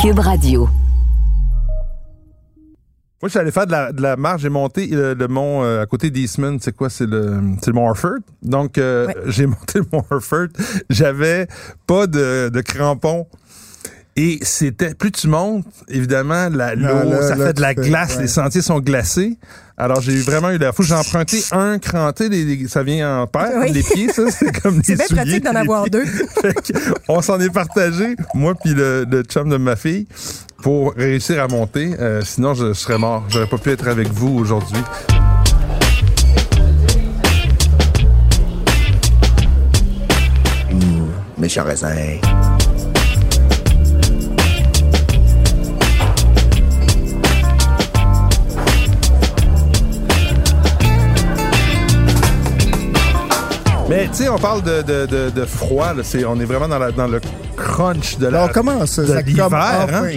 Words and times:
Cube 0.00 0.20
Radio. 0.20 0.68
Moi, 3.20 3.24
je 3.24 3.28
suis 3.30 3.38
allé 3.40 3.50
faire 3.50 3.66
de 3.66 3.72
la, 3.72 3.90
de 3.90 4.00
la 4.00 4.16
marche. 4.16 4.42
J'ai 4.42 4.48
monté 4.48 4.86
le, 4.86 5.26
mont 5.26 5.64
euh, 5.64 5.82
à 5.82 5.86
côté 5.86 6.10
d'Eastman. 6.10 6.58
C'est 6.60 6.70
quoi? 6.76 6.88
C'est 6.88 7.06
le, 7.06 7.40
c'est 7.60 7.68
le 7.68 7.72
mont 7.72 7.88
Harford. 7.88 8.20
Donc, 8.42 8.78
euh, 8.78 9.08
j'ai 9.26 9.46
monté 9.46 9.80
le 9.80 9.86
mont 9.92 10.04
Harford. 10.08 10.48
J'avais 10.88 11.48
pas 11.88 12.06
de, 12.06 12.48
de 12.48 12.60
crampons. 12.60 13.26
Et 14.20 14.40
c'était, 14.42 14.94
plus 14.94 15.12
tu 15.12 15.28
montes, 15.28 15.64
évidemment, 15.86 16.48
la, 16.50 16.74
là, 16.74 17.22
ça 17.22 17.36
là, 17.36 17.46
fait 17.46 17.52
de 17.52 17.60
la 17.60 17.72
glace, 17.74 18.16
ouais. 18.16 18.22
les 18.22 18.26
sentiers 18.28 18.62
sont 18.62 18.80
glacés. 18.80 19.38
Alors, 19.76 20.00
j'ai 20.00 20.10
eu 20.12 20.22
vraiment 20.22 20.50
eu 20.50 20.58
la 20.58 20.72
fou. 20.72 20.82
J'ai 20.82 20.94
emprunté 20.94 21.40
un 21.52 21.78
cranté, 21.78 22.28
les, 22.28 22.44
les- 22.44 22.66
ça 22.66 22.82
vient 22.82 23.20
en 23.20 23.26
paire, 23.28 23.52
Oui. 23.60 23.70
les 23.70 23.84
pieds, 23.84 24.12
ça, 24.12 24.22
c'est 24.28 24.60
comme 24.60 24.80
C'est 24.84 24.94
des 24.94 24.96
bien 24.96 25.06
souliers. 25.06 25.22
pratique 25.22 25.44
d'en 25.44 25.54
avoir 25.54 25.88
deux. 25.88 26.04
Fait 26.42 26.52
que 26.52 26.72
on 27.08 27.22
s'en 27.22 27.38
est 27.38 27.50
partagé, 27.50 28.16
moi 28.34 28.54
puis 28.60 28.74
le, 28.74 29.06
le 29.08 29.22
chum 29.22 29.48
de 29.48 29.56
ma 29.56 29.76
fille, 29.76 30.08
pour 30.64 30.94
réussir 30.94 31.40
à 31.40 31.46
monter. 31.46 31.94
Euh, 32.00 32.22
sinon, 32.24 32.54
je 32.54 32.72
serais 32.72 32.98
mort. 32.98 33.24
J'aurais 33.28 33.46
pas 33.46 33.58
pu 33.58 33.70
être 33.70 33.86
avec 33.86 34.08
vous 34.08 34.36
aujourd'hui. 34.36 34.82
Méchant 41.38 41.64
raisin. 41.64 41.94
Mais 53.98 54.06
tu 54.06 54.14
sais, 54.14 54.28
on 54.28 54.38
parle 54.38 54.62
de, 54.62 54.82
de, 54.82 55.06
de, 55.06 55.30
de 55.30 55.44
froid. 55.44 55.92
Là. 55.92 56.04
C'est, 56.04 56.24
on 56.24 56.38
est 56.38 56.44
vraiment 56.44 56.68
dans, 56.68 56.78
la, 56.78 56.92
dans 56.92 57.08
le 57.08 57.20
crunch 57.56 58.16
de 58.18 58.28
la. 58.28 58.44
Alors, 58.44 58.52
comment 58.52 58.86
ça? 58.86 59.02
de 59.02 59.08
ça 59.08 59.20
l'hiver, 59.22 59.48
comme 59.48 59.54
hein? 59.54 60.08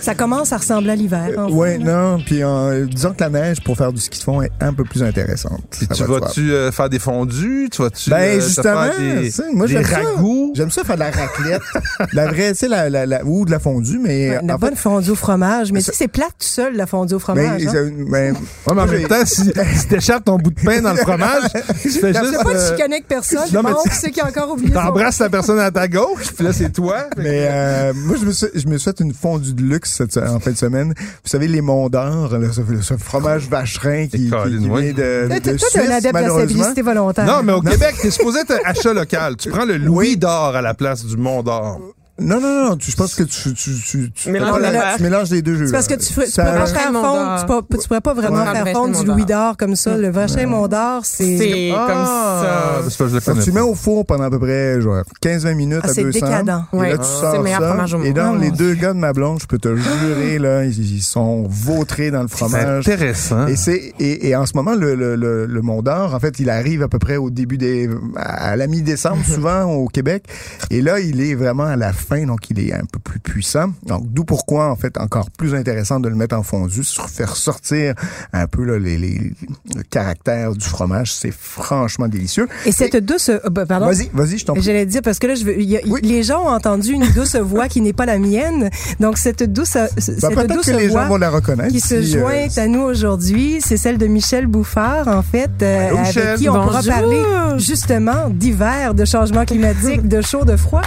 Ça 0.00 0.14
commence 0.14 0.52
à 0.52 0.56
ressembler 0.58 0.90
à 0.90 0.94
l'hiver. 0.96 1.30
enfin. 1.36 1.52
Ouais, 1.54 1.78
non, 1.78 2.18
puis 2.24 2.42
euh, 2.42 2.86
disons 2.86 3.12
que 3.12 3.20
la 3.22 3.28
neige 3.30 3.62
pour 3.62 3.76
faire 3.76 3.92
du 3.92 4.00
ski 4.00 4.18
de 4.18 4.24
fond 4.24 4.42
est 4.42 4.50
un 4.60 4.72
peu 4.72 4.84
plus 4.84 5.02
intéressante. 5.02 5.62
Puis 5.70 5.86
Ça 5.86 5.94
tu 5.94 6.04
vas-tu 6.04 6.52
euh, 6.52 6.72
faire 6.72 6.88
des 6.88 6.98
fondus? 6.98 7.68
Tu 7.70 7.82
vas-tu 7.82 8.10
Ben 8.10 8.16
euh, 8.16 8.38
te 8.38 8.44
justement, 8.44 8.84
faire 8.84 8.98
des, 8.98 9.26
tu 9.26 9.30
sais, 9.32 9.42
moi 9.52 9.66
des 9.66 9.72
j'aime 9.74 9.84
ça. 9.84 9.96
ragoûts? 9.96 10.52
J'aime 10.56 10.70
ça 10.70 10.84
faire 10.84 10.96
de 10.96 11.00
la 11.00 11.10
raclette, 11.10 11.62
la 12.12 12.26
vraie, 12.28 12.50
tu 12.52 12.58
sais, 12.58 12.68
la, 12.68 12.88
la, 12.90 13.06
la- 13.06 13.24
ou 13.24 13.44
de 13.44 13.50
la 13.50 13.58
fondue, 13.58 13.98
mais 13.98 14.30
Ouais, 14.30 14.40
La 14.44 14.54
en 14.54 14.58
bonne 14.58 14.70
fait, 14.70 14.76
fondue 14.76 15.10
au 15.10 15.14
fromage. 15.14 15.72
Mais 15.72 15.80
tu 15.80 15.86
sais, 15.86 15.92
c'est 15.94 16.08
plate 16.08 16.28
tout 16.38 16.46
seul, 16.46 16.76
la 16.76 16.86
fondue 16.86 17.14
au 17.14 17.18
ben, 17.18 17.20
fromage. 17.22 17.66
hein? 17.66 17.70
ça- 17.72 17.82
ben, 17.82 18.34
Ouais, 18.66 18.74
mais 18.74 18.82
en 18.82 18.86
même 18.86 19.08
temps, 19.08 19.24
si, 19.24 19.42
si 19.76 19.86
t'échappes 19.88 20.24
ton 20.24 20.36
bout 20.38 20.50
de 20.50 20.60
pain 20.60 20.80
dans 20.80 20.92
le 20.92 20.98
fromage, 20.98 21.44
tu 21.82 21.88
fais 21.90 22.12
C'est 22.12 22.14
juste. 22.18 22.30
C'est 22.36 22.44
pas 22.44 22.52
de 22.54 22.58
euh, 22.58 22.70
chicaner 22.70 22.94
avec 22.96 23.08
personne. 23.08 23.48
non, 23.52 23.62
mais 23.62 23.70
tu- 23.84 23.90
c'est 23.92 24.10
qui 24.10 24.20
a 24.20 24.26
encore 24.26 24.50
oublié 24.52 24.72
T'embrasses 24.72 25.18
la 25.18 25.28
personne 25.30 25.58
à 25.58 25.70
ta 25.70 25.88
gauche, 25.88 26.32
puis 26.34 26.44
là, 26.44 26.52
c'est 26.52 26.70
toi. 26.72 27.04
Mais 27.16 27.48
euh, 27.50 27.92
moi, 27.94 28.16
je 28.20 28.24
me, 28.26 28.32
je 28.32 28.78
fait 28.78 29.00
une 29.00 29.12
fondue 29.14 29.52
de 29.52 29.62
luxe 29.62 29.89
cette, 29.90 30.16
en 30.16 30.40
fin 30.40 30.52
de 30.52 30.56
semaine. 30.56 30.94
Vous 30.96 31.28
savez, 31.28 31.48
les 31.48 31.60
monts 31.60 31.88
d'or, 31.88 32.30
ce, 32.52 32.82
ce 32.82 32.96
fromage 32.96 33.48
vacherin 33.48 34.06
qui, 34.06 34.10
qui, 34.10 34.24
vient 34.26 34.38
de, 34.38 35.28
Toi, 35.28 35.40
de 35.40 35.56
Toi, 35.56 35.68
Suisse, 35.68 35.76
un 35.76 35.90
adepte 35.90 36.16
de 36.16 36.20
la 36.20 36.30
stabilité 36.30 36.82
volontaire. 36.82 37.26
Non, 37.26 37.42
mais 37.42 37.52
au 37.52 37.60
Québec, 37.60 37.96
t'es 38.00 38.10
supposé 38.10 38.40
être 38.40 38.54
achat 38.64 38.92
local. 38.92 39.36
Tu 39.36 39.50
prends 39.50 39.64
le 39.64 39.76
Louis 39.76 40.16
d'or 40.16 40.56
à 40.56 40.62
la 40.62 40.74
place 40.74 41.04
du 41.04 41.16
Mont 41.16 41.42
d'or. 41.42 41.80
Non, 42.20 42.40
non, 42.40 42.68
non, 42.70 42.76
tu, 42.76 42.90
je 42.90 42.96
pense 42.96 43.14
que 43.14 43.22
tu, 43.22 43.54
tu, 43.54 43.74
tu, 43.74 44.10
tu, 44.12 44.30
Mélanges 44.30 44.50
pas 44.50 44.58
les 44.58 44.62
la- 44.72 44.90
deux. 44.92 44.96
tu 44.96 45.02
mélanges 45.02 45.30
les 45.30 45.42
deux 45.42 45.56
jeux. 45.56 45.66
C'est 45.66 45.72
parce 45.72 45.86
que 45.88 45.94
tu, 45.94 46.30
Ça- 46.30 46.44
pas 46.44 46.66
faire 46.66 46.92
fondre, 46.92 47.46
peux- 47.68 47.78
tu 47.78 47.88
pourrais 47.88 48.00
pas 48.00 48.14
vraiment 48.14 48.44
Ouais. 48.44 48.52
faire 48.52 48.68
fondre 48.72 48.98
du 49.00 49.06
louis 49.06 49.24
d'or 49.24 49.56
comme 49.56 49.76
ça. 49.76 49.96
Le 49.96 50.08
vacherin 50.10 50.46
Mont 50.46 50.68
d'or, 50.68 51.02
c'est... 51.04 51.38
C'est 51.38 51.70
comme 51.70 51.80
Ah, 51.88 52.80
ça. 52.82 52.90
c'est 52.90 52.98
pas- 52.98 53.08
je 53.08 53.14
le 53.14 53.20
connais 53.20 53.42
tu 53.42 53.50
pas. 53.52 53.54
mets 53.60 53.60
au 53.66 53.74
four 53.74 54.04
pendant 54.06 54.24
à 54.24 54.30
peu 54.30 54.38
près 54.38 54.80
genre 54.80 55.02
15-20 55.20 55.54
minutes 55.54 55.80
Ah, 55.84 55.88
à 55.90 55.92
c'est 55.92 56.02
200. 56.02 56.26
décadent. 56.26 56.62
Et 56.72 56.76
Ouais. 56.76 56.90
là, 56.90 56.98
tu 56.98 57.02
Ah. 57.04 57.20
sors 57.20 57.44
C'est 57.44 57.50
ça. 57.50 57.56
fromage 57.56 57.94
au 57.94 57.98
monde. 57.98 58.06
Et 58.06 58.12
dans 58.12 58.34
Ah, 58.34 58.38
les 58.38 58.50
deux 58.50 58.74
gars 58.74 58.92
de 58.92 58.98
ma 58.98 59.12
blonde, 59.12 59.38
je 59.40 59.46
peux 59.46 59.58
te 59.58 59.74
jurer, 59.74 60.38
là, 60.38 60.64
ils, 60.64 60.96
ils 60.96 61.02
sont 61.02 61.44
vautrés 61.48 62.10
dans 62.10 62.22
le 62.22 62.28
C'est 62.28 62.36
fromage. 62.36 62.86
intéressant. 62.88 63.46
Et 63.46 63.56
c'est 63.56 63.92
et, 63.98 64.28
et 64.28 64.36
en 64.36 64.46
ce 64.46 64.52
moment 64.54 64.74
le 64.74 64.94
le 64.94 65.16
le, 65.16 65.46
le 65.46 65.62
Mont 65.62 65.82
d'Or, 65.82 66.14
en 66.14 66.20
fait, 66.20 66.38
il 66.40 66.50
arrive 66.50 66.82
à 66.82 66.88
peu 66.88 66.98
près 66.98 67.16
au 67.16 67.30
début 67.30 67.56
des 67.58 67.88
à 68.16 68.56
la 68.56 68.66
mi-décembre 68.66 69.24
souvent 69.24 69.64
au 69.64 69.86
Québec. 69.88 70.24
Et 70.70 70.82
là, 70.82 71.00
il 71.00 71.20
est 71.20 71.34
vraiment 71.34 71.64
à 71.64 71.76
la 71.76 71.92
fin, 71.92 72.09
donc 72.26 72.50
il 72.50 72.58
est 72.60 72.72
un 72.74 72.84
peu 72.90 72.98
plus 72.98 73.20
puissant. 73.20 73.72
Donc 73.86 74.02
d'où 74.12 74.24
pourquoi 74.24 74.70
en 74.70 74.76
fait 74.76 74.98
encore 74.98 75.30
plus 75.30 75.54
intéressant 75.54 76.00
de 76.00 76.08
le 76.08 76.14
mettre 76.14 76.36
en 76.36 76.42
fondu, 76.42 76.82
faire 77.08 77.36
sortir 77.36 77.94
un 78.32 78.46
peu 78.46 78.64
là, 78.64 78.78
les, 78.78 78.98
les 78.98 79.32
le 79.74 79.82
caractère 79.82 80.52
du 80.52 80.64
fromage. 80.64 81.12
C'est 81.14 81.32
franchement 81.32 82.08
délicieux. 82.08 82.48
Et 82.66 82.72
cette 82.72 82.96
douce... 82.96 83.28
euh, 83.30 83.38
bah, 83.50 83.66
pardon? 83.66 83.86
Vas-y, 83.86 84.10
vas-y, 84.12 84.38
je 84.38 84.44
t'en 84.44 84.54
prie. 84.54 84.62
J'allais 84.62 84.86
dire 84.86 85.02
parce 85.02 85.18
que 85.18 85.26
là 85.26 85.34
je 85.34 85.44
veux, 85.44 85.60
il 85.60 85.68
y 85.68 85.76
a- 85.76 85.80
Oui. 85.86 86.00
les 86.02 86.22
gens 86.22 86.44
ont 86.44 86.50
entendu 86.54 86.92
une 86.92 87.06
douce 87.12 87.36
voix 87.40 87.68
qui 87.68 87.80
n'est 87.80 87.92
pas 87.92 88.06
la 88.06 88.18
mienne. 88.18 88.70
Donc 88.98 89.16
cette 89.18 89.42
douce 89.42 89.74
Ben, 89.74 89.88
cette 89.98 90.50
douce 90.50 90.66
que 90.66 90.70
les 90.72 90.88
voix 90.88 91.02
gens 91.04 91.08
vont 91.08 91.16
la 91.18 91.30
reconnaître. 91.30 91.70
qui 91.72 91.80
se 91.80 91.94
euh, 91.94 92.02
joint 92.20 92.48
à 92.56 92.66
nous 92.66 92.80
aujourd'hui, 92.82 93.60
c'est 93.64 93.76
celle 93.76 93.98
de 93.98 94.06
Michel 94.06 94.46
Bouffard 94.46 95.08
en 95.08 95.22
fait 95.22 95.50
euh, 95.62 95.88
Allô, 95.88 95.96
avec 95.98 96.06
Michel? 96.16 96.38
qui 96.38 96.48
on 96.48 96.52
pourra 96.54 96.80
Bonjour. 96.82 96.92
parler 96.94 97.22
justement 97.58 98.28
d'hiver, 98.30 98.94
de 98.94 99.04
changement 99.04 99.44
climatique, 99.44 100.06
de 100.08 100.20
chaud, 100.20 100.44
de 100.44 100.56
froid. 100.56 100.82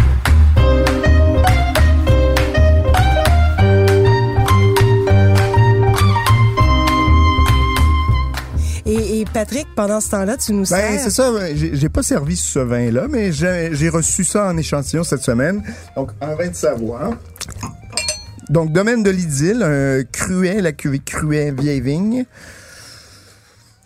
Et, 9.24 9.26
Patrick, 9.34 9.68
pendant 9.74 10.02
ce 10.02 10.10
temps-là, 10.10 10.36
tu 10.36 10.52
nous 10.52 10.66
Ben, 10.70 10.98
sers. 10.98 11.00
c'est 11.00 11.10
ça. 11.10 11.32
J'ai 11.56 11.88
pas 11.90 12.04
servi 12.04 12.36
ce 12.36 12.60
vin-là, 12.60 13.08
mais 13.10 13.32
j'ai 13.32 13.70
j'ai 13.72 13.88
reçu 13.88 14.26
ça 14.26 14.48
en 14.48 14.58
échantillon 14.58 15.04
cette 15.06 15.22
semaine. 15.22 15.64
Donc, 15.96 16.10
un 16.20 16.36
vin 16.36 16.50
de 16.50 16.56
Savoie. 16.56 17.12
Donc, 18.50 18.74
domaine 18.74 19.02
de 19.02 19.10
l'Idylle, 19.10 19.64
un 19.64 20.04
cruet, 20.04 20.60
la 20.62 20.74
cuvée 20.74 21.00
cruet 21.00 21.52
vieille 21.52 21.80
vigne. 21.80 22.26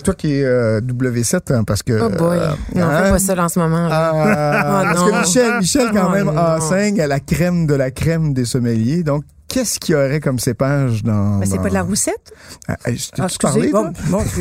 Toi 0.07 0.15
qui 0.15 0.35
es 0.39 0.43
euh, 0.45 0.79
W7, 0.79 1.53
hein, 1.53 1.63
parce 1.65 1.83
que... 1.83 1.99
Oh 2.01 2.07
boy. 2.09 2.37
euh, 2.37 2.47
non, 2.75 2.83
hein? 2.85 3.03
fais 3.03 3.11
pas 3.11 3.19
ça 3.19 3.35
là, 3.35 3.43
en 3.43 3.49
ce 3.49 3.59
moment. 3.59 3.89
Ah, 3.91 4.11
Oh 4.13 4.83
parce 4.93 4.99
non. 5.01 5.11
que 5.11 5.19
Michel, 5.19 5.57
Michel 5.59 5.89
quand 5.93 6.07
Oh 6.07 6.11
même, 6.11 6.27
non. 6.27 6.37
enseigne 6.37 7.01
à 7.01 7.07
la 7.07 7.19
crème 7.19 7.67
de 7.67 7.73
la 7.75 7.91
crème 7.91 8.33
des 8.33 8.45
sommeliers. 8.45 9.03
Donc, 9.03 9.23
qu'est-ce 9.49 9.79
qu'il 9.79 9.93
y 9.93 9.97
aurait 9.97 10.21
comme 10.21 10.39
cépage 10.39 11.03
dans... 11.03 11.39
Mais 11.39 11.45
c'est 11.45 11.57
dans- 11.57 11.63
pas 11.63 11.69
de 11.69 11.73
la 11.73 11.83
roussette? 11.83 12.31
Ah, 12.69 12.75
je 12.85 12.93
t'ai 13.09 13.21
Ah, 13.21 13.27
parlé? 13.41 13.69
Bon, 13.69 13.91
bon, 14.07 14.23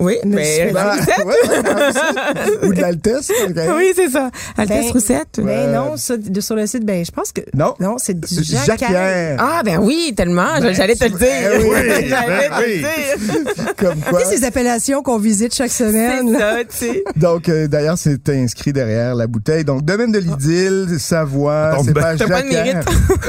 oui, 0.00 0.16
mais. 0.24 0.68
suis- 0.68 0.76
Ah, 0.76 0.96
ouais, 1.18 1.24
ouais, 1.24 1.62
la 1.62 1.86
roussette. 1.86 2.62
Ou 2.64 2.72
de 2.74 2.80
l'altesse. 2.80 3.30
Oui, 3.76 3.92
c'est 3.94 4.08
ça. 4.10 4.30
Altesse 4.56 4.84
Ben, 4.86 4.92
Roussette. 4.92 5.28
Ben 5.40 5.48
Euh, 5.48 5.72
non, 5.74 5.96
ça, 5.96 6.16
de, 6.16 6.40
sur 6.40 6.56
le 6.56 6.66
site, 6.66 6.84
ben 6.84 7.04
je 7.04 7.10
pense 7.10 7.32
que... 7.32 7.40
Non. 7.54 7.74
Non, 7.80 7.96
c'est 7.98 8.18
du 8.18 8.26
Jacques 8.42 8.80
Jacques. 8.80 9.36
Ah, 9.38 9.62
ben 9.64 9.78
oui, 9.80 10.12
tellement. 10.16 10.60
J'allais 10.72 10.94
te 10.94 11.04
le 11.04 11.10
dire. 11.10 11.18
Ben 11.18 11.62
oui, 11.62 12.06
J'allais 12.08 12.48
ben 12.48 12.50
te 12.50 12.64
oui. 12.64 12.82
le 12.82 13.52
dire. 13.52 13.74
Comme 13.76 14.00
quoi. 14.00 14.20
Tu 14.22 14.28
sais, 14.28 14.36
ces 14.38 14.44
appellations 14.44 15.02
qu'on 15.02 15.18
visite 15.18 15.54
chaque 15.54 15.70
semaine. 15.70 16.36
Ça, 16.38 16.56
tu 16.68 16.76
sais. 16.76 17.04
Donc, 17.16 17.48
euh, 17.48 17.66
d'ailleurs, 17.68 17.98
c'est 17.98 18.28
inscrit 18.30 18.72
derrière 18.72 19.14
la 19.14 19.26
bouteille. 19.26 19.64
Donc, 19.64 19.84
domaine 19.84 20.12
de 20.12 20.18
l'Idylle, 20.18 20.86
Savoie, 20.98 21.72
Tombe 21.76 21.86
c'est 21.86 21.94
pas 21.94 22.16
T'as 22.16 22.26
pas 22.28 22.42
de 22.42 22.50
Jacques 22.50 22.64
mérite. 22.66 22.88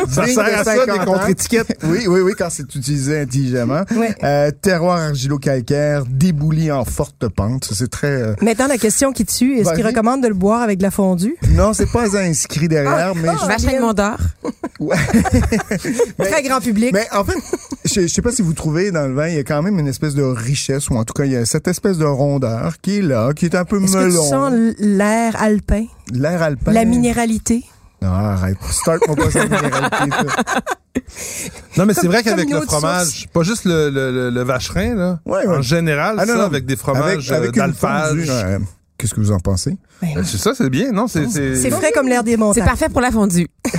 Ça 0.09 0.25
sert 0.27 0.59
à 0.59 0.63
ça, 0.63 0.75
50 0.75 1.00
des 1.00 1.06
contre-étiquettes. 1.06 1.77
Oui, 1.83 2.06
oui, 2.07 2.21
oui, 2.21 2.33
quand 2.38 2.50
c'est 2.50 2.74
utilisé 2.75 3.21
intelligemment. 3.21 3.83
Euh, 4.24 4.51
terroir 4.62 5.12
argilo-calcaire, 5.13 6.06
débouli 6.10 6.71
en 6.71 6.83
forte 6.86 7.27
pente. 7.30 7.69
C'est 7.71 7.89
très... 7.89 8.07
euh, 8.21 8.36
Maintenant, 8.42 8.68
la 8.68 8.77
question 8.77 9.12
qui 9.13 9.25
tue, 9.25 9.57
est-ce 9.60 9.74
qu'il 9.74 9.86
recommande 9.86 10.21
de 10.24 10.27
le 10.27 10.33
boire 10.33 10.62
avec 10.62 10.80
de 10.80 10.83
la 10.83 10.92
fondue? 10.92 11.36
Non, 11.51 11.74
c'est 11.74 11.92
pas 11.92 12.18
inscrit 12.18 12.68
derrière, 12.68 13.13
mais... 13.15 13.30
je- 13.42 13.45
Vacherin 13.48 13.77
de 13.77 13.81
Mont 13.81 13.94
d'Or. 13.94 14.18
Ouais. 14.80 14.95
Très 16.19 16.42
grand 16.44 16.60
public. 16.60 16.92
Mais 16.94 17.07
en 17.13 17.24
fait, 17.24 17.38
je, 17.86 18.01
je 18.01 18.07
sais 18.07 18.21
pas 18.21 18.31
si 18.31 18.42
vous 18.42 18.54
trouvez 18.54 18.92
dans 18.92 19.07
le 19.07 19.13
vin, 19.13 19.27
il 19.27 19.36
y 19.36 19.39
a 19.39 19.44
quand 19.44 19.62
même 19.62 19.77
une 19.80 19.88
espèce 19.88 20.15
de 20.15 20.24
richesse, 20.24 20.89
ou 20.89 20.95
en 20.95 21.04
tout 21.04 21.13
cas, 21.13 21.25
il 21.25 21.31
y 21.31 21.36
a 21.36 21.45
cette 21.45 21.68
espèce 21.68 21.98
de 21.98 22.06
rondeur 22.06 22.75
qui 22.81 22.98
est 22.98 23.01
là, 23.01 23.33
qui 23.33 23.45
est 23.45 23.56
un 23.56 23.65
peu 23.65 23.81
Est-ce 23.83 23.94
que 23.94 23.98
tu 24.00 24.04
melon. 24.06 24.24
sens 24.30 24.54
l'air 24.80 25.42
alpin, 25.42 25.86
L'air 26.12 26.42
alpin. 26.42 26.71
la 26.71 26.86
minéralité? 26.86 27.63
Non, 28.03 28.11
arrête. 28.13 28.57
Start-moi 28.69 29.15
pas 29.15 29.31
cette. 29.31 29.50
Non, 31.77 31.85
mais 31.85 31.94
c'est 31.94 32.07
vrai 32.07 32.21
qu'avec 32.23 32.50
le 32.50 32.61
fromage, 32.61 33.27
pas 33.33 33.44
juste 33.44 33.65
le, 33.65 33.89
le, 33.89 34.11
le, 34.11 34.29
le 34.29 34.41
vacherin, 34.44 34.94
là. 34.95 35.19
Ouais, 35.25 35.45
ouais. 35.47 35.57
En 35.57 35.61
général, 35.61 36.17
Ah, 36.19 36.25
non, 36.25 36.33
ça, 36.33 36.39
non. 36.39 36.45
avec 36.45 36.65
des 36.65 36.75
fromages 36.75 37.31
Avec, 37.31 37.57
avec 37.57 37.77
euh. 38.29 38.59
Qu'est-ce 38.97 39.13
que 39.15 39.19
vous 39.19 39.31
en 39.31 39.39
pensez? 39.39 39.75
Ben, 40.01 40.23
c'est 40.23 40.38
ça, 40.38 40.53
c'est 40.55 40.69
bien, 40.69 40.91
non? 40.91 41.07
C'est, 41.07 41.27
c'est... 41.29 41.55
C'est 41.55 41.71
frais 41.71 41.91
comme 41.94 42.07
l'air 42.07 42.23
des 42.23 42.31
C'est 42.31 42.38
montagnes. 42.38 42.63
parfait 42.65 42.89
pour 42.89 43.01
la 43.01 43.11
fondue. 43.11 43.47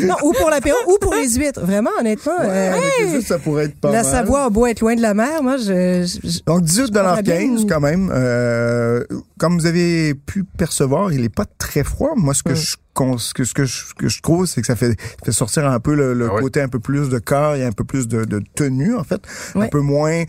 Non, 0.00 0.14
ou 0.22 0.32
pour 0.32 0.50
l'apéro, 0.50 0.76
ou 0.88 0.98
pour 1.00 1.14
les 1.14 1.28
huîtres. 1.34 1.60
Vraiment, 1.64 1.90
honnêtement. 1.98 2.32
euh, 2.40 2.72
Avec 2.72 2.82
les 3.00 3.16
autres, 3.18 3.26
ça 3.26 3.38
pourrait 3.38 3.64
être 3.64 3.80
pas 3.80 3.90
la 3.90 4.02
mal. 4.02 4.10
Savoie 4.12 4.44
a 4.44 4.50
beau 4.50 4.66
être 4.66 4.80
loin 4.80 4.94
de 4.94 5.00
la 5.02 5.14
mer, 5.14 5.42
moi, 5.42 5.56
je. 5.56 6.04
je- 6.24 6.40
Donc 6.44 6.62
18 6.62 6.92
comprends 6.92 7.14
bien. 7.22 7.48
15 7.56 7.66
quand 7.68 7.80
même. 7.80 8.10
Euh, 8.14 9.04
comme 9.42 9.58
vous 9.58 9.66
avez 9.66 10.14
pu 10.14 10.44
percevoir, 10.44 11.12
il 11.12 11.24
est 11.24 11.28
pas 11.34 11.46
très 11.58 11.82
froid. 11.82 12.12
Moi, 12.16 12.32
ce 12.32 12.44
que 12.44 12.54
je 12.54 12.76
ce 13.18 13.34
que, 13.34 13.42
ce 13.44 13.54
que 13.54 13.64
je, 13.64 13.86
ce 13.88 13.94
que 13.94 14.08
je 14.08 14.20
trouve, 14.22 14.46
c'est 14.46 14.60
que 14.60 14.66
ça 14.68 14.76
fait, 14.76 14.94
fait 15.24 15.32
sortir 15.32 15.66
un 15.66 15.80
peu 15.80 15.96
le, 15.96 16.14
le 16.14 16.30
Ah 16.32 16.38
côté 16.40 16.60
un 16.60 16.68
peu 16.68 16.78
plus 16.78 17.08
de 17.08 17.18
corps 17.18 17.56
et 17.56 17.64
un 17.64 17.72
peu 17.72 17.82
plus 17.82 18.06
de, 18.06 18.24
de 18.24 18.40
tenue, 18.54 18.94
en 18.94 19.02
fait. 19.02 19.20
Un 19.56 19.60
Ouais. 19.62 19.68
peu 19.68 19.80
moins... 19.80 20.22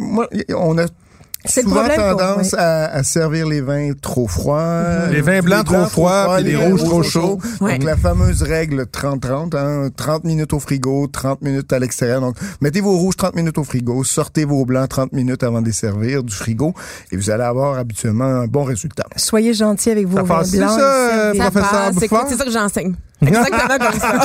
moi, 0.00 0.28
on 0.56 0.76
a 0.76 0.86
C'est 1.44 1.62
souvent 1.62 1.86
tendance 1.88 2.52
ouais. 2.52 2.58
à, 2.58 2.86
à 2.86 3.02
servir 3.02 3.46
les 3.46 3.60
vins 3.60 3.92
trop 4.00 4.26
froids. 4.26 5.08
Les 5.10 5.20
vins 5.20 5.40
blancs 5.40 5.66
trop 5.66 5.84
froids, 5.86 6.36
puis 6.36 6.44
les 6.44 6.56
rouges 6.56 6.82
trop 6.82 7.02
chauds. 7.02 7.38
Ouais. 7.60 7.74
Donc, 7.78 7.84
la 7.84 7.96
fameuse 7.96 8.42
règle 8.42 8.82
30-30, 8.82 9.56
hein, 9.56 9.88
30 9.94 10.24
minutes 10.24 10.52
au 10.52 10.60
frigo, 10.60 11.06
30 11.06 11.42
minutes 11.42 11.72
à 11.72 11.78
l'extérieur. 11.78 12.20
Donc, 12.20 12.36
mettez 12.60 12.80
vos 12.80 12.96
rouges 12.96 13.16
30 13.16 13.36
minutes 13.36 13.58
au 13.58 13.64
frigo, 13.64 14.02
sortez 14.02 14.44
vos 14.44 14.64
blancs 14.64 14.88
30 14.88 15.12
minutes 15.12 15.42
avant 15.42 15.60
de 15.60 15.66
les 15.66 15.72
servir 15.72 16.22
du 16.24 16.34
frigo 16.34 16.74
et 17.12 17.16
vous 17.16 17.30
allez 17.30 17.44
avoir 17.44 17.78
habituellement 17.78 18.24
un 18.24 18.46
bon 18.46 18.64
résultat. 18.64 19.06
Soyez 19.16 19.54
gentils 19.54 19.90
avec 19.90 20.06
vos 20.06 20.16
Ça 20.16 20.22
vins 20.22 20.42
blancs. 20.42 20.78
ça, 20.78 21.30
euh, 21.30 21.34
Ça 21.34 21.50
Professeur 21.50 22.26
c'est 22.28 22.36
ça 22.36 22.44
que 22.44 22.50
j'enseigne. 22.50 22.94
Exactement 23.22 23.78
comme 23.78 24.00
ça. 24.00 24.12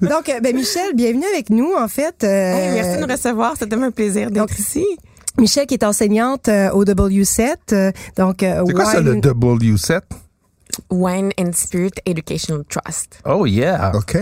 Donc, 0.00 0.28
euh, 0.28 0.40
ben, 0.42 0.54
Michel, 0.56 0.94
bienvenue 0.94 1.24
avec 1.32 1.50
nous, 1.50 1.72
en 1.78 1.88
fait. 1.88 2.14
Euh, 2.24 2.54
Hey, 2.54 2.72
merci 2.74 2.96
de 3.00 3.06
nous 3.06 3.12
recevoir. 3.12 3.54
C'était 3.58 3.76
un 3.76 3.90
plaisir 3.90 4.30
Donc, 4.30 4.48
d'être 4.48 4.58
ici. 4.58 4.84
Michel 5.38 5.66
qui 5.66 5.74
est 5.74 5.84
enseignante 5.84 6.48
euh, 6.48 6.70
au 6.70 6.84
W7. 6.84 7.54
euh, 7.72 7.90
donc, 8.16 8.42
euh, 8.42 8.62
C'est 8.66 8.72
quoi 8.72 8.84
ça, 8.84 9.00
le 9.00 9.12
wine- 9.12 9.20
W7? 9.20 10.00
Wine 10.90 11.30
and 11.38 11.52
Spirit 11.54 11.92
Educational 12.06 12.62
Trust. 12.68 13.18
Oh, 13.24 13.46
yeah. 13.46 13.92
OK? 13.94 14.16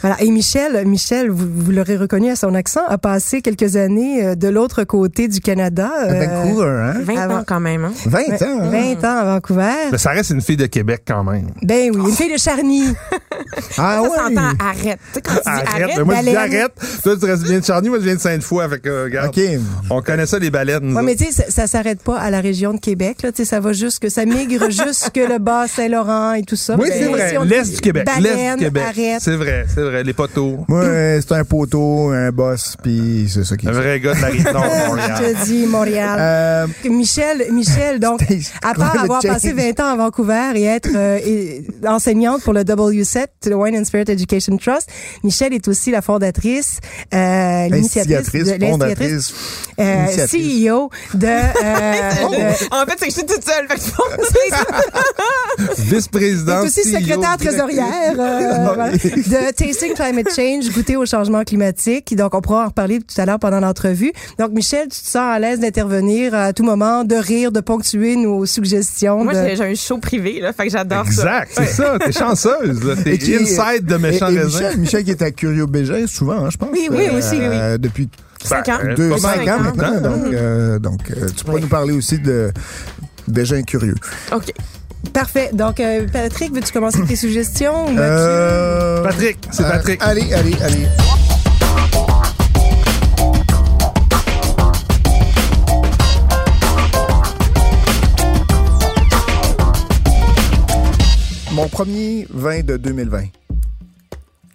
Voilà. 0.00 0.20
Et 0.22 0.30
Michel, 0.30 0.86
Michel, 0.86 1.30
vous, 1.30 1.46
vous 1.54 1.70
l'aurez 1.72 1.96
reconnu 1.96 2.30
à 2.30 2.36
son 2.36 2.54
accent, 2.54 2.80
a 2.88 2.98
passé 2.98 3.42
quelques 3.42 3.76
années 3.76 4.24
euh, 4.24 4.34
de 4.34 4.48
l'autre 4.48 4.84
côté 4.84 5.28
du 5.28 5.40
Canada. 5.40 5.90
À 5.96 6.04
euh, 6.10 6.26
Vancouver, 6.26 6.66
hein? 6.66 6.94
20 7.02 7.16
avant- 7.16 7.36
ans 7.38 7.44
quand 7.46 7.60
même. 7.60 7.84
Hein? 7.84 7.92
20 8.06 8.18
ans. 8.42 8.60
hein? 8.62 8.70
20 8.70 9.04
ans 9.04 9.16
à 9.18 9.24
Vancouver. 9.24 9.72
Mais 9.92 9.98
ça 9.98 10.10
reste 10.10 10.30
une 10.30 10.40
fille 10.42 10.56
de 10.56 10.66
Québec 10.66 11.02
quand 11.06 11.24
même. 11.24 11.48
Ben 11.62 11.90
oui, 11.94 12.10
une 12.10 12.14
fille 12.16 12.32
de 12.32 12.38
Charny. 12.38 12.84
Ah 13.76 14.00
Ça 14.00 14.02
ouais? 14.02 14.08
s'entend 14.08 14.50
arrête. 14.60 14.98
Tu 15.12 15.14
sais, 15.14 15.20
quand 15.22 15.34
tu 15.34 15.40
dis 15.42 15.48
Arrête. 15.82 16.04
moi, 16.04 16.14
je 16.16 16.22
dis 16.30 16.36
arrête. 16.36 16.72
Toi, 17.02 17.16
tu 17.16 17.24
restes- 17.24 17.42
viens 17.44 17.58
de 17.60 17.64
Charny, 17.64 17.88
moi, 17.88 17.98
je 17.98 18.04
viens 18.04 18.14
de 18.16 18.20
Sainte-Foy. 18.20 18.58
Que, 18.82 18.88
euh, 18.88 19.04
regarde, 19.04 19.34
on 19.90 20.02
connaît 20.02 20.26
ça, 20.26 20.38
les 20.38 20.50
baleines. 20.50 20.94
Ouais, 20.96 21.02
mais 21.02 21.14
tu 21.16 21.24
sais, 21.26 21.32
ça, 21.32 21.50
ça 21.50 21.66
s'arrête 21.66 22.02
pas 22.02 22.18
à 22.18 22.30
la 22.30 22.40
région 22.40 22.74
de 22.74 22.80
Québec. 22.80 23.22
Là, 23.22 23.30
tu 23.32 23.38
sais, 23.38 23.44
ça 23.44 23.60
va 23.60 23.72
jusque, 23.72 24.10
ça 24.10 24.24
migre 24.24 24.68
jusque 24.70 25.16
le 25.16 25.38
bas 25.38 25.67
Saint-Laurent 25.68 26.32
et 26.32 26.42
tout 26.42 26.56
ça. 26.56 26.76
oui, 26.78 26.88
c'est 26.92 27.04
vrai. 27.04 27.34
L'Est 27.44 27.74
du 27.74 27.80
Québec. 27.80 28.08
L'Est 28.20 28.56
du 28.56 28.64
Québec. 28.64 28.84
C'est 29.20 29.36
vrai, 29.36 29.66
c'est 29.72 29.82
vrai. 29.82 30.02
Les 30.04 30.12
poteaux. 30.12 30.64
Moi, 30.68 30.84
c'est 31.20 31.32
un 31.32 31.44
poteau, 31.44 32.10
un 32.10 32.30
boss, 32.30 32.76
puis 32.82 33.30
c'est 33.32 33.44
ça 33.44 33.56
qui 33.56 33.68
Un 33.68 33.70
est. 33.70 33.74
vrai 33.74 34.00
gars 34.00 34.14
de 34.14 34.20
la 34.20 34.28
rive 34.28 34.44
nord 34.52 34.62
de 34.64 34.68
Je 34.82 34.86
Montréal. 34.88 35.34
te 35.36 35.44
dis, 35.44 35.66
Montréal. 35.66 36.16
Euh, 36.18 36.66
Michel, 36.90 37.46
Michel, 37.52 38.00
donc, 38.00 38.20
à 38.62 38.74
part 38.74 38.98
avoir 39.02 39.22
change. 39.22 39.32
passé 39.32 39.52
20 39.52 39.78
ans 39.80 39.92
à 39.92 39.96
Vancouver 39.96 40.52
et 40.56 40.64
être 40.64 40.88
euh, 40.94 41.18
et- 41.24 41.64
enseignante 41.86 42.42
pour 42.42 42.52
le 42.52 42.62
W7, 42.62 43.26
le 43.46 43.54
Wine 43.54 43.76
and 43.76 43.84
Spirit 43.84 44.04
Education 44.10 44.56
Trust, 44.56 44.88
Michel 45.22 45.52
est 45.52 45.68
aussi 45.68 45.90
la 45.90 46.02
fondatrice, 46.02 46.78
euh, 47.14 47.68
l'initiatrice, 47.68 48.50
fondatrice, 48.58 49.34
euh. 49.80 50.06
CEO 50.26 50.90
de, 51.14 51.26
euh, 51.26 51.40
de- 51.60 52.74
En 52.74 52.86
fait, 52.86 52.96
c'est 52.98 53.06
que 53.06 53.12
je 53.12 53.18
suis 53.18 53.26
toute 53.26 53.44
seule. 53.44 53.66
Fait 53.68 53.74
que 53.76 53.80
je 55.58 55.66
pense 55.66 55.76
que 55.76 55.82
Vice-président. 55.82 56.62
est 56.62 56.66
aussi 56.66 56.80
CEO, 56.82 56.98
secrétaire 57.00 57.36
trésorière 57.38 58.12
euh, 58.18 58.64
voilà, 58.64 58.90
de 58.92 59.52
Tasting 59.52 59.94
Climate 59.94 60.28
Change, 60.34 60.70
goûter 60.72 60.96
au 60.96 61.04
changement 61.06 61.42
climatique. 61.44 62.14
Donc, 62.16 62.34
on 62.34 62.40
pourra 62.40 62.64
en 62.64 62.66
reparler 62.68 63.00
tout 63.00 63.20
à 63.20 63.26
l'heure 63.26 63.38
pendant 63.38 63.60
l'entrevue. 63.60 64.12
Donc, 64.38 64.52
Michel, 64.52 64.84
tu 64.84 65.00
te 65.00 65.06
sens 65.06 65.16
à 65.16 65.38
l'aise 65.38 65.60
d'intervenir 65.60 66.34
à 66.34 66.52
tout 66.52 66.62
moment, 66.64 67.04
de 67.04 67.16
rire, 67.16 67.52
de 67.52 67.60
ponctuer 67.60 68.16
nos 68.16 68.46
suggestions. 68.46 69.24
Moi, 69.24 69.34
de- 69.34 69.54
j'ai 69.56 69.64
un 69.64 69.74
show 69.74 69.98
privé, 69.98 70.40
là. 70.40 70.52
Fait 70.52 70.64
que 70.66 70.70
j'adore 70.72 71.04
ça. 71.06 71.42
Exact, 71.44 71.52
c'est 71.54 71.66
ça. 71.66 71.98
T'es 72.04 72.12
chanceuse, 72.12 72.84
là. 72.84 72.94
T'es 73.02 73.14
Et 73.14 73.18
qui- 73.18 73.34
inside 73.36 73.84
de 73.84 73.96
méchants 73.96 74.28
et- 74.30 74.34
et. 74.34 74.44
Michel, 74.44 74.76
Michel 74.78 75.04
qui 75.04 75.10
est 75.10 75.22
à 75.22 75.30
Curio 75.30 75.66
Bégin 75.66 76.06
souvent, 76.06 76.44
hein, 76.44 76.50
je 76.50 76.56
pense. 76.56 76.68
Oui, 76.72 76.88
oui, 76.90 77.08
aussi, 77.16 77.36
oui. 77.36 77.40
Euh, 77.42 77.78
Depuis 77.78 78.08
Cinq 78.44 78.68
ans. 78.68 78.78
Ben, 78.82 78.94
deux, 78.94 79.10
pas 79.10 79.18
cinq 79.18 79.44
mal, 79.44 79.48
ans 79.50 79.60
maintenant. 79.62 80.00
Donc, 80.00 80.32
euh, 80.32 80.78
donc 80.78 81.00
euh, 81.10 81.26
tu 81.36 81.42
pourrais 81.44 81.56
Oui. 81.56 81.62
nous 81.62 81.68
parler 81.68 81.92
aussi 81.92 82.18
de 82.20 82.52
Bégin 83.26 83.62
Curieux. 83.62 83.96
OK. 84.32 84.52
Parfait. 85.12 85.50
Donc, 85.52 85.80
euh, 85.80 86.06
Patrick, 86.12 86.52
veux-tu 86.52 86.72
commencer 86.72 86.98
avec 86.98 87.08
tes 87.08 87.16
suggestions? 87.16 87.88
ou? 87.88 87.98
Euh, 87.98 89.02
Patrick, 89.02 89.38
c'est 89.50 89.64
euh, 89.64 89.70
Patrick. 89.70 90.02
allez, 90.02 90.32
allez, 90.32 90.54
allez. 90.62 90.86
Mon 101.52 101.68
premier 101.68 102.26
vin 102.30 102.60
de 102.60 102.76
2020. 102.76 103.24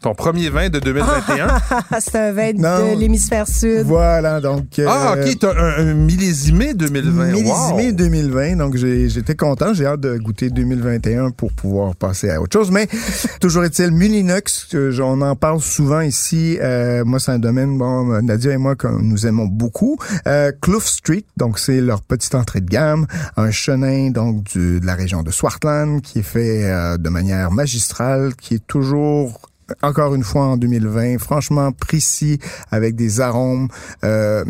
Ton 0.03 0.13
premier 0.13 0.49
vin 0.49 0.69
de 0.69 0.79
2021. 0.79 1.47
Ah, 1.71 1.81
c'est 1.99 2.15
un 2.19 2.31
vin 2.33 2.51
Non. 2.53 2.93
de 2.93 2.99
l'hémisphère 2.99 3.47
sud. 3.47 3.83
Voilà, 3.85 4.41
donc... 4.41 4.77
euh, 4.77 4.85
ah, 4.87 5.15
OK, 5.17 5.39
t'as 5.39 5.53
un, 5.57 5.87
un 5.87 5.93
millésimé 5.93 6.73
2020. 6.73 7.25
Millésimé 7.31 7.85
Wow. 7.87 7.91
2020, 7.93 8.55
donc 8.57 8.75
j'ai- 8.75 9.07
j'étais 9.07 9.35
content, 9.35 9.73
j'ai 9.73 9.85
hâte 9.85 10.01
de 10.01 10.17
goûter 10.17 10.49
2021 10.49 11.31
pour 11.31 11.53
pouvoir 11.53 11.95
passer 11.95 12.29
à 12.29 12.41
autre 12.41 12.51
chose. 12.51 12.69
Mais 12.69 12.87
toujours 13.39 13.63
est-il, 13.63 13.91
Mulinox, 13.91 14.67
on 15.01 15.21
en 15.21 15.35
parle 15.37 15.61
souvent 15.61 16.01
ici. 16.01 16.57
euh, 16.61 17.05
moi, 17.05 17.19
c'est 17.21 17.31
un 17.31 17.39
domaine, 17.39 17.77
bon, 17.77 18.21
Nadia 18.21 18.51
et 18.51 18.57
moi, 18.57 18.75
que 18.75 18.87
nous 18.87 19.25
aimons 19.25 19.45
beaucoup. 19.45 19.97
Euh, 20.27 20.51
Clough 20.61 20.81
Street, 20.83 21.23
donc 21.37 21.59
c'est 21.59 21.79
leur 21.79 22.01
petite 22.01 22.35
entrée 22.35 22.59
de 22.59 22.69
gamme, 22.69 23.07
un 23.37 23.51
chenin 23.51 24.09
donc 24.11 24.43
du- 24.43 24.81
de 24.81 24.85
la 24.85 24.95
région 24.95 25.23
de 25.23 25.31
Swartland 25.31 26.01
qui 26.01 26.19
est 26.19 26.23
fait 26.23 26.65
euh, 26.65 26.97
de 26.97 27.07
manière 27.09 27.51
magistrale, 27.51 28.35
qui 28.35 28.55
est 28.55 28.67
toujours 28.67 29.39
encore 29.81 30.15
une 30.15 30.23
fois 30.23 30.43
en 30.45 30.57
2020, 30.57 31.17
franchement 31.19 31.71
précis 31.71 32.39
avec 32.71 32.95
des 32.95 33.21
arômes. 33.21 33.67
Euh, 34.03 34.43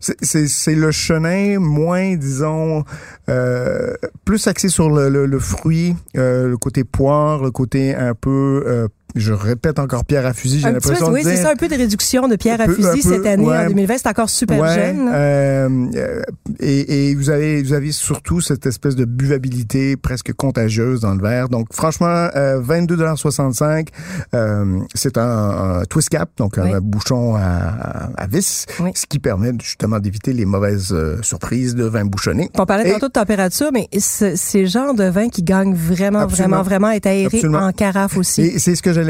c'est- 0.00 0.74
le 0.74 0.90
chenin 0.90 1.58
moins, 1.58 2.16
disons, 2.16 2.84
euh, 3.28 3.94
plus 4.24 4.46
axé 4.46 4.68
sur 4.68 4.90
le, 4.90 5.08
le, 5.08 5.26
le 5.26 5.38
fruit, 5.38 5.96
euh, 6.16 6.48
le 6.48 6.56
côté 6.58 6.84
poire, 6.84 7.42
le 7.42 7.50
côté 7.50 7.94
un 7.94 8.14
peu, 8.14 8.62
euh, 8.66 8.88
je 9.16 9.32
répète 9.32 9.78
encore 9.78 10.04
pierre 10.04 10.26
à 10.26 10.32
fusil, 10.34 10.60
j'ai 10.60 10.70
l'impression 10.70 11.10
oui, 11.10 11.20
c'est 11.24 11.36
ça, 11.36 11.50
un 11.52 11.56
peu 11.56 11.68
de 11.68 11.74
réduction 11.74 12.28
de 12.28 12.36
pierre 12.36 12.60
à 12.60 12.66
fusil 12.66 13.02
peu, 13.02 13.14
cette 13.14 13.26
année, 13.26 13.44
ouais. 13.46 13.58
en 13.58 13.66
2020. 13.68 13.94
C'est 13.98 14.08
encore 14.08 14.30
super 14.30 14.60
Ouais, 14.60 14.74
jeune. 14.74 15.08
euh, 15.12 15.68
euh, 15.96 16.22
et, 16.60 17.10
et 17.10 17.14
vous 17.14 17.30
avez 17.30 17.62
vous 17.62 17.72
avez 17.72 17.92
surtout 17.92 18.40
cette 18.40 18.66
espèce 18.66 18.94
de 18.96 19.04
buvabilité 19.04 19.96
presque 19.96 20.32
contagieuse 20.34 21.00
dans 21.00 21.14
le 21.14 21.22
verre. 21.22 21.48
Donc 21.48 21.68
franchement, 21.72 22.28
euh, 22.36 22.60
22,65 22.60 23.88
euh, 24.34 24.80
c'est 24.94 25.18
un, 25.18 25.80
un 25.80 25.84
twist 25.84 26.08
cap, 26.08 26.30
donc 26.36 26.58
un 26.58 26.80
bouchon 26.80 27.36
à, 27.36 27.40
à, 27.40 28.10
à 28.16 28.26
vis, 28.26 28.66
Oui. 28.80 28.90
ce 28.94 29.06
qui 29.06 29.18
permet 29.18 29.52
justement 29.62 29.98
d'éviter 29.98 30.32
les 30.32 30.44
mauvaises 30.44 30.92
euh, 30.92 31.16
surprises 31.22 31.74
de 31.74 31.84
vin 31.84 32.04
bouchonné. 32.04 32.50
On 32.58 32.66
parlait 32.66 32.88
Et- 32.88 32.92
tantôt 32.92 33.08
de 33.08 33.12
température, 33.12 33.70
mais 33.72 33.88
c'est 33.98 34.60
le 34.60 34.66
genre 34.66 34.94
de 34.94 35.04
vin 35.04 35.28
qui 35.28 35.42
gagne 35.42 35.74
vraiment, 35.74 36.20
Absolument. 36.20 36.48
vraiment, 36.58 36.62
vraiment 36.62 36.90
être 36.90 37.06
aéré 37.06 37.26
Absolument. 37.36 37.58
en 37.66 37.72
carafe 37.72 38.16
aussi. 38.16 38.42
Et 38.42 38.58
c'est 38.58 38.74
ce 38.74 38.82
que 38.82 38.92
j'allais 38.92 39.05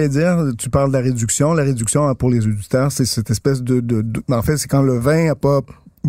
Tu 0.58 0.70
parles 0.70 0.88
de 0.88 0.92
la 0.96 1.02
réduction. 1.02 1.52
La 1.54 1.62
réduction, 1.64 2.06
hein, 2.08 2.14
pour 2.14 2.30
les 2.30 2.46
auditeurs, 2.46 2.92
c'est 2.92 3.04
cette 3.04 3.30
espèce 3.30 3.62
de, 3.62 3.80
de, 3.80 4.02
de- 4.02 4.22
en 4.30 4.42
fait, 4.42 4.56
c'est 4.56 4.68
quand 4.68 4.82
le 4.82 4.98
vin 4.98 5.30
a 5.30 5.34
pas 5.34 5.60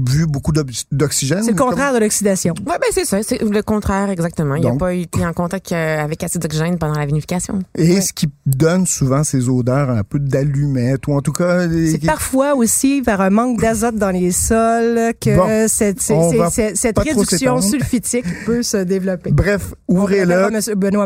vu 0.05 0.25
beaucoup 0.27 0.51
d'oxygène. 0.91 1.43
C'est 1.43 1.51
le 1.51 1.57
contraire 1.57 1.93
de 1.93 1.99
l'oxydation. 1.99 2.53
Ouais, 2.65 2.77
ben 2.79 2.87
c'est 2.91 3.05
ça. 3.05 3.21
C'est 3.23 3.41
le 3.41 3.61
contraire, 3.61 4.09
exactement. 4.09 4.55
Il 4.55 4.63
n'a 4.63 4.75
pas 4.75 4.93
été 4.93 5.25
en 5.25 5.33
contact 5.33 5.71
euh, 5.71 6.03
avec 6.03 6.23
acide 6.23 6.41
d'oxygène 6.41 6.77
pendant 6.77 6.97
la 6.99 7.05
vinification. 7.05 7.59
Et 7.75 8.01
ce 8.01 8.13
qui 8.13 8.27
donne 8.45 8.85
souvent 8.85 9.23
ces 9.23 9.49
odeurs 9.49 9.89
un 9.89 10.03
peu 10.03 10.19
d'allumette 10.19 11.07
ou 11.07 11.13
en 11.13 11.21
tout 11.21 11.33
cas 11.33 11.67
C'est 11.69 12.05
parfois 12.05 12.55
aussi 12.55 13.01
vers 13.01 13.21
un 13.21 13.29
manque 13.29 13.59
d'azote 13.59 13.95
dans 13.95 14.11
les 14.11 14.31
sols 14.31 15.13
que 15.19 15.35
Bon, 15.35 15.67
cette, 15.67 16.97
réduction 16.99 17.61
sulfitique 17.61 18.25
peut 18.45 18.63
se 18.63 18.77
développer. 18.77 19.31
Bref, 19.31 19.73
ouvrez-le. 19.87 20.49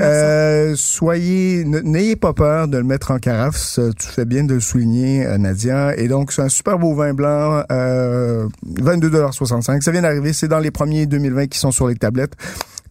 Euh, 0.02 0.74
soyez, 0.76 1.64
n'ayez 1.66 2.16
pas 2.16 2.34
peur 2.34 2.68
de 2.68 2.78
le 2.78 2.84
mettre 2.84 3.12
en 3.12 3.18
carafe. 3.18 3.58
Ça, 3.58 3.84
Tu 3.98 4.08
fais 4.08 4.26
bien 4.26 4.44
de 4.44 4.56
le 4.56 4.60
souligner, 4.60 5.26
euh, 5.26 5.38
Nadia. 5.38 5.96
Et 5.98 6.08
donc, 6.08 6.32
c'est 6.32 6.42
un 6.42 6.50
super 6.50 6.80
beau 6.80 6.94
vin 6.94 7.14
blanc, 7.14 7.64
euh, 7.72 8.48
22,65 8.82 9.82
Ça 9.82 9.92
vient 9.92 10.02
d'arriver. 10.02 10.34
C'est 10.34 10.48
dans 10.48 10.60
les 10.60 10.72
premiers 10.72 11.06
2020 11.06 11.48
qui 11.48 11.60
sont 11.60 11.72
sur 11.72 11.88
les 11.88 11.96
tablettes. 11.96 12.34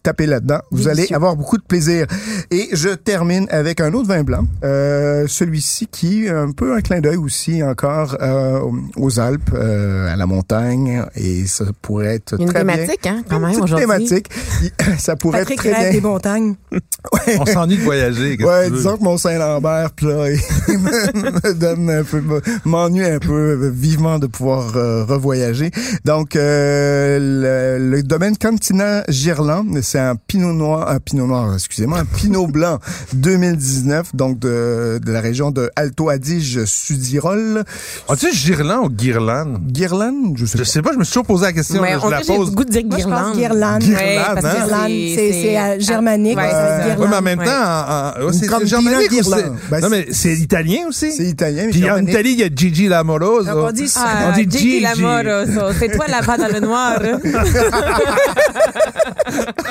Tapez 0.03 0.25
là-dedans. 0.25 0.59
Vous 0.71 0.87
allez 0.87 1.07
avoir 1.13 1.35
beaucoup 1.35 1.57
de 1.57 1.63
plaisir. 1.63 2.07
Et 2.49 2.69
je 2.73 2.89
termine 2.89 3.47
avec 3.51 3.79
un 3.81 3.93
autre 3.93 4.07
vin 4.07 4.23
blanc. 4.23 4.45
Euh, 4.63 5.25
celui-ci 5.27 5.87
qui 5.87 6.25
est 6.25 6.29
un 6.29 6.51
peu 6.51 6.73
un 6.75 6.81
clin 6.81 6.99
d'œil 7.01 7.17
aussi 7.17 7.61
encore 7.63 8.17
euh, 8.21 8.59
aux 8.95 9.19
Alpes, 9.19 9.51
euh, 9.53 10.11
à 10.11 10.15
la 10.15 10.25
montagne. 10.25 11.03
Et 11.15 11.45
ça 11.45 11.65
pourrait 11.81 12.15
être 12.15 12.39
une 12.39 12.47
très 12.49 12.63
bien. 12.63 12.75
thématique, 12.75 13.07
hein, 13.07 13.23
quand 13.29 13.39
même, 13.39 13.51
aujourd'hui. 13.51 13.75
thématique. 13.77 14.27
Ça 14.97 15.15
pourrait 15.15 15.39
Patrick 15.39 15.59
être 15.59 15.71
très 15.71 15.73
rêve 15.83 15.91
bien. 15.91 16.01
des 16.01 16.07
montagnes. 16.07 16.55
On 17.39 17.45
s'ennuie 17.45 17.77
de 17.77 17.83
voyager. 17.83 18.37
Ouais, 18.43 18.67
que 18.69 18.75
disons 18.75 18.97
que 18.97 19.03
mon 19.03 19.17
Saint-Lambert, 19.17 19.91
là, 20.01 20.29
il 20.67 20.77
me, 20.79 21.31
me 21.47 21.53
donne 21.53 21.89
un 21.89 22.03
peu, 22.03 22.21
me- 22.21 22.41
m'ennuie 22.65 23.05
un 23.05 23.19
peu 23.19 23.69
vivement 23.73 24.19
de 24.19 24.27
pouvoir 24.27 24.75
euh, 24.75 25.03
revoyager. 25.05 25.71
Donc, 26.05 26.35
euh, 26.35 27.77
le, 27.79 27.89
le 27.91 28.03
domaine 28.03 28.37
Cantina 28.37 29.03
Girland, 29.09 29.81
c'est 29.91 29.99
un 29.99 30.15
Pinot 30.15 30.53
Noir, 30.53 30.89
un 30.89 30.99
Pinot 30.99 31.27
Noir, 31.27 31.53
excusez-moi, 31.53 31.99
un 31.99 32.05
Pinot 32.05 32.47
Blanc 32.47 32.79
2019, 33.13 34.15
donc 34.15 34.39
de, 34.39 34.99
de 35.03 35.11
la 35.11 35.19
région 35.19 35.51
de 35.51 35.69
Alto 35.75 36.07
Adige 36.09 36.63
Sudirol. 36.65 37.63
As-tu 38.07 38.31
Girland 38.33 38.85
ou 38.85 38.89
Guirlande? 38.89 39.59
Guirland, 39.67 40.35
je 40.37 40.45
sais 40.45 40.57
Je 40.57 40.63
pas. 40.63 40.69
sais 40.69 40.81
pas, 40.81 40.93
je 40.93 40.97
me 40.97 41.03
suis 41.03 41.11
toujours 41.13 41.25
posé 41.25 41.43
la 41.45 41.53
question. 41.53 41.81
Mais 41.81 41.91
là, 41.91 41.99
on 42.01 42.05
je 42.07 42.11
la 42.11 42.19
pose. 42.21 42.49
le 42.51 42.55
goût 42.55 42.63
de 42.63 42.69
dire 42.71 42.83
je. 42.89 42.95
Ouais, 43.05 43.13
hein? 43.13 43.33
Guirlande, 43.35 43.83
c'est- 43.83 45.57
euh, 45.57 45.79
germanique, 45.79 46.37
Ouais. 46.37 46.49
Oui, 46.97 47.05
mais 47.09 47.15
en 47.17 47.21
même 47.21 47.39
Ouais. 47.39 47.45
temps, 47.45 47.51
en- 47.51 48.13
en- 48.21 48.25
ouais, 48.27 48.33
c'est 48.33 48.67
germanique 48.67 49.11
ou 49.11 49.29
Ben, 49.29 49.81
Non, 49.81 49.81
c'est- 49.81 49.89
mais 49.89 50.05
c'est 50.11 50.33
italien 50.35 50.87
aussi. 50.87 51.11
C'est 51.11 51.25
italien, 51.25 51.63
mais 51.65 51.71
Puis 51.71 51.89
en. 51.89 51.97
Italie, 52.05 52.31
il 52.33 52.39
y 52.39 52.43
a 52.43 52.49
Gigi 52.55 52.87
Lamoroso. 52.87 53.45
Donc, 53.51 53.69
on 53.69 53.71
dit 53.71 53.91
Ah, 53.97 54.29
On 54.29 54.35
dit 54.37 54.43
Gigi 54.49 54.81
Gigi. 54.81 54.81
Lamoroso. 54.81 55.73
C'est 55.79 55.89
toi 55.89 56.05
là-bas 56.07 56.37
dans 56.37 56.47
le 56.47 56.59
noir. 56.61 56.99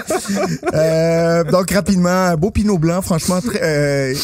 Euh, 0.72 1.42
donc 1.44 1.70
rapidement, 1.70 2.08
un 2.08 2.36
beau 2.36 2.50
pinot 2.50 2.78
blanc, 2.78 3.02
franchement, 3.02 3.40
très, 3.40 3.60
euh, 3.62 4.14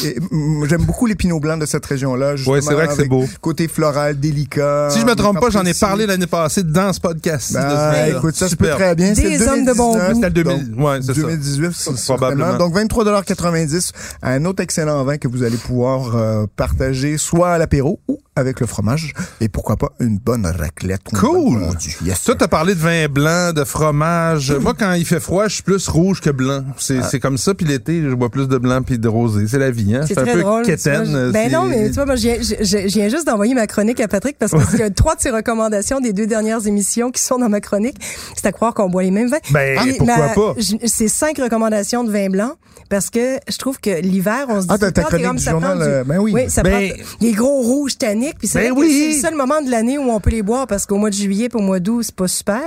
j'aime 0.67 0.83
beaucoup 0.83 1.05
les 1.05 1.15
pinots 1.15 1.39
blancs 1.39 1.59
de 1.59 1.65
cette 1.65 1.85
région-là. 1.85 2.35
Ouais, 2.45 2.61
c'est 2.61 2.73
vrai 2.73 2.87
que 2.87 2.93
c'est 2.93 3.07
beau. 3.07 3.25
Côté 3.41 3.67
floral, 3.67 4.19
délicat. 4.19 4.89
Si 4.91 4.99
je 4.99 5.05
me 5.05 5.15
trompe 5.15 5.39
pas, 5.39 5.49
j'en 5.49 5.65
ai 5.65 5.73
parlé 5.73 6.05
l'année 6.05 6.27
passée 6.27 6.63
dans 6.63 6.93
ce 6.93 6.99
podcast. 6.99 7.53
Ben, 7.53 8.15
écoute, 8.15 8.35
ça 8.35 8.47
se 8.49 8.55
peut 8.55 8.69
très 8.69 8.95
bien. 8.95 9.13
Des 9.13 9.47
hommes 9.47 9.65
de 9.65 9.73
bon 9.73 9.93
2019, 9.93 10.07
goût. 10.07 10.15
C'était 10.15 10.27
le 10.27 10.33
2000. 10.33 10.71
donc, 10.71 10.85
Ouais, 10.85 10.99
c'est 11.01 11.13
ça. 11.13 11.21
2018, 11.21 11.71
c'est 11.73 12.03
Probablement. 12.05 12.57
Donc 12.57 12.75
23,90 12.75 13.91
Un 14.21 14.45
autre 14.45 14.63
excellent 14.63 15.03
vin 15.03 15.17
que 15.17 15.27
vous 15.27 15.43
allez 15.43 15.57
pouvoir 15.57 16.15
euh, 16.15 16.45
partager 16.55 17.17
soit 17.17 17.51
à 17.51 17.57
l'apéro 17.57 17.99
ou 18.07 18.19
avec 18.35 18.59
le 18.59 18.67
fromage. 18.67 19.13
Et 19.41 19.49
pourquoi 19.49 19.77
pas 19.77 19.91
une 19.99 20.17
bonne 20.19 20.45
raclette. 20.45 21.01
Cool. 21.13 21.59
bon 21.59 21.71
fondu. 21.71 21.97
Yes. 22.03 22.23
Toi, 22.23 22.35
t'as 22.35 22.47
parlé 22.47 22.75
de 22.75 22.79
vin 22.79 23.07
blanc, 23.07 23.51
de 23.53 23.63
fromage. 23.63 24.51
Moi, 24.51 24.73
quand 24.77 24.93
il 24.93 25.05
fait 25.05 25.19
froid, 25.19 25.47
je 25.47 25.55
suis 25.55 25.63
plus 25.63 25.76
rouge 25.87 26.21
que 26.21 26.29
blanc. 26.29 26.63
C'est 26.77 26.99
Ah. 26.99 27.07
c'est 27.09 27.19
comme 27.19 27.37
ça. 27.37 27.53
Puis 27.53 27.65
l'été, 27.65 28.01
je 28.01 28.13
bois 28.15 28.29
plus 28.29 28.47
de 28.47 28.57
blanc 28.57 28.81
puis 28.81 28.97
de 28.97 29.07
rosé. 29.07 29.45
C'est 29.47 29.59
la 29.59 29.69
vie, 29.71 29.95
hein? 29.95 30.01
C'est 30.07 30.17
un 30.17 30.25
peu 30.25 30.41
drôle. 30.41 30.63
quétaine. 30.63 31.31
Ben 31.31 31.51
non, 31.51 31.65
mais 31.65 31.87
tu 31.89 31.93
vois, 31.95 32.05
moi, 32.05 32.15
je 32.15 32.87
viens, 32.87 33.09
juste 33.09 33.27
d'envoyer 33.27 33.53
ma 33.53 33.67
chronique 33.67 33.99
à 33.99 34.07
Patrick 34.07 34.37
parce 34.39 34.51
qu'il 34.51 34.79
y 34.79 34.83
a 34.83 34.89
trois 34.89 35.15
de 35.15 35.21
ses 35.21 35.29
recommandations 35.29 35.99
des 35.99 36.13
deux 36.13 36.27
dernières 36.27 36.65
émissions 36.65 37.11
qui 37.11 37.21
sont 37.21 37.37
dans 37.37 37.49
ma 37.49 37.61
chronique. 37.61 37.97
C'est 38.35 38.45
à 38.47 38.51
croire 38.51 38.73
qu'on 38.73 38.89
boit 38.89 39.03
les 39.03 39.11
mêmes 39.11 39.29
vins. 39.29 39.37
Ben, 39.51 39.77
Puis 39.81 39.93
pourquoi 39.97 40.17
ma- 40.17 40.27
pas? 40.29 40.55
C'est 40.85 41.07
cinq 41.07 41.37
recommandations 41.37 42.03
de 42.03 42.11
vin 42.11 42.29
blanc 42.29 42.53
parce 42.89 43.09
que 43.09 43.37
je 43.49 43.57
trouve 43.57 43.79
que 43.79 43.89
l'hiver, 44.01 44.45
on 44.49 44.61
se 44.61 44.67
dit 44.67 44.73
Ah, 44.73 44.77
t'as 44.77 44.91
ta 44.91 45.03
chronique 45.03 45.31
du 45.35 45.43
ça 45.43 45.51
journal, 45.51 45.77
du- 45.77 45.83
euh, 45.83 46.03
ben 46.05 46.17
oui. 46.19 46.33
ça 46.49 46.63
Ben- 46.63 46.89
prend 46.91 47.03
des 47.19 47.31
gros 47.33 47.61
rouges 47.61 47.97
tanniques. 47.97 48.37
Puis 48.39 48.47
c'est 48.47 48.59
Ben 48.59 48.71
vrai 48.73 48.81
que 48.81 48.87
oui. 48.87 49.07
c'est 49.11 49.15
le 49.17 49.21
seul 49.21 49.35
moment 49.35 49.61
de 49.61 49.69
l'année 49.69 49.97
où 49.97 50.09
on 50.09 50.19
peut 50.19 50.29
les 50.29 50.41
boire 50.41 50.67
parce 50.67 50.85
qu'au 50.85 50.95
mois 50.97 51.09
de 51.09 51.15
juillet 51.15 51.49
puis 51.49 51.59
au 51.59 51.63
mois 51.63 51.79
d'août, 51.79 52.03
c'est 52.03 52.15
pas 52.15 52.27
super. 52.27 52.61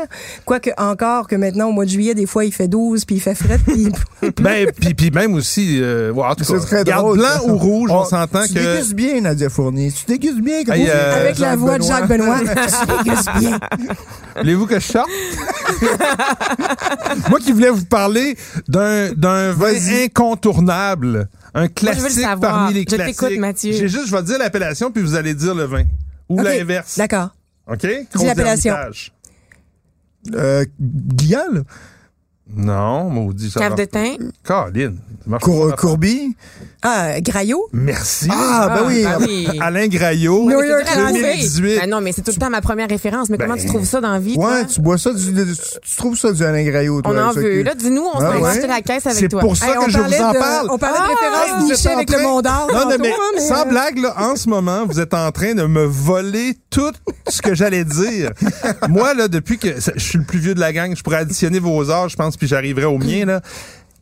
Quoique 0.44 0.70
encore 0.76 1.26
que 1.26 1.36
maintenant, 1.36 1.68
au 1.68 1.72
mois 1.72 1.84
de 1.86 1.90
juillet, 1.90 2.14
des 2.14 2.26
fois, 2.26 2.44
il 2.44 2.52
fait 2.52 2.68
12 2.68 2.99
puis 3.06 3.16
il 3.16 3.20
fait 3.20 3.34
fret. 3.34 3.58
puis 3.58 3.88
Ben, 4.42 4.66
puis, 4.78 4.94
puis 4.94 5.10
même 5.10 5.34
aussi, 5.34 5.78
euh, 5.80 6.12
ouais, 6.12 6.24
en 6.24 6.34
tout 6.34 6.44
C'est 6.44 6.54
cas, 6.54 6.60
très 6.60 6.84
garde 6.84 7.02
drôle. 7.04 7.18
blanc 7.18 7.28
ou 7.48 7.56
rouge, 7.58 7.90
on 7.90 8.02
Oh, 8.02 8.04
s'entend 8.04 8.44
tu 8.46 8.54
que... 8.54 8.58
dégustes 8.58 8.94
bien, 8.94 9.20
Nadia 9.20 9.48
Fournier. 9.50 9.90
Tu 9.92 10.04
dégustes 10.06 10.40
bien 10.40 10.64
comme 10.64 10.74
Hey, 10.74 10.88
euh, 10.88 11.20
avec 11.20 11.38
la 11.38 11.56
voix 11.56 11.78
de 11.78 11.84
Jacques 11.84 12.08
Benoît, 12.08 12.38
tu 12.40 13.04
dégustes 13.04 13.30
bien. 13.38 13.58
Voulez-vous 14.36 14.66
que 14.66 14.78
je 14.80 14.86
sorte? 14.86 15.08
Moi 17.28 17.38
qui 17.40 17.52
voulais 17.52 17.70
vous 17.70 17.84
parler 17.84 18.36
d'un 18.68 19.12
d'un 19.12 19.52
vin 19.52 19.72
Vas-y. 19.72 20.04
incontournable, 20.04 21.28
un 21.54 21.62
le 21.62 21.68
classique 21.68 22.10
savoir. 22.22 22.38
parmi 22.40 22.74
les 22.74 22.80
Je 22.88 22.96
classiques. 22.96 23.18
t'écoute, 23.18 23.38
Mathieu. 23.38 23.72
J'ai 23.72 23.88
juste, 23.88 24.06
je 24.06 24.14
vais 24.16 24.22
dire 24.22 24.38
l'appellation 24.38 24.90
puis 24.90 25.02
vous 25.02 25.14
allez 25.14 25.34
dire 25.34 25.54
le 25.54 25.64
vin 25.64 25.84
ou 26.28 26.38
Ok, 26.40 26.44
l'inverse. 26.44 26.96
D'accord. 26.98 27.30
OK? 27.66 27.86
l'appellation. 28.22 28.72
Hermitage. 28.74 29.12
Euh, 30.34 30.64
Guial? 30.80 31.64
Non, 32.56 33.04
maudit. 33.10 33.50
ça 33.50 33.60
Cave 33.60 33.74
de 33.76 33.84
thym? 33.84 34.32
Caroline. 34.44 34.96
Cour-. 35.40 35.76
Courby? 35.76 36.34
Ah, 36.82 37.20
Graillot? 37.20 37.68
Merci. 37.72 38.28
Ah, 38.32 38.74
ben 38.74 38.86
oui. 38.88 39.04
ben 39.04 39.18
oui. 39.20 39.48
Alain 39.60 39.86
Graillot. 39.86 40.48
New 40.48 40.60
c'est 40.60 40.68
York 40.68 40.82
dur 40.82 40.90
à 40.92 41.04
trouver. 41.04 41.20
2018. 41.20 41.78
Ben 41.80 41.90
non, 41.90 42.00
mais 42.00 42.12
c'est 42.12 42.22
tout 42.22 42.30
le 42.34 42.40
temps 42.40 42.50
ma 42.50 42.60
première 42.62 42.88
référence. 42.88 43.28
Mais 43.28 43.36
comment 43.36 43.54
Ben, 43.54 43.60
tu 43.60 43.66
trouves 43.66 43.84
ça 43.84 44.00
dans 44.00 44.12
la 44.12 44.18
vie, 44.18 44.34
Ouais, 44.36 44.62
toi? 44.62 44.64
tu 44.64 44.80
bois 44.80 44.96
ça, 44.98 45.12
du, 45.12 45.32
tu 45.82 45.96
trouves 45.96 46.16
ça 46.16 46.32
du 46.32 46.42
Alain 46.42 46.64
Graillot, 46.64 47.02
toi. 47.02 47.12
On 47.14 47.18
en 47.18 47.32
veut. 47.32 47.42
que- 47.42 47.62
Là, 47.64 47.74
dis-nous, 47.74 48.02
on 48.02 48.18
Ah 48.18 48.32
s'en 48.32 48.40
ouais? 48.42 48.66
la 48.66 48.80
caisse 48.80 49.06
avec 49.06 49.18
C'est 49.18 49.28
toi. 49.28 49.40
pour 49.40 49.56
ça 49.56 49.66
Hey, 49.68 49.74
que 49.84 49.90
je 49.90 49.98
parlait 49.98 50.16
vous 50.16 50.24
en 50.24 50.32
de- 50.32 50.38
parle. 50.38 50.68
On 50.70 50.78
parlait 50.78 50.96
Ah, 50.98 51.04
de 51.06 51.10
référence 51.10 51.70
êtes 51.70 51.76
Michel 51.78 51.92
en 51.92 51.96
avec 51.96 52.10
le 52.10 52.22
Mont 52.22 52.40
d'Or. 52.40 52.68
Non, 52.72 52.80
non, 52.80 52.88
mais 52.98 53.12
mais, 53.34 53.40
sans 53.46 53.60
euh, 53.60 53.64
blague, 53.66 53.98
là, 53.98 54.14
en 54.18 54.36
ce 54.36 54.48
moment, 54.48 54.86
vous 54.86 54.98
êtes 55.00 55.14
en 55.14 55.30
train 55.32 55.54
de 55.54 55.64
me 55.66 55.84
voler 55.84 56.56
tout 56.70 56.92
ce 57.28 57.42
que 57.42 57.54
j'allais 57.54 57.84
dire. 57.84 58.30
Moi, 58.88 59.12
là, 59.14 59.28
depuis 59.28 59.58
que 59.58 59.68
je 59.94 60.00
suis 60.02 60.18
le 60.18 60.24
plus 60.24 60.38
vieux 60.38 60.54
de 60.54 60.60
la 60.60 60.72
gang, 60.72 60.96
je 60.96 61.02
pourrais 61.02 61.18
additionner 61.18 61.58
vos 61.58 61.90
âges, 61.90 62.12
je 62.12 62.16
pense, 62.16 62.36
puis 62.40 62.48
j'arriverai 62.48 62.86
au 62.86 62.98
mien, 62.98 63.24
là. 63.26 63.40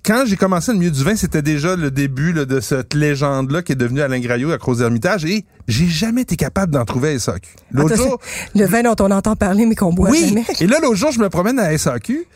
Quand 0.04 0.24
j'ai 0.24 0.36
commencé 0.36 0.72
le 0.72 0.78
milieu 0.78 0.92
du 0.92 1.04
vin, 1.04 1.16
c'était 1.16 1.42
déjà 1.42 1.76
le 1.76 1.90
début 1.90 2.32
là, 2.32 2.46
de 2.46 2.60
cette 2.60 2.94
légende-là 2.94 3.60
qui 3.60 3.72
est 3.72 3.76
devenue 3.76 4.00
Alain 4.00 4.20
Graillot 4.20 4.52
à 4.52 4.56
Croix 4.56 4.80
Hermitage 4.80 5.26
et 5.26 5.44
j'ai 5.66 5.86
jamais 5.86 6.22
été 6.22 6.36
capable 6.36 6.72
d'en 6.72 6.86
trouver 6.86 7.12
à 7.12 7.18
SAQ. 7.18 7.50
L'autre 7.72 7.94
Attends, 7.94 8.02
jour, 8.04 8.20
Le 8.54 8.64
vin 8.64 8.82
dont 8.84 8.94
on 9.00 9.10
entend 9.10 9.36
parler, 9.36 9.66
mais 9.66 9.74
qu'on 9.74 9.92
boit 9.92 10.08
oui. 10.08 10.28
jamais. 10.28 10.46
Et 10.60 10.66
là, 10.66 10.78
l'autre 10.80 10.94
jour, 10.94 11.10
je 11.10 11.18
me 11.18 11.28
promène 11.28 11.58
à 11.58 11.76
SAQ, 11.76 12.26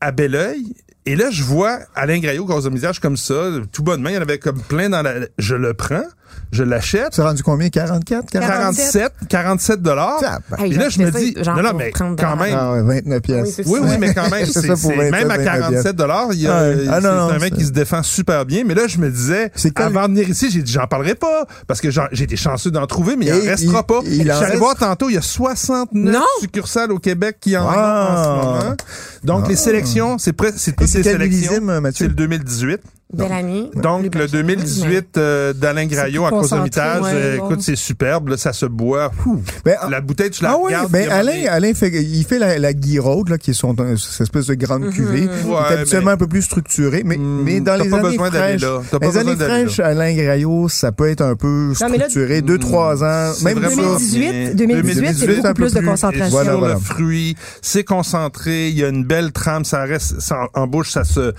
à 0.00 0.12
Belleuil, 0.12 0.72
et 1.04 1.16
là, 1.16 1.30
je 1.30 1.42
vois 1.42 1.80
Alain 1.94 2.20
Graillot, 2.20 2.44
gros 2.44 2.60
visage 2.70 3.00
comme 3.00 3.16
ça, 3.16 3.50
tout 3.72 3.82
bonnement. 3.82 4.10
Il 4.10 4.14
y 4.14 4.18
en 4.18 4.22
avait 4.22 4.38
comme 4.38 4.60
plein 4.60 4.88
dans 4.88 5.02
la... 5.02 5.14
Je 5.38 5.56
le 5.56 5.74
prends, 5.74 6.04
je 6.52 6.62
l'achète. 6.64 7.10
Tu 7.12 7.20
as 7.20 7.24
rendu 7.24 7.42
combien? 7.42 7.68
44? 7.68 8.30
40? 8.30 8.48
47, 8.50 9.12
47 9.28 9.82
dollars. 9.82 10.20
Et 10.64 10.70
là, 10.74 10.88
je 10.88 10.98
me 11.00 11.10
dis, 11.10 11.34
non, 11.46 11.62
non, 11.62 11.70
pour 11.70 11.78
mais 11.78 11.90
30 11.90 12.18
quand 12.18 12.36
même. 12.36 12.56
Ah 12.58 12.72
ouais, 12.72 12.82
29 12.82 13.20
pièces. 13.22 13.46
Oui, 13.46 13.52
c'est 13.56 13.68
Oui, 13.68 13.96
mais 13.98 14.14
quand 14.14 14.28
même, 14.30 14.46
C'est 14.50 14.60
c'est, 14.60 14.66
ça 14.66 14.74
pour 14.74 14.90
c'est- 14.90 14.96
27, 14.96 15.10
même 15.12 15.30
à 15.30 15.36
29 15.36 15.44
47 15.44 15.96
dollars, 15.96 16.26
il 16.32 16.40
y 16.40 16.46
a. 16.48 16.56
Ah, 16.56 16.72
c'est 16.74 17.00
non, 17.00 17.14
non, 17.14 17.28
un 17.30 17.38
mec 17.38 17.52
c'est- 17.54 17.58
qui 17.60 17.64
se 17.66 17.70
défend 17.70 18.02
super 18.02 18.44
bien. 18.46 18.64
Mais 18.66 18.74
là, 18.74 18.86
je 18.86 18.98
me 18.98 19.10
disais, 19.10 19.50
C'est 19.54 19.78
avant 19.80 20.02
de 20.08 20.14
venir 20.14 20.28
ici, 20.28 20.50
j'ai 20.50 20.62
dit, 20.62 20.72
j'en 20.72 20.86
parlerai 20.86 21.14
pas. 21.14 21.46
Parce 21.66 21.80
que 21.80 21.88
j'ai 21.90 22.24
été 22.24 22.36
chanceux 22.36 22.70
d'en 22.70 22.86
trouver, 22.86 23.16
mais 23.16 23.26
il 23.26 23.32
en 23.32 23.50
restera 23.50 23.80
il- 23.80 23.86
pas. 23.86 24.00
je 24.04 24.08
en 24.08 24.12
suis 24.12 24.30
allé 24.30 24.44
reste? 24.44 24.56
voir 24.58 24.74
tantôt, 24.76 25.08
il 25.08 25.14
y 25.14 25.18
a 25.18 25.22
69 25.22 26.14
Non. 26.14 26.24
succursales 26.40 26.92
au 26.92 26.98
Québec 26.98 27.36
qui 27.40 27.56
en 27.56 27.66
Ah. 27.68 27.74
ont 27.74 28.12
en 28.12 28.24
ce 28.24 28.28
moment. 28.64 28.76
Donc, 29.24 29.48
les 29.48 29.56
sélections, 29.56 30.18
c'est 30.18 30.32
presque, 30.32 30.58
c'est 30.58 30.72
toutes 30.76 30.86
c'est 30.88 31.02
quel 31.02 31.12
sélections. 31.18 31.52
C'est 31.94 32.08
le 32.08 32.14
2018. 32.14 32.80
Belle 33.12 33.32
année. 33.32 33.70
Donc, 33.74 34.14
le 34.14 34.28
2018 34.28 35.16
euh, 35.16 35.52
d'Alain 35.52 35.86
Graillot 35.86 36.26
à 36.26 36.30
Cause 36.30 36.42
concentré, 36.42 36.56
Hermitage, 36.80 37.02
ouais, 37.02 37.10
euh, 37.14 37.38
bon. 37.38 37.46
écoute, 37.46 37.62
c'est 37.62 37.76
superbe. 37.76 38.28
Là, 38.28 38.36
ça 38.36 38.52
se 38.52 38.66
boit. 38.66 39.10
Ouh. 39.26 39.40
Ben, 39.64 39.76
la 39.90 40.00
bouteille, 40.00 40.30
tu 40.30 40.42
la 40.44 40.50
Ah 40.52 40.56
oui, 40.58 40.66
regardes. 40.66 40.92
ben 40.92 41.06
y 41.06 41.10
a 41.10 41.16
Alain, 41.16 41.46
Alain 41.48 41.74
fait, 41.74 41.88
il 41.90 42.24
fait 42.24 42.38
la, 42.38 42.58
la 42.58 42.72
Guiraude, 42.72 43.28
là, 43.30 43.38
qui 43.38 43.50
est 43.50 43.54
son, 43.54 43.74
cette 43.96 44.20
espèce 44.20 44.46
de 44.46 44.54
grande 44.54 44.90
cuvée. 44.90 45.22
Ouais, 45.22 45.28
qui 45.28 45.72
est 45.72 45.76
habituellement 45.78 46.06
mais- 46.06 46.12
un 46.12 46.16
peu 46.18 46.28
plus 46.28 46.42
structuré, 46.42 47.02
mais, 47.04 47.16
Hmm, 47.16 47.42
mais 47.44 47.60
dans 47.60 47.76
les 47.82 47.88
pas 47.90 47.96
années 47.98 48.10
besoin 48.10 48.30
fraîches, 48.30 48.60
là. 48.62 48.80
Pas 48.90 48.98
les 49.06 49.16
années 49.18 49.36
fraîches, 49.36 49.80
Alain 49.80 50.14
Graillot, 50.14 50.68
ça 50.68 50.92
peut 50.92 51.08
être 51.08 51.22
un 51.22 51.34
peu 51.34 51.72
Non, 51.80 51.88
mais 51.90 51.98
là, 51.98 52.08
structuré, 52.08 52.42
deux, 52.42 52.58
trois 52.58 53.02
ans, 53.02 53.32
même 53.44 53.58
vraiment 53.58 53.70
ça. 53.70 53.82
2018, 53.98 54.30
bien. 54.30 54.54
2018, 54.54 55.14
c'est 55.14 55.26
beaucoup 55.26 55.46
un 55.48 55.54
peu 55.54 55.62
plus 55.64 55.74
de 55.74 55.80
concentration. 55.80 56.44
Sur 56.44 56.60
le 56.66 56.76
fruit, 56.76 57.36
c'est 57.60 57.84
concentré, 57.84 58.68
il 58.68 58.78
y 58.78 58.84
a 58.84 58.88
une 58.88 59.04
belle 59.04 59.32
trame, 59.32 59.64
ça 59.64 59.82
reste 59.82 60.20
ça, 60.20 60.46
en 60.54 60.66
bouche, 60.66 60.90
ça 60.90 61.02
se 61.04 61.32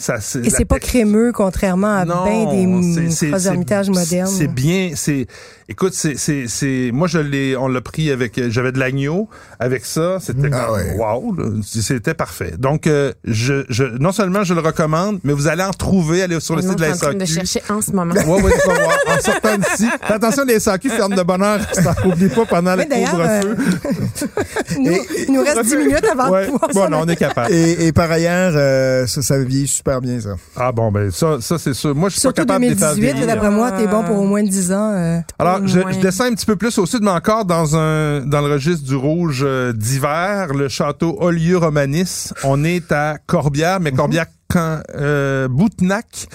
ça 0.00 0.20
se- 0.20 0.38
Et 0.38 0.50
c'est 0.50 0.64
pas 0.64 0.76
texture- 0.78 1.00
contrairement 1.32 1.94
à 1.94 2.04
Non, 2.04 2.24
bien 2.24 2.46
des 2.46 3.46
ermitages 3.46 3.90
modernes. 3.90 4.30
C'est 4.30 4.48
bien, 4.48 4.90
c'est 4.94 5.26
écoute, 5.68 5.92
c'est 5.94 6.16
c'est 6.16 6.46
c'est 6.48 6.90
moi 6.92 7.06
je 7.06 7.18
l'ai 7.18 7.56
on 7.56 7.68
l'a 7.68 7.80
pris 7.80 8.10
avec 8.10 8.40
j'avais 8.50 8.72
de 8.72 8.78
l'agneau 8.78 9.28
avec 9.58 9.84
ça, 9.84 10.18
c'était 10.20 10.48
Ah 10.52 10.72
ouais. 10.72 10.96
wow, 10.98 11.34
là, 11.34 11.44
c'était 11.62 12.14
parfait. 12.14 12.54
Donc 12.58 12.86
euh, 12.86 13.12
je 13.24 13.64
je 13.68 13.84
non 13.84 14.12
seulement 14.12 14.44
je 14.44 14.54
le 14.54 14.60
recommande, 14.60 15.18
mais 15.24 15.32
vous 15.32 15.46
allez 15.48 15.62
en 15.62 15.70
trouver 15.70 16.22
aller 16.22 16.38
sur 16.40 16.56
le 16.56 16.62
site 16.62 16.76
de 16.76 16.84
est 16.84 16.88
la 16.88 16.94
en 16.94 16.98
train 16.98 17.14
de 17.14 17.24
SAQ. 17.24 17.34
chercher 17.46 17.62
en 17.72 17.80
ce 17.80 17.90
moment. 17.92 18.14
Ouais, 18.14 18.42
ouais, 18.42 18.52
tu 18.62 18.68
vas 18.68 18.74
voir. 18.74 18.98
En 19.08 19.20
sortant 19.20 19.56
d'ici. 19.58 19.88
Attention, 20.08 20.44
les 20.44 20.60
SAQ 20.60 20.88
ferment 20.90 21.16
de 21.16 21.22
bonne 21.22 21.42
heure. 21.42 21.60
Ça, 21.72 21.94
Oublie 22.04 22.28
pas 22.28 22.46
pendant 22.46 22.74
le 22.76 22.84
couvre-feu. 22.84 23.56
Nous, 24.78 24.92
il 25.26 25.32
nous 25.32 25.42
reste 25.42 25.64
10 25.64 25.76
minutes 25.76 26.04
avant 26.10 26.30
Ouais. 26.30 26.46
de 26.46 26.50
pouvoir 26.52 26.70
Bon, 26.74 26.88
non, 26.90 27.00
on 27.04 27.08
est 27.08 27.16
capable. 27.16 27.52
Et, 27.52 27.86
et 27.88 27.92
par 27.92 28.10
ailleurs, 28.10 28.52
euh, 28.54 29.06
ça, 29.06 29.22
ça 29.22 29.38
vieillit 29.38 29.66
super 29.66 30.00
bien, 30.00 30.20
ça. 30.20 30.36
Ah 30.56 30.72
bon, 30.72 30.90
ben 30.92 31.10
ça, 31.10 31.38
ça 31.40 31.58
c'est 31.58 31.74
sûr. 31.74 31.94
Moi, 31.94 32.08
je 32.08 32.14
suis 32.14 32.20
Surtout 32.20 32.36
pas 32.42 32.54
capable 32.54 32.64
de 32.66 32.70
les 32.70 32.76
faire 32.76 32.94
2018, 32.94 33.12
vieillir. 33.18 33.26
d'après 33.34 33.50
moi, 33.50 33.72
t'es 33.72 33.86
bon 33.86 34.02
pour 34.04 34.18
au 34.18 34.24
moins 34.24 34.42
10 34.42 34.72
ans. 34.72 34.92
euh. 34.94 35.18
Alors, 35.58 35.86
Au 35.88 35.92
je, 35.92 36.00
descends 36.00 36.24
un 36.24 36.34
petit 36.34 36.46
peu 36.46 36.56
plus 36.56 36.76
au 36.78 36.86
sud, 36.86 37.02
mais 37.02 37.10
encore 37.10 37.44
dans 37.44 37.76
un 37.76 38.20
dans 38.26 38.40
le 38.40 38.52
registre 38.52 38.86
du 38.86 38.96
rouge 38.96 39.42
euh, 39.44 39.72
d'hiver, 39.72 40.54
le 40.54 40.68
château 40.68 41.16
Olieu 41.20 41.58
Romanis. 41.58 42.32
On 42.44 42.64
est 42.64 42.90
à 42.92 43.18
Corbière, 43.26 43.80
mais 43.80 43.92
Corbière 43.92 44.26
quand 44.50 44.80
euh, 44.94 45.46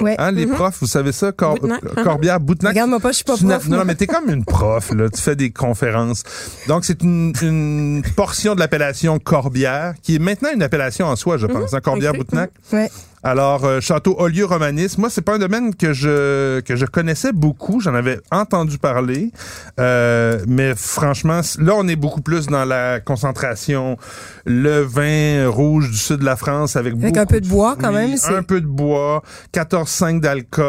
Ouais. 0.02 0.16
hein, 0.20 0.32
les 0.32 0.46
profs, 0.46 0.78
vous 0.82 0.88
savez 0.88 1.12
ça, 1.12 1.32
Cor- 1.32 1.56
Boutnac, 1.60 1.84
euh, 1.84 1.90
hein. 1.98 2.04
Corbière, 2.04 2.40
Boutnac. 2.40 2.74
Regarde-moi 2.74 3.00
pas, 3.00 3.10
je 3.10 3.16
suis 3.16 3.24
pas 3.24 3.36
prof. 3.38 3.68
Non, 3.68 3.78
non, 3.78 3.86
mais 3.86 3.96
t'es 3.96 4.06
comme 4.06 4.30
une 4.30 4.46
prof, 4.46 4.92
là. 4.94 5.10
Tu 5.10 5.20
fais 5.20 5.36
des 5.36 5.50
conférences. 5.50 6.22
Donc, 6.68 6.86
c'est 6.86 7.02
une, 7.02 7.34
une 7.42 8.04
portion 8.16 8.54
de 8.54 8.60
l'appellation 8.60 9.18
Corbière, 9.18 9.96
qui 10.04 10.16
est 10.16 10.20
maintenant 10.20 10.50
une 10.54 10.62
appellation 10.62 11.08
en 11.08 11.16
soi, 11.16 11.38
je 11.38 11.48
pense, 11.48 11.74
hein, 11.74 11.82
Corbière-Boutnac. 11.82 12.52
Ouais. 12.72 12.92
Alors, 13.26 13.64
euh, 13.64 13.80
château 13.80 14.16
Olieu 14.20 14.44
romaniste, 14.46 14.98
moi, 14.98 15.10
c'est 15.10 15.22
pas 15.22 15.36
un 15.36 15.40
domaine 15.40 15.74
que 15.76 15.94
je 15.94 16.60
que 16.60 16.76
je 16.76 16.86
connaissais 16.86 17.32
beaucoup. 17.32 17.80
J'en 17.80 17.96
avais 17.96 18.20
entendu 18.32 18.78
parler, 18.78 19.32
euh, 19.80 20.40
mais 20.46 20.74
franchement, 20.76 21.40
là, 21.60 21.74
on 21.78 21.88
est 21.88 21.96
beaucoup 21.96 22.22
plus 22.22 22.48
dans 22.48 22.66
la 22.66 23.00
concentration. 23.00 23.98
Le 24.46 24.82
vin 24.82 25.48
rouge 25.50 25.90
du 25.90 25.98
sud 25.98 26.18
de 26.18 26.26
la 26.26 26.36
France 26.36 26.76
avec, 26.76 26.94
Avec 26.94 27.06
beaucoup 27.14 27.20
un 27.20 27.26
peu 27.26 27.40
de 27.40 27.48
bois, 27.48 27.76
quand 27.80 27.94
fruits, 27.94 28.08
même, 28.10 28.18
c'est- 28.18 28.36
Un 28.36 28.44
peu 28.44 28.60
de 28.60 28.68
bois, 28.68 29.24
14,5 29.54 30.20
d'alcool. 30.20 30.64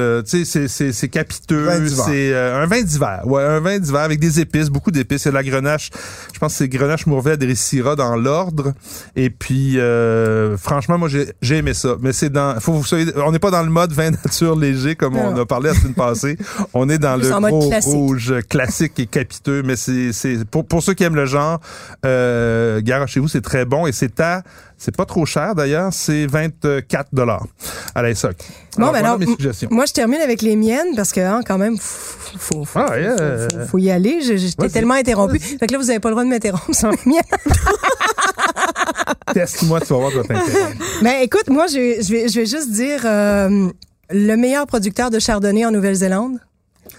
euh, 0.00 0.22
tu 0.22 0.44
sais, 0.44 0.44
c'est 0.44 0.66
c'est 0.68 0.92
c'est 0.92 1.08
capiteux. 1.08 1.64
C'est 2.06 2.32
euh, 2.34 2.60
un 2.62 2.66
vin 2.66 2.82
d'hiver. 2.82 3.20
Ouais, 3.24 3.42
un 3.44 3.60
vin 3.60 3.78
d'hiver 3.78 4.00
avec 4.00 4.18
des 4.18 4.40
épices, 4.40 4.68
beaucoup 4.68 4.90
d'épices. 4.90 5.22
C'est 5.22 5.30
la 5.32 5.44
grenache. 5.44 5.90
Je 6.34 6.38
pense 6.40 6.52
que 6.54 6.58
c'est 6.58 6.68
grenache 6.68 7.06
mourvèdre 7.06 7.46
et 7.48 7.54
syrah 7.54 7.94
dans 7.94 8.16
l'ordre. 8.16 8.72
Et 9.14 9.30
puis, 9.30 9.78
euh, 9.78 10.56
franchement, 10.56 10.98
moi, 10.98 11.08
j'ai 11.08 11.26
j'ai 11.40 11.58
aimé 11.58 11.72
ça. 11.72 11.96
Mais 12.02 12.12
c'est 12.12 12.30
dans, 12.30 12.58
faut 12.60 12.72
vous 12.72 12.84
soyez, 12.84 13.06
on 13.16 13.32
n'est 13.32 13.38
pas 13.38 13.50
dans 13.50 13.62
le 13.62 13.70
mode 13.70 13.92
vin 13.92 14.10
nature 14.10 14.56
léger 14.56 14.96
comme 14.96 15.16
on 15.16 15.36
a 15.36 15.46
parlé 15.46 15.68
la 15.70 15.74
semaine 15.74 15.94
passée. 15.94 16.36
On 16.74 16.88
est 16.88 16.98
dans 16.98 17.16
le 17.16 17.28
gros 17.28 17.68
classique. 17.68 17.92
rouge 17.92 18.34
classique 18.48 18.98
et 18.98 19.06
capiteux. 19.06 19.62
Mais 19.64 19.76
c'est, 19.76 20.12
c'est 20.12 20.44
pour, 20.44 20.64
pour 20.66 20.82
ceux 20.82 20.94
qui 20.94 21.04
aiment 21.04 21.16
le 21.16 21.26
genre, 21.26 21.60
euh, 22.06 22.80
garochez-vous, 22.82 23.28
c'est 23.28 23.40
très 23.42 23.64
bon 23.64 23.86
et 23.86 23.92
c'est 23.92 24.18
à, 24.20 24.42
c'est 24.78 24.96
pas 24.96 25.04
trop 25.04 25.26
cher 25.26 25.54
d'ailleurs, 25.54 25.92
c'est 25.92 26.26
24 26.26 27.08
dollars 27.12 27.44
à 27.94 28.02
la 28.02 28.14
SOC. 28.14 28.36
Bon, 28.76 28.84
Alors, 28.84 28.92
ben 28.92 28.98
voilà 29.00 29.08
alors, 29.08 29.18
mes 29.18 29.26
suggestions. 29.26 29.68
Moi, 29.70 29.84
je 29.86 29.92
termine 29.92 30.20
avec 30.20 30.42
les 30.42 30.56
miennes 30.56 30.94
parce 30.96 31.12
que, 31.12 31.20
hein, 31.20 31.40
quand 31.46 31.58
même, 31.58 31.76
faut, 31.78 32.38
faut, 32.38 32.64
faut, 32.64 32.78
Ah, 32.78 32.98
yeah. 32.98 33.16
faut- 33.16 33.66
faut- 33.72 33.78
y 33.78 33.90
aller. 33.90 34.20
J'étais 34.22 34.68
tellement 34.68 34.94
interrompu. 34.94 35.38
Fait 35.38 35.66
que 35.66 35.72
là, 35.72 35.78
vous 35.78 35.90
avez 35.90 36.00
pas 36.00 36.08
le 36.08 36.14
droit 36.14 36.24
de 36.24 36.30
m'interrompre 36.30 36.74
sur 36.74 36.90
les 36.90 36.98
miennes. 37.04 37.22
Teste-moi, 39.34 39.80
tu 39.80 39.86
vas 39.92 39.98
voir, 39.98 40.10
tu 40.10 40.16
vas 40.18 40.24
t'intéresser. 40.24 40.74
Ben, 41.02 41.22
écoute, 41.22 41.48
moi, 41.48 41.66
je, 41.66 42.02
je, 42.02 42.12
vais, 42.12 42.28
je 42.28 42.40
vais 42.40 42.46
juste 42.46 42.70
dire 42.70 43.00
euh, 43.04 43.68
le 44.10 44.36
meilleur 44.36 44.66
producteur 44.66 45.10
de 45.10 45.18
chardonnay 45.18 45.64
en 45.64 45.70
Nouvelle-Zélande. 45.70 46.38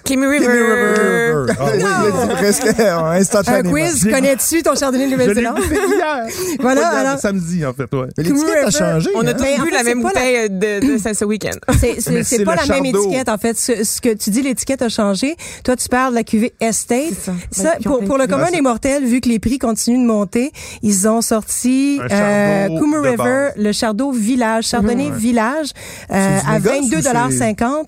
Kimmy 0.06 0.26
River. 0.26 1.31
Ah, 1.60 1.66
Il 1.76 1.86
a 1.86 2.26
dit 2.26 2.34
presque 2.34 2.80
Un 2.80 3.12
instantanément. 3.12 3.72
quiz, 3.72 4.04
connais-tu 4.12 4.64
ton 4.64 4.76
chardonnay 4.76 5.06
de 5.08 5.12
Nouvelle-Zélande? 5.12 5.60
Voilà, 6.60 6.88
alors- 6.90 7.20
samedi, 7.20 7.66
en 7.66 7.74
fait, 7.74 7.94
ouais. 7.94 8.08
Mais 8.18 8.24
l'étiquette 8.24 8.66
a 8.66 8.72
changé. 8.72 9.10
On 9.16 9.26
a 9.26 9.30
hein? 9.30 9.34
tous 9.34 9.44
fait, 9.44 9.72
la 9.72 9.78
c'est 9.80 9.84
même 9.84 10.02
pas 10.04 10.12
la- 10.14 10.20
bouteille 10.48 10.50
de, 10.82 10.94
de 10.94 10.98
ça 10.98 11.14
ce 11.14 11.26
week-end. 11.26 11.52
C'est, 12.24 12.44
pas 12.44 12.56
la 12.56 12.66
même 12.66 12.86
étiquette, 12.86 13.30
en 13.30 13.38
fait. 13.38 13.58
Ce, 13.58 13.84
ce 13.84 14.02
que 14.02 14.14
tu 14.14 14.30
dis, 14.30 14.42
l'étiquette 14.42 14.82
a 14.82 14.90
changé. 14.90 15.36
Toi, 15.64 15.76
tu 15.76 15.88
parles 15.90 16.12
de 16.12 16.16
la 16.18 16.24
cuvée 16.24 16.54
Estate. 16.60 17.14
Ça. 17.20 17.34
Ça, 17.52 17.74
pour, 17.84 18.04
pour 18.04 18.18
le 18.18 18.28
commun 18.28 18.52
des 18.52 18.62
mortels, 18.62 19.04
vu 19.06 19.22
que 19.22 19.30
les 19.30 19.40
prix 19.40 19.58
continuent 19.60 20.02
de 20.02 20.08
monter, 20.08 20.52
ils 20.84 21.08
ont 21.08 21.22
sorti 21.22 22.00
Un 22.10 22.14
euh, 22.14 22.68
River, 23.02 23.50
le 23.58 23.72
Chardot 23.72 24.12
Village, 24.12 24.66
Chardonnay 24.68 25.10
Village, 25.12 25.70
euh, 26.12 26.40
C'est 26.40 26.60
du 26.60 26.68
à 26.68 26.80
négoce 26.80 27.08
ou 27.08 27.40
22,50 27.40 27.86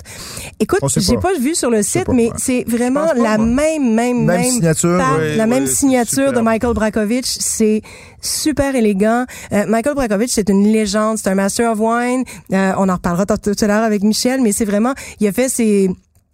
Écoute, 0.60 0.80
j'ai 0.98 1.16
pas. 1.16 1.22
pas 1.22 1.34
vu 1.40 1.56
sur 1.56 1.70
le 1.70 1.84
site, 1.84 2.08
mais 2.10 2.28
ouais. 2.28 2.34
c'est 2.38 2.64
vraiment 2.68 3.08
la. 3.16 3.38
Même, 3.54 3.94
même, 3.94 4.26
Même 4.26 4.26
même, 4.26 4.52
signature, 4.52 5.02
oui, 5.18 5.38
la 5.38 5.44
oui, 5.44 5.50
même 5.50 5.68
signature 5.68 6.34
de. 6.34 6.42
Michael 6.42 6.74
Brakovich. 6.74 7.26
C'est 7.26 7.82
super 8.22 8.76
élégant. 8.76 9.26
Euh, 9.52 9.66
Michael 9.68 9.96
Brakovich, 9.96 10.32
c'est 10.32 10.50
une 10.50 10.68
légende. 10.72 11.18
C'est 11.18 11.30
un 11.30 11.36
master 11.36 11.72
of 11.72 11.80
wine. 11.80 12.24
Euh, 12.52 12.74
on 12.78 12.90
en 12.90 12.96
reparlera 12.96 13.26
tout 13.26 13.56
à 13.60 13.68
l'heure 13.68 13.84
avec 13.84 14.04
Michel, 14.04 14.42
mais 14.42 14.52
c'est 14.52 14.66
vraiment, 14.66 14.94
il 15.20 15.28
a 15.28 15.32
fait 15.32 15.50
ses 15.50 15.90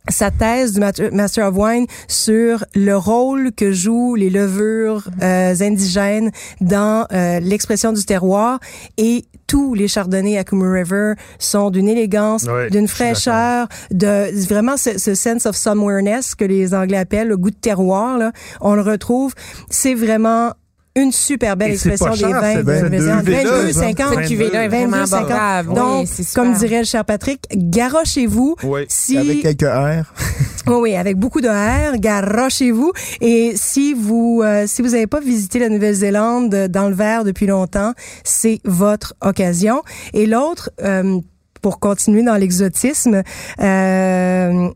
sa 0.08 0.32
thèse 0.32 0.74
du 0.74 0.80
Master 1.12 1.48
of 1.48 1.56
Wine 1.56 1.86
sur 2.08 2.66
le 2.74 2.96
rôle 2.96 3.52
que 3.52 3.72
jouent 3.72 4.16
les 4.16 4.30
levures 4.30 5.08
euh, 5.22 5.54
indigènes 5.60 6.32
dans 6.62 7.06
euh, 7.12 7.40
l'expression 7.40 7.94
du 7.94 8.04
terroir 8.06 8.60
et 8.98 9.26
tous 9.50 9.74
les 9.74 9.88
chardonnays 9.88 10.38
à 10.38 10.44
Coomer 10.44 10.72
River 10.72 11.14
sont 11.40 11.72
d'une 11.72 11.90
élégance, 11.90 12.46
d'une 12.70 12.88
fraîcheur, 12.88 13.68
de 13.92 14.30
vraiment 14.48 14.78
ce, 14.78 15.00
ce 15.00 15.16
sense 15.16 15.48
of 15.48 15.56
somewhereness 15.56 16.36
que 16.36 16.46
les 16.46 16.74
Anglais 16.76 16.98
appellent 16.98 17.28
le 17.28 17.38
goût 17.38 17.50
de 17.50 17.56
terroir. 17.56 18.18
Là, 18.20 18.32
on 18.62 18.76
le 18.76 18.82
retrouve. 18.82 19.34
C'est 19.72 19.96
vraiment 19.96 20.54
une 21.02 21.12
super 21.12 21.58
belle 21.58 21.72
expression 21.72 22.08
pas 22.08 22.16
des 22.16 22.24
vins 22.34 22.54
cette 22.56 22.66
de 22.66 22.72
22 23.02 23.16
Nouvelle-Zélande. 23.16 23.24
cuvée-là, 23.26 23.52
22, 23.62 23.74
50. 23.74 24.14
Cette 24.14 24.28
cuvée-là 24.28 24.64
est 24.64 24.68
vraiment 24.68 24.98
22, 24.98 25.06
50. 25.06 25.32
abordable. 25.32 25.74
Donc, 25.74 26.08
comme 26.36 26.54
dirait 26.54 26.80
le 26.80 26.86
cher 26.86 27.06
Patrick, 27.06 27.42
garochez-vous. 27.54 28.56
Oui. 28.64 28.82
Si 28.88 29.18
Avec 29.18 29.42
quelques 29.42 29.64
R. 29.64 30.14
oui, 30.68 30.76
oui, 30.82 30.96
avec 30.96 31.18
beaucoup 31.18 31.42
de 31.42 31.48
R, 31.48 31.98
garochez-vous. 31.98 32.92
Et 33.22 33.54
si 33.56 33.94
vous 33.94 34.42
euh, 34.44 34.66
si 34.68 34.82
vous 34.82 34.90
n'avez 34.90 35.08
pas 35.08 35.20
visité 35.20 35.60
la 35.60 35.70
Nouvelle-Zélande 35.70 36.54
euh, 36.54 36.68
dans 36.68 36.90
le 36.90 36.96
verre 36.96 37.24
depuis 37.24 37.48
longtemps, 37.48 37.94
c'est 38.24 38.60
votre 38.66 39.14
occasion. 39.22 39.82
Et 40.14 40.26
l'autre, 40.26 40.70
euh, 40.84 41.20
pour 41.62 41.80
continuer 41.80 42.24
dans 42.24 42.36
l'exotisme, 42.36 43.24
euh, 43.60 44.70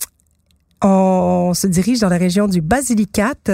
on 0.83 1.53
se 1.53 1.67
dirige 1.67 1.99
dans 1.99 2.09
la 2.09 2.17
région 2.17 2.47
du 2.47 2.61
Basilicate, 2.61 3.51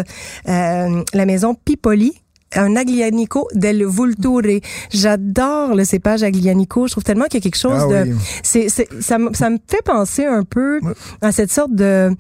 euh, 0.47 1.03
la 1.13 1.25
maison 1.25 1.53
Pipoli 1.53 2.13
un 2.55 2.75
Aglianico 2.75 3.47
del 3.53 3.85
Vulture. 3.85 4.59
J'adore 4.91 5.75
le 5.75 5.83
cépage 5.85 6.23
Aglianico. 6.23 6.87
Je 6.87 6.91
trouve 6.93 7.03
tellement 7.03 7.25
qu'il 7.25 7.35
y 7.35 7.37
a 7.37 7.43
quelque 7.43 7.57
chose 7.57 7.81
Ah 7.91 8.03
de... 8.05 8.09
oui. 8.11 8.15
C'est, 8.43 8.69
ça, 9.01 9.17
me- 9.17 9.33
ça 9.33 9.49
me 9.49 9.57
fait 9.67 9.83
penser 9.83 10.25
un 10.25 10.43
peu 10.43 10.79
à 11.21 11.31
cette 11.31 11.51
sorte 11.51 11.73
de... 11.73 12.11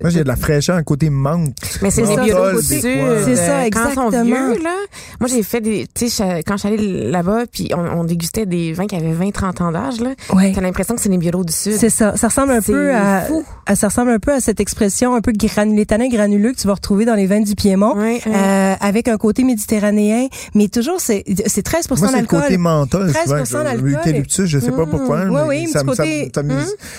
Moi, 0.00 0.10
j'ai 0.10 0.22
de 0.22 0.28
la 0.28 0.36
fraîcheur, 0.36 0.76
un 0.76 0.84
côté 0.84 1.10
menthe. 1.10 1.56
Mais 1.82 1.90
c'est 1.90 2.06
ça, 2.06 2.22
biolos 2.22 2.60
c'est 2.62 2.76
du 2.76 2.80
ça. 2.82 2.88
euh, 2.88 3.68
Quand 3.72 3.88
exactement. 3.90 4.22
vieux, 4.24 4.62
là. 4.62 4.70
Moi, 5.18 5.28
j'ai 5.28 5.42
fait 5.42 5.60
des, 5.60 5.88
tu 5.92 6.08
sais, 6.08 6.42
quand 6.46 6.54
je 6.56 6.58
suis 6.60 6.68
allée 6.68 7.10
là-bas, 7.10 7.46
puis 7.52 7.70
on, 7.76 8.00
on 8.00 8.04
dégustait 8.04 8.46
des 8.46 8.72
vins 8.72 8.86
qui 8.86 8.94
avaient 8.94 9.12
20, 9.12 9.32
30 9.32 9.60
ans 9.60 9.72
d'âge, 9.72 10.00
là. 10.00 10.10
Ouais. 10.32 10.52
T'as 10.54 10.60
l'impression 10.60 10.94
que 10.94 11.00
c'est 11.00 11.08
des 11.08 11.18
biolos 11.18 11.42
du 11.42 11.52
sud. 11.52 11.72
C'est 11.78 11.90
ça. 11.90 12.16
Ça 12.16 12.28
ressemble 12.28 12.52
un 12.52 12.62
peu 12.62 12.94
à, 12.94 13.22
fou. 13.22 13.44
à- 13.66 13.74
ça 13.74 13.88
ressemble 13.88 14.10
un 14.12 14.20
peu 14.20 14.32
à 14.32 14.40
cette 14.40 14.60
expression 14.60 15.16
un 15.16 15.20
peu 15.20 15.32
granulé, 15.32 15.84
tanin 15.84 16.08
granuleux 16.08 16.52
que 16.52 16.58
tu 16.58 16.68
vas 16.68 16.74
retrouver 16.74 17.04
dans 17.04 17.14
les 17.16 17.26
vins 17.26 17.40
du 17.40 17.56
Piémont, 17.56 17.96
Ouais, 17.96 18.20
ouais. 18.24 18.32
euh, 18.32 18.74
avec 18.80 19.08
un 19.08 19.16
côté 19.16 19.42
méditerranéen, 19.42 20.28
mais 20.54 20.68
toujours 20.68 21.00
c'est 21.00 21.24
c'est 21.46 21.62
13 21.62 21.88
Moi, 21.90 21.98
c'est 21.98 22.06
le 22.06 22.12
d'alcool. 22.12 22.42
côté 22.42 22.56
menthol. 22.56 23.10
13% 23.10 23.44
souvent, 23.46 23.58
je- 23.60 23.64
d'alcool. 23.64 23.88
L'eucalyptus, 23.90 24.46
je 24.46 24.58
sais 24.60 24.70
pas 24.70 24.86
Mmh. 24.86 24.90
pourquoi. 24.90 25.24
Oui, 25.24 25.40
oui, 25.48 25.66
ça, 25.66 25.82
côté- 25.82 26.30
ça 26.32 26.40
Hum, 26.42 26.50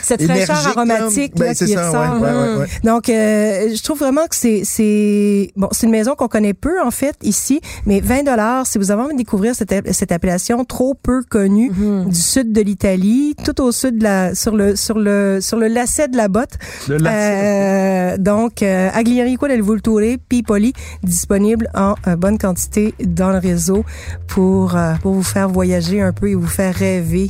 cette 0.02 0.24
fraîcheur 0.24 0.68
aromatique 0.68 1.34
Ben, 1.38 1.46
là, 1.46 1.54
c'est 1.56 1.66
qui 1.66 1.74
ça, 1.74 1.88
ressort. 1.88 2.66
Donc, 2.90 3.08
euh, 3.10 3.70
je 3.76 3.84
trouve 3.84 4.00
vraiment 4.00 4.26
que 4.28 4.36
c'est 4.36 4.62
c'est 4.64 5.52
bon, 5.56 5.68
c'est 5.72 5.86
une 5.86 5.92
maison 5.92 6.16
qu'on 6.16 6.28
connaît 6.28 6.56
peu 6.56 6.82
en 6.82 6.90
fait 6.90 7.16
ici, 7.22 7.62
mais 7.86 8.00
20 8.00 8.24
dollars 8.24 8.66
si 8.66 8.80
vous 8.80 8.90
avez 8.90 9.02
envie 9.04 9.14
de 9.14 9.18
découvrir 9.20 9.54
cette, 9.54 9.94
cette 9.94 10.12
appellation 10.12 10.66
trop 10.66 10.96
peu 10.96 11.22
connue 11.30 11.70
Mhm. 11.70 12.10
du 12.10 12.16
sud 12.20 12.52
de 12.52 12.62
l'Italie, 12.62 13.36
tout 13.46 13.62
au 13.62 13.72
sud 13.72 14.00
de 14.00 14.04
la 14.04 14.34
sur 14.34 14.56
le 14.56 14.76
sur 14.76 14.98
le 14.98 15.40
sur 15.40 15.58
le 15.58 15.68
lacet 15.68 16.08
de 16.08 16.18
la 16.18 16.28
botte. 16.30 16.56
Le 16.88 16.98
lacet. 16.98 18.14
Euh, 18.16 18.18
donc 18.18 18.64
euh, 18.64 18.90
Agliarico 18.92 19.48
del 19.48 19.62
Vulture 19.62 20.18
Pipoli 20.28 20.74
disponible 21.04 21.70
en 21.76 21.94
euh, 22.08 22.16
bonne 22.16 22.40
quantité 22.40 22.96
dans 23.06 23.30
le 23.32 23.38
réseau 23.38 23.86
pour 24.28 24.76
euh, 24.76 24.94
pour 25.04 25.14
vous 25.14 25.24
faire 25.24 25.48
voyager 25.48 26.02
un 26.02 26.12
peu 26.12 26.28
et 26.30 26.36
vous 26.36 26.48
faire 26.48 26.74
rêver 26.74 27.30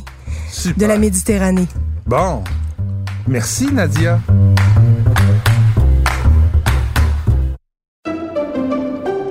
Super. 0.50 0.78
de 0.78 0.86
la 0.86 0.96
Méditerranée. 0.98 1.68
Bon. 2.06 2.42
Merci, 3.28 3.66
Nadia. 3.72 4.18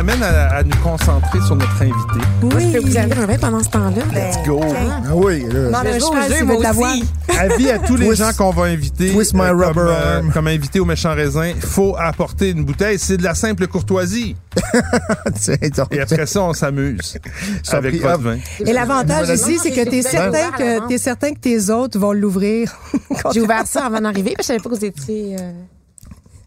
Amène 0.00 0.22
à, 0.22 0.56
à 0.56 0.62
nous 0.62 0.76
concentrer 0.82 1.40
sur 1.46 1.56
notre 1.56 1.82
invité. 1.82 2.20
Je 2.42 2.72
peux 2.72 2.78
vous 2.78 3.26
vin 3.26 3.38
pendant 3.38 3.62
ce 3.62 3.68
temps-là? 3.68 4.02
Let's 4.14 4.46
go. 4.46 4.58
Ah 4.64 5.14
oui, 5.14 5.42
là. 5.42 5.64
Demande 5.66 5.86
un 5.86 5.98
Je 5.98 6.04
aussi. 6.80 7.04
Avis 7.38 7.70
à 7.70 7.78
tous 7.78 7.96
les 7.96 8.06
Twist- 8.06 8.16
gens 8.16 8.32
qu'on 8.32 8.50
va 8.50 8.62
inviter 8.64 9.12
twist 9.12 9.34
my 9.34 9.40
comme, 9.48 9.60
rubber 9.62 9.92
arm. 9.92 10.32
comme 10.32 10.46
invité 10.46 10.80
au 10.80 10.86
méchant 10.86 11.14
raisin, 11.14 11.48
il 11.48 11.60
faut 11.60 11.96
apporter 11.98 12.50
une 12.50 12.64
bouteille. 12.64 12.98
C'est 12.98 13.18
de 13.18 13.22
la 13.22 13.34
simple 13.34 13.66
courtoisie. 13.66 14.36
Et 15.90 16.00
après 16.00 16.26
ça, 16.26 16.42
on 16.44 16.54
s'amuse 16.54 17.18
avec 17.70 17.96
votre 18.00 18.08
ah, 18.08 18.16
vin. 18.16 18.38
Et 18.60 18.72
l'avantage 18.72 19.28
ici, 19.28 19.58
c'est 19.62 19.70
que 19.70 19.84
t'es 19.84 19.96
J'ai 19.96 20.02
certain 20.02 20.50
que 20.52 20.88
t'es 20.88 20.98
certain 20.98 21.34
que 21.34 21.40
tes 21.40 21.68
autres 21.68 21.98
vont 21.98 22.12
l'ouvrir. 22.12 22.74
J'ai 23.34 23.42
ouvert 23.42 23.66
ça 23.66 23.84
avant 23.84 24.00
d'arriver, 24.00 24.30
que 24.32 24.42
je 24.42 24.46
savais 24.46 24.60
pas 24.60 24.70
que 24.70 24.74
vous 24.76 24.84
étiez. 24.84 25.36
euh, 25.38 25.52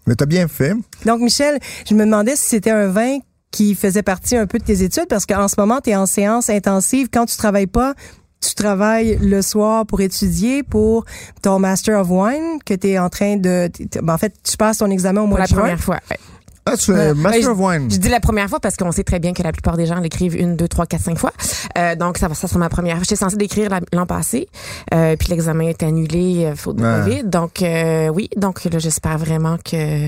Mais 0.08 0.16
t'as 0.16 0.26
bien 0.26 0.48
fait. 0.48 0.74
Donc, 1.06 1.22
Michel, 1.22 1.60
je 1.88 1.94
me 1.94 2.04
demandais 2.04 2.36
si 2.36 2.50
c'était 2.50 2.72
un 2.72 2.88
vin 2.88 3.20
qui 3.54 3.76
faisait 3.76 4.02
partie 4.04 4.36
un 4.36 4.48
peu 4.48 4.58
de 4.58 4.63
tes 4.66 4.82
études, 4.84 5.06
parce 5.08 5.26
qu'en 5.26 5.48
ce 5.48 5.54
moment, 5.58 5.80
tu 5.80 5.92
es 5.92 5.96
en 5.96 6.08
séance 6.08 6.50
intensive. 6.50 7.08
Quand 7.13 7.26
tu 7.28 7.38
travailles 7.38 7.68
pas, 7.68 7.94
tu 8.42 8.56
travailles 8.56 9.18
le 9.22 9.42
soir 9.44 9.86
pour 9.86 10.02
étudier 10.02 10.63
pour 10.63 11.06
ton 11.44 11.60
Master 11.60 12.02
of 12.02 12.08
Wine 12.10 12.58
que 12.66 12.74
tu 12.74 12.88
es 12.89 13.00
en 13.00 13.10
train 13.10 13.38
de... 13.38 13.70
ben, 14.02 14.13
en 14.13 14.18
fait, 14.18 14.34
tu 14.44 14.58
passes 14.58 14.80
ton 14.80 14.89
examen 14.89 15.22
au 15.22 15.26
Pour 15.26 15.30
mois 15.38 15.39
la 15.39 15.46
de 15.46 15.50
juin. 15.52 15.60
première 15.62 15.80
fois. 15.80 16.00
ouais. 16.12 16.18
Ah, 16.65 16.78
tu 16.78 16.86
fais 16.86 16.93
Ouais. 16.93 17.13
Master 17.13 17.41
Ouais, 17.41 17.47
of 17.47 17.58
Wine. 17.60 17.91
Je 17.91 17.97
dis 17.97 18.10
la 18.10 18.19
première 18.19 18.47
fois 18.49 18.60
parce 18.60 18.78
qu'on 18.78 18.91
sait 18.91 19.04
très 19.04 19.19
bien 19.19 19.34
que 19.34 19.43
la 19.43 19.52
plupart 19.52 19.76
des 19.78 19.86
gens 19.86 19.99
l'écrivent 19.99 20.36
une, 20.36 20.56
deux, 20.56 20.67
trois, 20.67 20.86
quatre, 20.86 21.02
cinq 21.04 21.17
fois. 21.17 21.32
Euh, 21.78 21.95
donc, 21.95 22.17
ça 22.17 22.28
va, 22.28 22.36
ça 22.36 22.47
sera 22.47 22.60
ma 22.60 22.69
première. 22.69 22.99
J'étais 22.99 23.15
censée 23.17 23.36
l'écrire 23.38 23.69
la- 23.69 23.82
l'an 23.91 24.06
passé, 24.06 24.47
euh, 24.93 25.15
puis 25.17 25.28
l'examen 25.30 25.67
est 25.67 25.84
annulé 25.84 26.45
euh, 26.45 26.56
faute 26.56 26.78
de 26.78 26.84
Ouais. 26.84 27.04
COVID. 27.04 27.23
Donc, 27.26 27.62
euh, 27.62 28.08
oui, 28.10 28.30
donc 28.38 28.63
là, 28.63 28.80
j'espère 28.80 29.17
vraiment 29.17 29.58
que 29.58 30.08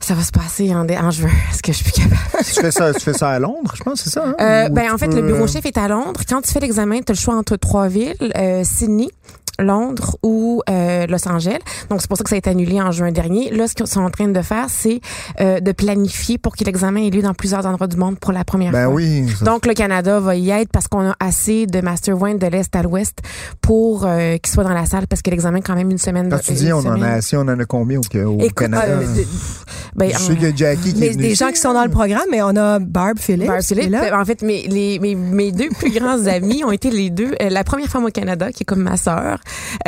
ça 0.00 0.14
va 0.14 0.22
se 0.22 0.32
passer 0.32 0.74
en, 0.74 0.86
en 0.88 1.10
juin. 1.10 1.28
Est-ce 1.52 1.62
que 1.62 1.72
je 1.72 1.78
suis 1.78 1.92
capable? 1.92 2.16
tu, 2.44 2.60
fais 2.60 2.70
ça, 2.70 2.92
tu 2.94 3.00
fais 3.00 3.12
ça 3.12 3.30
à 3.30 3.38
Londres, 3.38 3.72
je 3.76 3.82
pense, 3.82 4.00
c'est 4.02 4.10
ça? 4.10 4.24
hein? 4.26 4.34
Euh, 4.40 4.68
ben, 4.70 4.92
en 4.92 4.98
fait, 4.98 5.08
peux, 5.08 5.16
le 5.16 5.22
bureau 5.22 5.44
euh, 5.44 5.46
chef 5.46 5.64
est 5.66 5.76
à 5.78 5.88
Londres. 5.88 6.20
Quand 6.28 6.40
tu 6.42 6.50
fais 6.52 6.60
l'examen, 6.60 6.98
tu 7.00 7.12
as 7.12 7.14
le 7.14 7.18
choix 7.18 7.34
entre 7.34 7.56
trois 7.56 7.88
villes, 7.88 8.14
euh, 8.36 8.62
Sydney, 8.64 9.08
Londres 9.60 10.16
ou 10.22 10.62
euh, 10.68 11.06
Los 11.06 11.26
Angeles. 11.28 11.58
Donc, 11.88 12.00
c'est 12.00 12.08
pour 12.08 12.16
ça 12.16 12.24
que 12.24 12.30
ça 12.30 12.36
a 12.36 12.38
été 12.38 12.50
annulé 12.50 12.80
en 12.80 12.90
juin 12.92 13.12
dernier. 13.12 13.50
Là, 13.50 13.66
ce 13.68 13.74
qu'ils 13.74 13.86
sont 13.86 14.00
en 14.00 14.10
train 14.10 14.28
de 14.28 14.42
faire, 14.42 14.66
c'est 14.68 15.00
euh, 15.40 15.60
de 15.60 15.72
planifier 15.72 16.38
pour 16.38 16.56
que 16.56 16.64
l'examen 16.64 17.00
ait 17.00 17.10
lieu 17.10 17.22
dans 17.22 17.34
plusieurs 17.34 17.66
endroits 17.66 17.86
du 17.86 17.96
monde 17.96 18.18
pour 18.18 18.32
la 18.32 18.44
première 18.44 18.72
Ben 18.72 18.84
fois. 18.86 18.94
oui. 18.94 19.26
ça- 19.38 19.44
Donc, 19.44 19.66
le 19.66 19.74
Canada 19.74 20.20
va 20.20 20.36
y 20.36 20.50
être 20.50 20.70
parce 20.72 20.88
qu'on 20.88 21.08
a 21.10 21.16
assez 21.20 21.66
de 21.66 21.80
Master 21.80 22.20
Wine 22.20 22.38
de 22.38 22.46
l'Est 22.46 22.74
à 22.74 22.82
l'Ouest 22.82 23.18
pour 23.60 24.04
euh, 24.06 24.36
qu'ils 24.38 24.52
soient 24.52 24.64
dans 24.64 24.70
la 24.74 24.86
salle 24.86 25.06
parce 25.06 25.22
que 25.22 25.30
l'examen 25.30 25.58
est 25.58 25.62
quand 25.62 25.74
même 25.76 25.90
une 25.90 25.98
semaine. 25.98 26.28
Quand 26.30 26.38
tu 26.40 26.52
dis 26.52 26.72
on 26.72 26.78
en 26.78 27.00
a 27.02 27.08
assez, 27.08 27.36
on 27.36 27.40
en 27.42 27.58
a 27.58 27.64
combien 27.64 27.98
au, 27.98 28.02
au 28.26 28.38
Écoute, 28.40 28.54
Canada? 28.54 28.86
Ben, 29.96 30.10
je 30.12 30.18
sais 30.18 30.34
que 30.36 30.56
Jackie 30.56 30.94
qui 30.94 30.98
est 30.98 31.00
Mais 31.00 31.08
venue 31.10 31.22
des 31.28 31.34
gens 31.34 31.50
qui 31.50 31.56
sont 31.60 31.72
dans 31.72 31.84
le 31.84 31.90
programme, 31.90 32.24
mais 32.30 32.42
on 32.42 32.56
a 32.56 32.78
Barb 32.78 33.18
Phillips. 33.18 33.46
Barb 33.46 33.60
est 33.60 33.66
Phillips, 33.66 33.90
là. 33.90 34.18
en 34.20 34.24
fait, 34.24 34.42
mes, 34.42 34.62
les, 34.68 34.98
mes, 34.98 35.14
mes 35.14 35.52
deux 35.52 35.68
plus 35.78 35.90
grands 35.90 36.26
amis 36.26 36.62
ont 36.64 36.72
été 36.72 36.90
les 36.90 37.10
deux. 37.10 37.32
euh, 37.42 37.48
la 37.50 37.64
première 37.64 37.88
femme 37.88 38.04
au 38.04 38.10
Canada, 38.10 38.50
qui 38.52 38.62
est 38.62 38.66
comme 38.66 38.82
ma 38.82 38.96
sœur, 38.96 39.38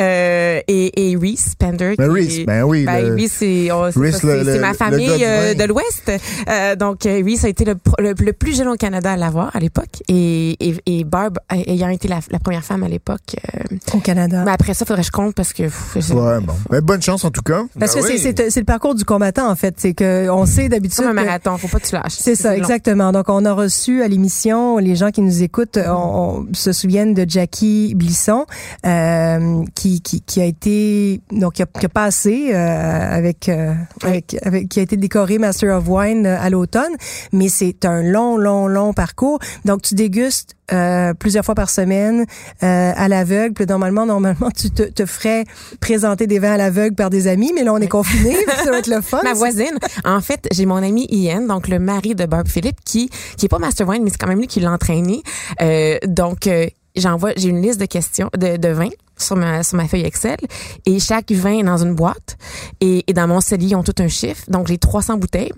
euh, 0.00 0.60
et, 0.68 1.10
et 1.12 1.16
Reese 1.16 1.54
Pender. 1.58 1.94
Ben, 1.98 2.10
Reese, 2.10 2.40
est- 2.40 2.44
ben 2.44 2.62
oui, 2.64 2.84
Ben, 2.84 3.06
le- 3.08 3.14
Reese, 3.14 3.32
c'est 3.32 3.68
oh, 3.72 3.86
c'est 3.92 4.00
Reese, 4.00 4.16
ça, 4.16 4.26
le- 4.26 4.32
c'est- 4.38 4.44
le- 4.44 4.52
c'est 4.54 4.58
ma 4.60 4.70
le 4.70 4.74
famille 4.76 5.06
du 5.18 5.24
euh, 5.24 5.54
de 5.54 5.64
l'Ouest. 5.64 6.12
Euh, 6.48 6.76
donc, 6.76 7.06
euh, 7.06 7.22
Reese 7.24 7.44
a 7.44 7.48
été 7.48 7.64
le, 7.64 7.74
le, 7.98 8.14
le 8.18 8.32
plus 8.32 8.56
jeune 8.56 8.68
au 8.68 8.76
Canada 8.76 9.12
à 9.12 9.16
l'avoir 9.16 9.54
à 9.54 9.60
l'époque. 9.60 10.02
Et, 10.08 10.56
et, 10.60 10.74
et 10.86 11.04
Barb 11.04 11.38
ayant 11.50 11.88
été 11.88 12.08
la, 12.08 12.20
la 12.30 12.38
première 12.38 12.64
femme 12.64 12.82
à 12.82 12.88
l'époque. 12.88 13.36
euh, 13.54 13.76
Au 13.94 13.98
Canada. 13.98 14.44
ben, 14.44 14.52
après 14.52 14.74
ça, 14.74 14.84
faudrait 14.84 15.02
que 15.02 15.06
je 15.06 15.12
compte 15.12 15.34
parce 15.34 15.52
que... 15.52 15.64
pff, 15.64 15.96
Ouais, 16.12 16.40
bon. 16.40 16.54
Ben, 16.70 16.80
bonne 16.80 17.02
chance 17.02 17.24
en 17.24 17.30
tout 17.30 17.42
cas. 17.42 17.62
Parce 17.78 17.94
Ben 17.94 18.02
que 18.02 18.06
oui. 18.08 18.18
c'est 18.18 18.50
c'est 18.50 18.60
le 18.60 18.66
parcours 18.66 18.94
du 18.94 19.04
combattant, 19.04 19.48
en 19.50 19.56
fait. 19.56 19.74
C'est 19.92 20.04
que 20.04 20.30
on 20.30 20.46
sait 20.46 20.68
d'habitude. 20.70 20.96
C'est 20.96 21.02
comme 21.02 21.18
un 21.18 21.24
marathon, 21.24 21.58
faut 21.58 21.68
pas 21.68 21.78
que 21.78 21.86
tu 21.86 21.94
lâches. 21.94 22.16
C'est 22.18 22.34
ça, 22.34 22.52
long. 22.52 22.56
exactement. 22.56 23.12
Donc, 23.12 23.28
on 23.28 23.44
a 23.44 23.52
reçu 23.52 24.02
à 24.02 24.08
l'émission, 24.08 24.78
les 24.78 24.96
gens 24.96 25.10
qui 25.10 25.20
nous 25.20 25.42
écoutent 25.42 25.78
on, 25.78 26.46
on 26.48 26.54
se 26.54 26.72
souviennent 26.72 27.12
de 27.14 27.26
Jackie 27.28 27.94
Blisson, 27.94 28.46
euh, 28.86 29.62
qui, 29.74 30.00
qui, 30.00 30.22
qui 30.22 30.40
a 30.40 30.46
été, 30.46 31.20
donc, 31.30 31.54
qui 31.54 31.62
a, 31.62 31.66
qui 31.66 31.86
a 31.86 31.88
passé 31.90 32.50
euh, 32.54 33.16
avec, 33.16 33.48
euh, 33.48 33.74
avec, 34.02 34.36
avec, 34.42 34.68
qui 34.68 34.80
a 34.80 34.82
été 34.82 34.96
décoré 34.96 35.38
Master 35.38 35.76
of 35.76 35.84
Wine 35.86 36.26
euh, 36.26 36.40
à 36.40 36.48
l'automne. 36.48 36.92
Mais 37.32 37.48
c'est 37.48 37.84
un 37.84 38.02
long, 38.02 38.38
long, 38.38 38.68
long 38.68 38.94
parcours. 38.94 39.40
Donc, 39.66 39.82
tu 39.82 39.94
dégustes 39.94 40.54
euh, 40.72 41.14
plusieurs 41.14 41.44
fois 41.44 41.54
par 41.54 41.70
semaine 41.70 42.24
euh, 42.62 42.92
à 42.94 43.08
l'aveugle. 43.08 43.54
Puis 43.54 43.66
normalement, 43.66 44.06
normalement, 44.06 44.50
tu 44.50 44.70
te, 44.70 44.82
te 44.82 45.06
ferais 45.06 45.44
présenter 45.80 46.26
des 46.26 46.38
vins 46.38 46.52
à 46.52 46.56
l'aveugle 46.56 46.94
par 46.94 47.10
des 47.10 47.26
amis, 47.26 47.52
mais 47.54 47.64
là, 47.64 47.72
on 47.72 47.78
est 47.78 47.88
confinés. 47.88 48.36
ça 48.64 48.70
va 48.70 48.78
être 48.78 48.86
le 48.88 49.00
fun. 49.02 49.20
Ma 49.22 49.34
voisine, 49.34 49.78
en 50.04 50.20
fait, 50.20 50.48
j'ai 50.52 50.66
mon 50.66 50.76
ami 50.76 51.06
Ian, 51.10 51.42
donc 51.42 51.68
le 51.68 51.78
mari 51.78 52.14
de 52.14 52.26
Barb 52.26 52.48
Philippe, 52.48 52.78
qui 52.84 53.10
qui 53.36 53.46
est 53.46 53.48
pas 53.48 53.58
Master 53.58 53.88
Wine, 53.88 54.02
mais 54.02 54.10
c'est 54.10 54.18
quand 54.18 54.28
même 54.28 54.40
lui 54.40 54.46
qui 54.46 54.60
l'a 54.60 54.70
entraîné. 54.72 55.22
Euh, 55.60 55.98
donc 56.06 56.46
euh, 56.46 56.66
j'envoie, 56.96 57.32
j'ai 57.36 57.48
une 57.48 57.62
liste 57.62 57.80
de 57.80 57.86
questions 57.86 58.30
de, 58.36 58.56
de 58.56 58.68
vins 58.68 58.90
sur 59.22 59.36
ma 59.36 59.62
sur 59.62 59.76
ma 59.76 59.86
feuille 59.88 60.04
Excel 60.04 60.36
et 60.86 60.98
chaque 60.98 61.30
vin 61.32 61.58
est 61.58 61.62
dans 61.62 61.78
une 61.82 61.94
boîte 61.94 62.36
et, 62.80 63.04
et 63.06 63.12
dans 63.12 63.26
mon 63.26 63.40
cellier 63.40 63.68
ils 63.70 63.76
ont 63.76 63.82
tout 63.82 63.94
un 63.98 64.08
chiffre 64.08 64.42
donc 64.48 64.66
j'ai 64.68 64.78
300 64.78 65.16
bouteilles 65.18 65.52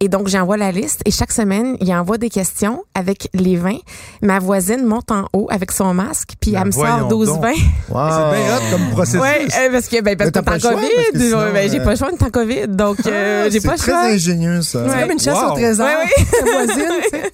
et 0.00 0.08
donc 0.08 0.28
j'envoie 0.28 0.56
la 0.56 0.72
liste 0.72 1.00
et 1.04 1.10
chaque 1.10 1.32
semaine 1.32 1.76
il 1.80 1.92
envoie 1.94 2.18
des 2.18 2.30
questions 2.30 2.82
avec 2.94 3.28
les 3.34 3.56
vins 3.56 3.78
ma 4.22 4.38
voisine 4.38 4.84
monte 4.84 5.10
en 5.10 5.26
haut 5.32 5.48
avec 5.50 5.72
son 5.72 5.94
masque 5.94 6.30
puis 6.40 6.52
Ben 6.52 6.60
elle 6.60 6.66
me 6.66 6.72
sort 6.72 7.08
12 7.08 7.28
donc. 7.28 7.42
vins 7.42 7.52
Wow. 7.88 8.08
C'est 8.10 8.36
bien 8.38 8.56
hot 8.56 8.60
comme 8.70 8.90
processus. 8.90 9.20
Ouais, 9.20 9.46
euh, 9.58 9.70
parce 9.72 9.88
que 9.88 10.00
ben 10.02 10.16
parce 10.16 10.30
que 10.30 10.38
en 10.38 10.42
Covid, 10.42 10.88
ben, 11.14 11.70
j'ai 11.70 11.80
euh, 11.80 11.84
pas 11.84 11.90
le 11.92 11.96
choix, 11.96 12.08
on 12.12 12.16
est 12.16 12.22
en 12.22 12.30
Covid, 12.30 12.68
donc 12.68 12.98
euh, 13.06 13.44
Ah, 13.46 13.50
j'ai 13.50 13.60
c'est 13.60 13.66
pas 13.66 13.74
le 13.74 13.78
très 13.78 13.92
choix. 13.92 14.00
ingénieux, 14.02 14.62
ça. 14.62 14.84
C'est 14.88 15.00
comme 15.02 15.10
une 15.12 15.18
chasse 15.20 15.38
Wow. 15.42 15.50
au 15.50 15.54
trésor. 15.54 15.86
Ouais, 15.86 16.24
Ta 16.30 16.44
voisine, 16.52 16.92
tu 17.04 17.10
sais. 17.10 17.30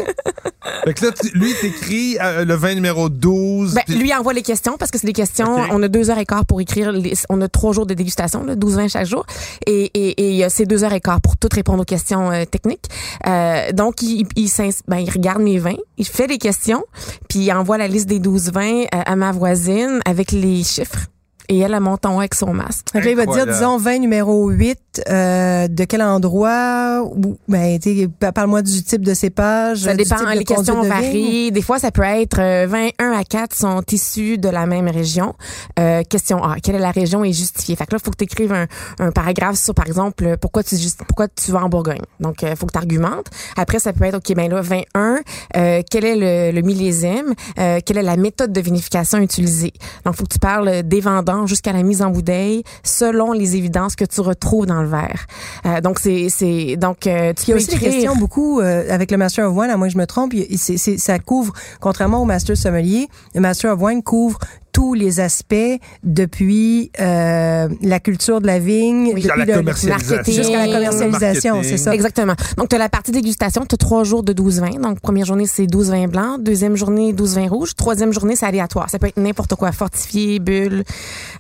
Fait 0.85 0.95
que 0.95 1.07
là, 1.07 1.13
lui, 1.35 1.55
t'écris 1.61 2.19
euh, 2.21 2.45
le 2.45 2.55
vin 2.55 2.75
numéro 2.75 3.09
12. 3.09 3.75
Ben, 3.75 3.83
puis- 3.87 3.97
lui 3.97 4.13
envoie 4.15 4.33
les 4.33 4.43
questions 4.43 4.77
parce 4.79 4.91
que 4.91 4.99
c'est 4.99 5.07
des 5.07 5.13
questions. 5.13 5.57
On 5.75 5.83
a 5.83 5.89
deux 5.89 6.11
heures 6.11 6.19
et 6.19 6.27
quart 6.27 6.45
pour 6.47 6.61
écrire. 6.61 6.93
les- 6.93 7.15
on 7.31 7.41
a 7.41 7.49
trois 7.49 7.73
jours 7.73 7.87
de 7.87 7.95
dégustation, 7.95 8.45
là, 8.45 8.55
12 8.57 8.77
vins 8.77 8.89
chaque 8.89 9.07
jour, 9.07 9.25
et 9.67 9.91
et 9.95 10.09
et 10.23 10.31
il 10.31 10.37
y 10.37 10.45
a 10.45 10.51
ces 10.51 10.67
deux 10.67 10.85
heures 10.85 10.93
et 10.93 11.01
quart 11.01 11.21
pour 11.21 11.37
toutes 11.37 11.55
répondre 11.55 11.81
aux 11.83 11.85
questions 11.85 12.31
euh, 12.31 12.45
techniques. 12.45 12.87
Euh, 13.27 13.73
donc 13.73 14.03
il 14.03 14.27
il, 14.37 14.51
ben, 14.89 14.99
il 14.99 15.11
regarde 15.11 15.41
mes 15.43 15.59
vins, 15.59 15.77
il 15.99 16.07
fait 16.07 16.27
les 16.27 16.39
questions, 16.39 16.85
puis 17.29 17.41
il 17.41 17.53
envoie 17.53 17.79
la 17.79 17.89
liste 17.89 18.09
des 18.09 18.19
12 18.19 18.53
vins 18.53 18.85
à, 18.93 19.13
à 19.13 19.17
ma 19.17 19.33
voisine 19.33 20.01
avec 20.05 20.33
les 20.33 20.63
chiffres. 20.63 21.07
Et 21.53 21.59
elle, 21.59 21.75
elle 21.75 21.81
monte 21.81 22.07
en 22.07 22.17
haut 22.17 22.21
avec 22.21 22.35
son 22.35 22.55
masque. 22.55 22.87
Là, 22.95 23.03
il 23.05 23.15
va 23.15 23.27
dire, 23.27 23.47
disons, 23.47 23.77
vin 23.77 23.99
numéro 23.99 24.49
8, 24.49 25.03
euh, 25.11 25.69
de 25.69 25.85
quel 25.85 26.01
endroit, 26.03 27.03
ou, 27.05 27.37
ben, 27.47 27.79
tu 27.79 27.95
sais, 27.95 28.09
pa- 28.09 28.33
parle-moi 28.33 28.63
du 28.63 28.83
type 28.83 29.05
de 29.05 29.13
cépage. 29.13 29.81
Ça 29.83 29.91
du 29.95 30.03
dépend, 30.03 30.17
type 30.17 30.29
les 30.35 30.45
questions 30.45 30.83
de 30.83 30.89
varient. 30.89 31.53
Des 31.53 31.61
fois, 31.63 31.79
ça 31.79 31.91
peut 31.91 32.03
être 32.03 32.39
euh, 32.41 32.67
21 32.69 33.13
à 33.13 33.25
4 33.25 33.55
sont 33.55 33.83
issus 33.93 34.39
de 34.39 34.49
la 34.49 34.65
même 34.67 34.89
région. 34.89 35.35
Euh, 35.79 36.03
question 36.09 36.43
A, 36.43 36.57
quelle 36.63 36.77
est 36.77 36.79
la 36.79 36.91
région 36.91 37.23
est 37.23 37.33
justifiée? 37.33 37.77
Fait 37.77 37.85
que 37.87 37.93
là, 37.93 37.99
il 38.01 38.05
faut 38.05 38.11
que 38.11 38.17
tu 38.17 38.25
écrives 38.25 38.53
un, 38.53 38.67
un 38.99 39.11
paragraphe 39.13 39.57
sur, 39.59 39.75
par 39.75 39.87
exemple, 39.87 40.25
euh, 40.25 40.37
pourquoi 40.41 40.63
tu 40.63 40.77
pourquoi 41.07 41.29
tu 41.29 41.51
vas 41.51 41.65
en 41.65 41.69
Bourgogne. 41.69 42.01
Donc, 42.21 42.43
il 42.43 42.57
faut 42.57 42.67
que 42.67 42.73
tu 42.73 42.79
argumentes. 42.79 43.27
Après, 43.57 43.79
ça 43.79 43.93
peut 43.93 44.05
être, 44.05 44.17
OK, 44.17 44.35
ben 44.35 44.51
là, 44.51 44.61
21, 44.63 45.19
euh, 45.57 45.83
quel 45.91 46.05
est 46.05 46.17
le, 46.17 46.57
le 46.57 46.63
millésime? 46.63 47.35
Euh, 47.59 47.81
quelle 47.85 47.99
est 47.99 48.03
la 48.03 48.17
méthode 48.17 48.53
de 48.53 48.61
vinification 48.61 49.19
utilisée? 49.19 49.73
Donc, 50.05 50.15
il 50.15 50.17
faut 50.19 50.25
que 50.25 50.33
tu 50.33 50.39
parles 50.39 50.83
des 50.83 51.01
jusqu'à 51.47 51.73
la 51.73 51.83
mise 51.83 52.03
en 52.03 52.11
bouteille 52.11 52.63
selon 52.83 53.33
les 53.33 53.57
évidences 53.57 53.97
que 53.97 54.05
tu 54.05 54.21
retrouves 54.21 54.67
dans 54.67 54.83
le 54.83 54.89
verre. 54.89 55.27
Euh, 55.67 55.81
donc, 55.81 55.99
c'est... 55.99 56.29
c'est 56.29 56.77
donc, 56.77 57.07
euh, 57.07 57.33
tu 57.35 57.45
Il 57.47 57.51
y 57.51 57.53
a 57.53 57.57
aussi 57.57 57.67
des 57.71 57.79
questions 57.79 58.17
beaucoup 58.17 58.61
euh, 58.61 58.85
avec 58.91 59.11
le 59.11 59.17
Master 59.17 59.49
of 59.51 59.57
Wine, 59.57 59.71
à 59.71 59.77
moins 59.77 59.89
que 59.89 59.93
je 59.93 59.99
me 59.99 60.07
trompe, 60.07 60.33
c'est- 60.57 60.99
ça 60.99 61.19
couvre, 61.19 61.53
contrairement 61.81 62.21
au 62.23 62.25
Master 62.25 62.57
Sommelier, 62.57 63.09
le 63.35 63.41
Master 63.41 63.73
of 63.73 63.81
Wine 63.83 64.03
couvre 64.03 64.39
tous 64.73 64.95
les 64.95 65.21
aspects 65.21 65.55
depuis 66.03 66.91
euh, 67.01 67.69
la 67.83 68.01
culture 68.01 68.41
de 68.41 68.47
la 68.47 68.59
vigne, 68.59 69.13
Oui. 69.15 69.23
la 69.23 69.37
le- 69.45 69.55
commercialisation. 69.55 70.15
marketing. 70.17 70.35
jusqu'à 70.35 70.67
la 70.67 70.73
commercialisation, 70.75 71.63
c'est 71.63 71.77
ça. 71.77 71.95
Exactement. 71.95 72.35
Donc, 72.57 72.69
tu 72.71 72.77
as 72.77 72.79
la 72.79 72.89
partie 72.89 73.13
dégustation, 73.13 73.65
tu 73.67 73.75
as 73.75 73.79
trois 73.79 74.05
jours 74.05 74.23
de 74.23 74.33
12 74.33 74.61
vins. 74.61 74.81
Donc, 74.81 75.01
première 75.01 75.27
journée, 75.27 75.47
c'est 75.47 75.67
12 75.67 75.91
vins 75.91 76.09
blancs. 76.09 76.43
Deuxième 76.43 76.77
journée, 76.77 77.13
12 77.13 77.35
vins 77.37 77.49
rouges. 77.49 77.75
Troisième 77.75 78.13
journée, 78.13 78.35
c'est 78.37 78.47
aléatoire. 78.47 78.89
Ça 78.91 78.99
peut 78.99 79.09
être 79.09 79.17
n'importe 79.19 79.55
quoi, 79.57 79.73
fortifié, 79.73 80.39
bulle. 80.39 80.85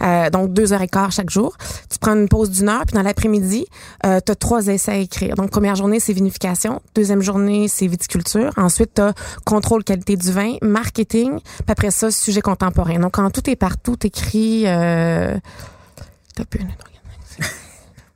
Euh, 0.02 0.30
donc, 0.30 0.52
deux 0.52 0.72
heures 0.72 0.82
et 0.82 0.88
quart 0.88 1.10
chaque 1.12 1.30
jour. 1.30 1.56
Tu 1.90 1.98
prends 1.98 2.14
une 2.14 2.28
pause 2.28 2.50
d'une 2.50 2.68
heure, 2.68 2.84
puis 2.86 2.94
dans 2.94 3.02
l'après-midi, 3.02 3.66
euh, 4.06 4.20
tu 4.24 4.32
as 4.32 4.34
trois 4.34 4.66
essais 4.66 4.92
à 4.92 4.96
écrire. 4.98 5.34
Donc, 5.36 5.50
première 5.50 5.74
journée, 5.76 6.00
c'est 6.00 6.12
vinification. 6.12 6.80
Deuxième 6.94 7.22
journée, 7.22 7.66
c'est 7.68 7.86
viticulture. 7.86 8.50
Ensuite, 8.56 8.90
tu 8.96 9.02
as 9.02 9.14
contrôle 9.44 9.84
qualité 9.84 10.16
du 10.16 10.30
vin, 10.32 10.54
marketing. 10.60 11.38
Puis 11.40 11.64
après 11.68 11.90
ça, 11.90 12.10
sujet 12.10 12.40
contemporain. 12.42 12.98
Donc, 12.98 13.18
tout 13.30 13.48
est 13.50 13.56
partout, 13.56 13.96
t'écris... 13.96 14.64
Euh... 14.66 15.36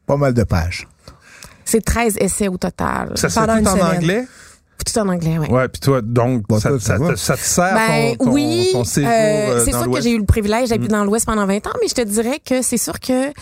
Pas 0.07 0.16
mal 0.16 0.35
de 0.35 0.45
pages. 0.45 0.87
C'est 1.64 1.85
13 1.85 2.16
essais 2.21 2.49
au 2.49 2.57
total. 2.57 3.12
Ça 3.16 3.29
se 3.29 3.38
fait 3.40 3.47
tout 3.62 3.69
en 3.69 3.81
anglais? 3.95 4.25
Tout 4.85 4.99
en 5.01 5.09
anglais, 5.09 5.38
oui. 5.38 5.49
Ouais, 5.49 5.69
puis 5.69 5.81
toi, 5.81 6.01
donc, 6.01 6.47
Bon, 6.49 6.61
ça, 6.61 6.71
te- 6.71 6.79
ça 7.16 7.37
te 7.37 7.40
sert 7.40 7.75
Ben 7.75 8.16
ton, 8.16 8.27
ton, 8.27 8.33
oui, 8.33 8.69
ton 8.73 8.85
séjour 8.85 9.11
euh, 9.11 9.14
euh, 9.14 9.64
c'est 9.64 9.73
sûr 9.73 9.90
que 9.90 10.01
j'ai 10.01 10.12
eu 10.12 10.19
le 10.19 10.27
privilège 10.27 10.69
d'habiter 10.69 10.92
dans 10.92 11.05
l'Ouest 11.05 11.27
pendant 11.27 11.47
20 11.47 11.66
ans, 11.66 11.73
mais 11.81 11.88
je 11.88 11.95
te 11.95 12.03
dirais 12.03 12.38
que 12.45 12.62
c'est 12.62 12.77
sûr 12.77 13.01
que 13.01 13.33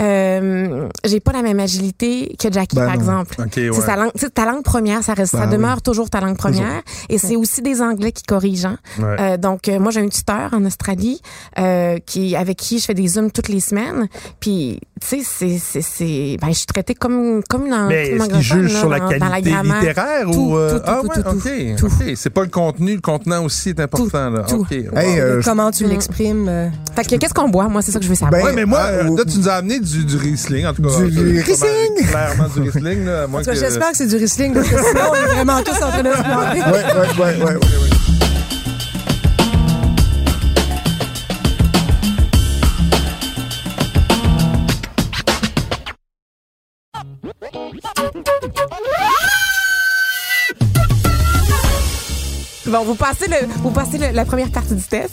euh, 0.00 0.88
j'ai 1.04 1.20
pas 1.20 1.32
la 1.32 1.42
même 1.42 1.60
agilité 1.60 2.34
que 2.38 2.52
Jackie, 2.52 2.76
Ben 2.76 2.86
par 2.86 2.94
non. 2.94 3.00
exemple. 3.00 3.34
OK, 3.38 3.50
C'est 3.54 3.70
ouais. 3.70 3.80
sa 3.80 3.96
langue, 3.96 4.12
tu 4.14 4.20
sais, 4.20 4.30
ta 4.30 4.44
langue 4.44 4.62
première, 4.62 5.02
ça, 5.02 5.14
reste, 5.14 5.32
ça 5.32 5.38
Ben 5.40 5.46
oui. 5.46 5.52
demeure 5.56 5.82
toujours 5.82 6.10
ta 6.10 6.20
langue 6.20 6.36
première. 6.36 6.82
Et 7.08 7.18
c'est 7.18 7.36
aussi 7.36 7.62
des 7.62 7.80
Anglais 7.80 8.12
qui 8.12 8.22
corrigent. 8.22 8.66
hein. 8.66 8.78
Ouais. 8.98 9.16
Euh, 9.20 9.36
donc, 9.36 9.68
euh, 9.68 9.78
moi, 9.78 9.90
j'ai 9.92 10.00
un 10.00 10.08
tuteur 10.08 10.50
en 10.52 10.64
Australie 10.64 11.20
euh, 11.58 11.98
qui, 12.04 12.36
avec 12.36 12.56
qui 12.58 12.78
je 12.78 12.84
fais 12.84 12.94
des 12.94 13.06
zooms 13.08 13.30
toutes 13.30 13.48
les 13.48 13.60
semaines. 13.60 14.08
Puis, 14.40 14.80
tu 15.00 15.06
sais, 15.06 15.22
c'est, 15.24 15.58
c'est, 15.58 15.82
c'est, 15.82 16.36
ben, 16.40 16.48
je 16.48 16.54
suis 16.58 16.66
traitée 16.66 16.94
comme, 16.94 17.42
comme 17.48 17.66
une 17.66 17.86
Mais 17.88 18.08
est-ce 18.10 18.68
sur 18.68 18.88
la 18.88 18.98
dans- 19.00 19.04
dans 19.08 19.10
qualité 19.18 19.50
grammaire. 19.50 19.80
littéraire 19.80 20.24
Tout, 20.24 20.32
ou... 20.38 20.56
euh, 20.56 20.72
tout, 20.72 20.78
tout, 20.78 20.84
ah 20.86 21.00
tout, 21.02 21.08
ouais, 21.08 21.22
tout, 21.22 21.28
OK. 21.28 21.76
tout. 21.76 21.86
OK. 21.86 22.12
C'est 22.16 22.30
pas 22.30 22.42
le 22.42 22.48
contenu, 22.48 22.94
le 22.94 23.00
contenant 23.00 23.44
aussi 23.44 23.70
est 23.70 23.80
important, 23.80 24.30
là. 24.30 24.40
Tout. 24.48 24.60
OK. 24.62 24.72
Hey, 24.72 24.84
Wow. 24.90 25.00
euh, 25.18 25.40
je- 25.40 25.44
Comment 25.48 25.70
tu 25.70 25.84
l'exprimes? 25.86 26.46
euh, 26.48 26.68
Fait 26.94 27.04
que 27.04 27.16
qu'est-ce 27.16 27.34
qu'on 27.34 27.48
boit? 27.48 27.68
Moi, 27.68 27.82
c'est 27.82 27.92
ça 27.92 27.98
que 27.98 28.04
je 28.04 28.10
veux 28.10 28.14
savoir. 28.14 28.40
Ben, 28.40 28.46
Ouais, 28.48 28.52
mais 28.54 28.64
moi, 28.64 28.80
ou- 29.08 29.16
là, 29.16 29.24
tu 29.24 29.38
nous 29.38 29.48
as 29.48 29.54
amené 29.54 29.78
du, 29.84 30.04
du 30.04 30.16
Riesling, 30.16 30.66
en 30.66 30.74
tout 30.74 30.82
cas. 30.82 31.00
Du 31.02 31.40
Riesling! 31.40 32.06
Clairement 32.08 32.48
du 32.48 32.60
Riesling, 32.62 33.04
là, 33.04 33.26
cas, 33.28 33.44
que- 33.44 33.54
J'espère 33.60 33.90
que 33.90 33.96
c'est 33.96 34.06
du 34.06 34.16
Riesling, 34.16 34.54
parce 34.54 34.68
que 34.68 34.76
sinon, 34.76 35.00
on 35.10 35.14
est 35.14 35.34
vraiment 35.34 35.62
tous 35.62 35.76
en 35.82 35.90
train 35.90 36.02
de 36.02 36.10
se 36.10 36.22
planter. 36.22 36.60
ouais, 36.60 37.38
ouais, 37.40 37.44
ouais, 37.44 37.56
Bon, 52.74 52.82
vous 52.84 52.96
passez, 52.96 53.28
le, 53.28 53.46
vous 53.62 53.70
passez 53.70 53.98
le- 53.98 54.10
la 54.12 54.24
première 54.24 54.50
partie 54.50 54.74
du 54.74 54.82
test. 54.82 55.12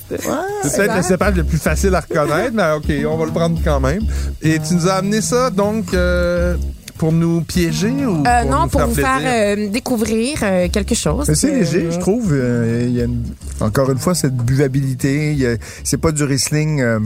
C'est 0.63 0.77
peut-être 0.77 0.95
le 0.95 1.03
cépage 1.03 1.35
le 1.35 1.43
plus 1.43 1.59
facile 1.59 1.93
à 1.93 1.99
reconnaître, 1.99 2.53
mais 2.55 2.71
OK, 2.71 2.91
on 3.07 3.17
va 3.17 3.25
le 3.25 3.31
prendre 3.31 3.59
quand 3.63 3.79
même. 3.79 4.01
Et 4.41 4.57
tu 4.57 4.73
nous 4.73 4.87
as 4.87 4.93
amené 4.95 5.21
ça, 5.21 5.51
donc, 5.51 5.93
euh, 5.93 6.57
pour 6.97 7.11
nous 7.11 7.41
piéger 7.41 7.91
ou 7.91 8.23
Euh, 8.25 8.41
pour 8.41 8.51
non, 8.51 8.63
nous 8.63 8.67
pour 8.69 8.79
faire 8.81 8.87
vous 8.89 8.95
faire 8.95 9.19
euh, 9.23 9.69
découvrir 9.69 10.39
euh, 10.41 10.69
quelque 10.69 10.95
chose. 10.95 11.27
Mais 11.29 11.35
c'est 11.35 11.51
Euh, 11.51 11.59
léger, 11.59 11.91
je 11.91 11.99
trouve. 11.99 12.29
Euh, 12.31 12.85
il 12.87 12.93
y 12.95 13.01
a 13.01 13.03
une- 13.05 13.25
encore 13.59 13.91
une 13.91 13.99
fois, 13.99 14.15
cette 14.15 14.35
buvabilité. 14.35 15.31
il 15.33 15.37
y 15.37 15.45
a- 15.45 15.57
C'est 15.83 15.97
pas 16.01 16.11
du 16.11 16.23
Riesling 16.23 16.81
euh, 16.81 16.99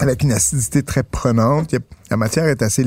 avec 0.00 0.22
une 0.22 0.32
acidité 0.32 0.82
très 0.82 1.02
prenante. 1.02 1.72
Il 1.72 1.74
y 1.74 1.78
a- 1.78 1.82
la 2.10 2.16
matière 2.16 2.46
est 2.46 2.62
assez... 2.62 2.84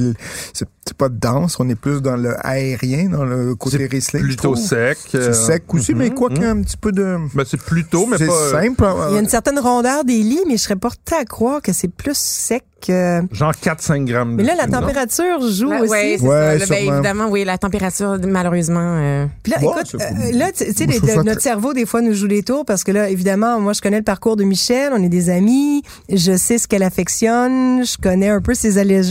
C'est 0.53 0.67
pas 0.97 1.10
dense. 1.10 1.58
On 1.60 1.67
est 1.69 1.75
plus 1.75 2.01
dans 2.01 2.15
le 2.15 2.34
aérien, 2.45 3.10
dans 3.10 3.25
le 3.25 3.56
côté 3.56 3.77
je 3.91 4.17
plutôt 4.19 4.56
sec. 4.56 4.97
C'est 5.12 5.17
euh, 5.17 5.34
sec 5.34 5.63
aussi, 5.73 5.93
mais 5.93 6.10
mhm, 6.10 6.15
quoi 6.15 6.30
qu'il 6.30 6.38
y 6.39 6.41
mhm. 6.41 6.47
a 6.47 6.51
un 6.51 6.62
petit 6.62 6.77
peu 6.77 6.91
de... 6.91 7.17
Ben, 7.36 7.43
c'est 7.45 7.62
plutôt, 7.62 8.06
mais 8.08 8.17
c'est 8.17 8.27
pas... 8.27 8.34
euh, 8.34 8.62
simple. 8.62 8.84
hein. 8.86 8.95
Il 9.10 9.13
y 9.15 9.17
a 9.17 9.19
une 9.19 9.27
certaine 9.30 9.60
rondeur 9.60 10.06
des 10.06 10.17
lits, 10.19 10.43
mais 10.47 10.56
je 10.58 10.62
serais 10.63 10.75
portée 10.77 11.15
à 11.15 11.25
croire 11.25 11.62
que 11.62 11.73
c'est 11.73 11.89
plus 11.89 12.17
sec 12.17 12.63
que... 12.86 13.21
Genre 13.32 13.51
4-5 13.51 14.06
grammes. 14.06 14.36
Mais 14.36 14.43
là, 14.43 14.53
la 14.56 14.67
Non? 14.67 14.80
température 14.80 15.41
joue 15.49 15.67
Ouais, 15.69 15.82
aussi. 15.82 15.89
ouais, 15.91 16.17
c'est 16.19 16.25
Ouais, 16.25 16.30
ça. 16.30 16.56
Là, 16.58 16.65
ben, 16.69 16.93
évidemment, 16.93 17.27
oui, 17.30 17.43
la 17.43 17.58
température, 17.58 18.17
malheureusement. 18.25 18.80
euh, 18.99 19.25
Puis 19.43 19.51
là, 19.51 19.60
Ouais, 19.62 19.73
écoute, 19.82 19.95
euh, 20.01 20.32
là, 20.38 20.51
tu 20.56 20.71
sais, 20.71 20.86
notre 20.86 21.32
très- 21.32 21.39
cerveau, 21.41 21.73
des 21.73 21.86
fois, 21.86 22.01
nous 22.01 22.13
joue 22.13 22.27
des 22.27 22.43
tours 22.43 22.65
parce 22.65 22.84
que 22.86 22.91
là, 22.91 23.10
évidemment, 23.10 23.60
moi, 23.60 23.73
je 23.73 23.82
connais 23.82 23.97
le 23.97 24.03
parcours 24.03 24.38
de 24.38 24.43
Michel, 24.45 24.93
on 24.95 25.03
est 25.03 25.10
des 25.10 25.30
amis, 25.30 25.82
je 26.10 26.38
sais 26.38 26.58
ce 26.60 26.67
qu'elle 26.67 26.84
affectionne, 26.84 27.84
je 27.86 27.97
connais 28.01 28.30
un 28.30 28.41
peu 28.41 28.53
ses 28.53 28.77
allégeances. 28.77 29.07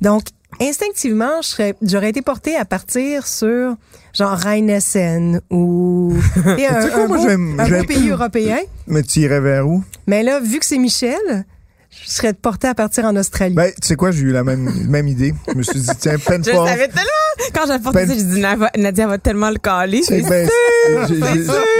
Donc, 0.00 0.22
instinctivement, 0.60 1.40
je 1.42 1.72
j'aurais 1.82 2.10
été 2.10 2.22
portée 2.22 2.56
à 2.56 2.64
partir 2.64 3.26
sur 3.26 3.76
genre 4.12 4.36
Rheinessen 4.36 5.40
ou 5.50 6.14
un, 6.36 6.42
quoi, 6.56 7.02
un 7.04 7.06
moi, 7.06 7.16
beau, 7.18 7.28
j'aime- 7.28 7.60
un 7.60 7.64
beau 7.64 7.68
j'aime- 7.70 7.86
pays 7.86 8.08
européen. 8.10 8.58
Mais 8.86 9.02
tu 9.02 9.20
irais 9.20 9.40
vers 9.40 9.66
où? 9.68 9.82
Mais 10.06 10.22
là, 10.22 10.40
vu 10.40 10.58
que 10.58 10.66
c'est 10.66 10.78
Michel, 10.78 11.44
je 11.90 12.10
serais 12.10 12.32
portée 12.34 12.68
à 12.68 12.74
partir 12.74 13.04
en 13.04 13.16
Australie. 13.16 13.54
Ben, 13.54 13.70
tu 13.80 13.86
sais 13.88 13.96
quoi, 13.96 14.10
j'ai 14.10 14.22
eu 14.22 14.32
la 14.32 14.42
même, 14.44 14.70
même 14.88 15.06
idée. 15.08 15.32
Je 15.48 15.54
me 15.54 15.62
suis 15.62 15.80
dit, 15.80 15.88
tiens, 15.98 16.16
Je 16.18 16.24
Penfolds. 16.24 16.44
savais 16.68 16.88
tellement. 16.88 17.06
Quand 17.54 17.66
j'ai 17.66 17.72
apporté 17.72 17.98
Ben- 18.00 18.08
ça, 18.08 18.14
j'ai 18.14 18.24
dit, 18.24 18.44
Nadia 18.82 19.06
va 19.06 19.18
tellement 19.18 19.50
le 19.50 19.58
caler. 19.58 20.02
Check 20.02 20.26
ben, 20.28 20.48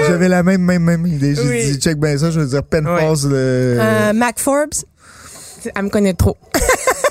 J'avais 0.07 0.29
la 0.29 0.43
même, 0.43 0.63
même, 0.63 0.83
même 0.85 1.07
idée. 1.07 1.35
J'ai 1.35 1.43
Oui. 1.49 1.73
dit, 1.73 1.79
check 1.81 1.99
ben 1.99 2.17
ça, 2.17 2.31
je 2.31 2.41
veux 2.41 2.47
dire, 2.47 2.63
Penfolds, 2.63 3.29
le... 3.29 3.77
Euh, 3.81 4.13
Mac 4.13 4.39
Forbes, 4.39 4.71
Elle 5.75 5.83
me 5.85 5.91
connaît 5.91 6.15
trop. 6.15 6.37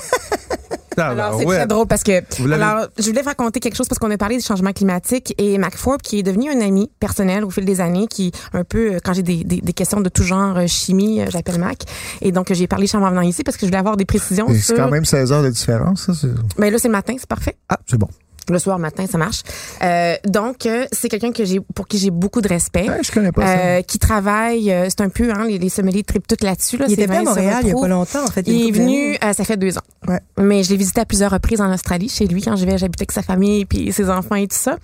Alors, 0.96 1.38
c'est 1.38 1.46
ouais. 1.46 1.56
très 1.56 1.66
drôle 1.66 1.86
parce 1.86 2.02
que. 2.02 2.12
Alors, 2.52 2.86
je 2.98 3.04
voulais 3.08 3.22
vous 3.22 3.28
raconter 3.28 3.60
quelque 3.60 3.76
chose 3.76 3.88
parce 3.88 3.98
qu'on 3.98 4.10
a 4.10 4.18
parlé 4.18 4.36
du 4.36 4.42
changement 4.44 4.72
climatique 4.72 5.34
et 5.38 5.58
Mac 5.58 5.76
Forbes, 5.76 6.02
qui 6.02 6.18
est 6.18 6.22
devenu 6.22 6.50
un 6.50 6.60
ami 6.60 6.90
personnel 7.00 7.44
au 7.44 7.50
fil 7.50 7.64
des 7.64 7.80
années, 7.80 8.06
qui, 8.08 8.32
un 8.52 8.64
peu, 8.64 8.94
euh, 8.94 8.98
quand 9.04 9.12
j'ai 9.12 9.22
des, 9.22 9.44
des, 9.44 9.60
des 9.60 9.72
questions 9.72 10.00
de 10.00 10.08
tout 10.08 10.22
genre, 10.22 10.56
euh, 10.58 10.66
chimie, 10.66 11.20
euh, 11.20 11.26
j'appelle 11.30 11.58
Mac. 11.58 11.82
Et 12.20 12.32
donc, 12.32 12.52
j'ai 12.52 12.66
parlé 12.66 12.86
en 12.94 13.08
venant 13.08 13.20
ici 13.20 13.42
parce 13.44 13.56
que 13.56 13.62
je 13.62 13.66
voulais 13.66 13.78
avoir 13.78 13.96
des 13.96 14.04
précisions 14.04 14.46
sur. 14.48 14.56
C'est 14.62 14.74
quand 14.76 14.90
même 14.90 15.04
16 15.04 15.32
heures 15.32 15.42
de 15.42 15.50
différence, 15.50 16.06
ça. 16.06 16.14
c'est- 16.14 16.28
Ben 16.58 16.70
là, 16.72 16.78
c'est 16.78 16.88
le 16.88 16.92
matin, 16.92 17.14
c'est 17.18 17.28
parfait. 17.28 17.56
Ah, 17.68 17.78
c'est 17.86 17.98
bon. 17.98 18.08
Le 18.48 18.58
soir, 18.58 18.78
matin, 18.78 19.06
ça 19.10 19.18
marche. 19.18 19.42
Euh, 19.82 20.14
donc, 20.24 20.66
euh, 20.66 20.86
c'est 20.92 21.08
quelqu'un 21.08 21.32
que 21.32 21.44
j'ai, 21.44 21.60
pour 21.60 21.86
qui 21.86 21.98
j'ai 21.98 22.10
beaucoup 22.10 22.40
de 22.40 22.48
respect. 22.48 22.88
Ouais, 22.88 23.00
je 23.02 23.12
connais 23.12 23.32
pas 23.32 23.46
ça. 23.46 23.58
Euh, 23.58 23.82
qui 23.82 23.98
travaille, 23.98 24.72
euh, 24.72 24.86
c'est 24.88 25.02
un 25.02 25.08
peu, 25.08 25.30
hein, 25.30 25.46
les, 25.46 25.58
les 25.58 25.68
sommeliers 25.68 26.02
tripent 26.02 26.26
tout 26.26 26.36
là-dessus. 26.42 26.76
Là, 26.76 26.86
il 26.88 26.94
était 26.94 27.06
venu 27.06 27.18
à 27.18 27.22
Montréal 27.22 27.60
il 27.62 27.68
y 27.68 27.72
a 27.72 27.74
pas 27.74 27.88
longtemps, 27.88 28.24
en 28.24 28.30
fait. 28.30 28.42
il 28.46 28.68
est 28.68 28.72
venu, 28.72 29.16
euh, 29.22 29.32
ça 29.32 29.44
fait 29.44 29.56
deux 29.56 29.76
ans. 29.78 29.82
Ouais. 30.08 30.20
Mais 30.38 30.62
je 30.62 30.70
l'ai 30.70 30.76
visité 30.76 31.00
à 31.00 31.04
plusieurs 31.04 31.30
reprises 31.30 31.60
en 31.60 31.72
Australie, 31.72 32.08
chez 32.08 32.26
lui, 32.26 32.42
quand 32.42 32.56
je 32.56 32.64
vais, 32.64 32.78
j'habitais 32.78 33.02
avec 33.02 33.12
sa 33.12 33.22
famille, 33.22 33.64
puis 33.66 33.92
ses 33.92 34.08
enfants 34.10 34.36
et 34.36 34.48
tout 34.48 34.56
ça. 34.56 34.76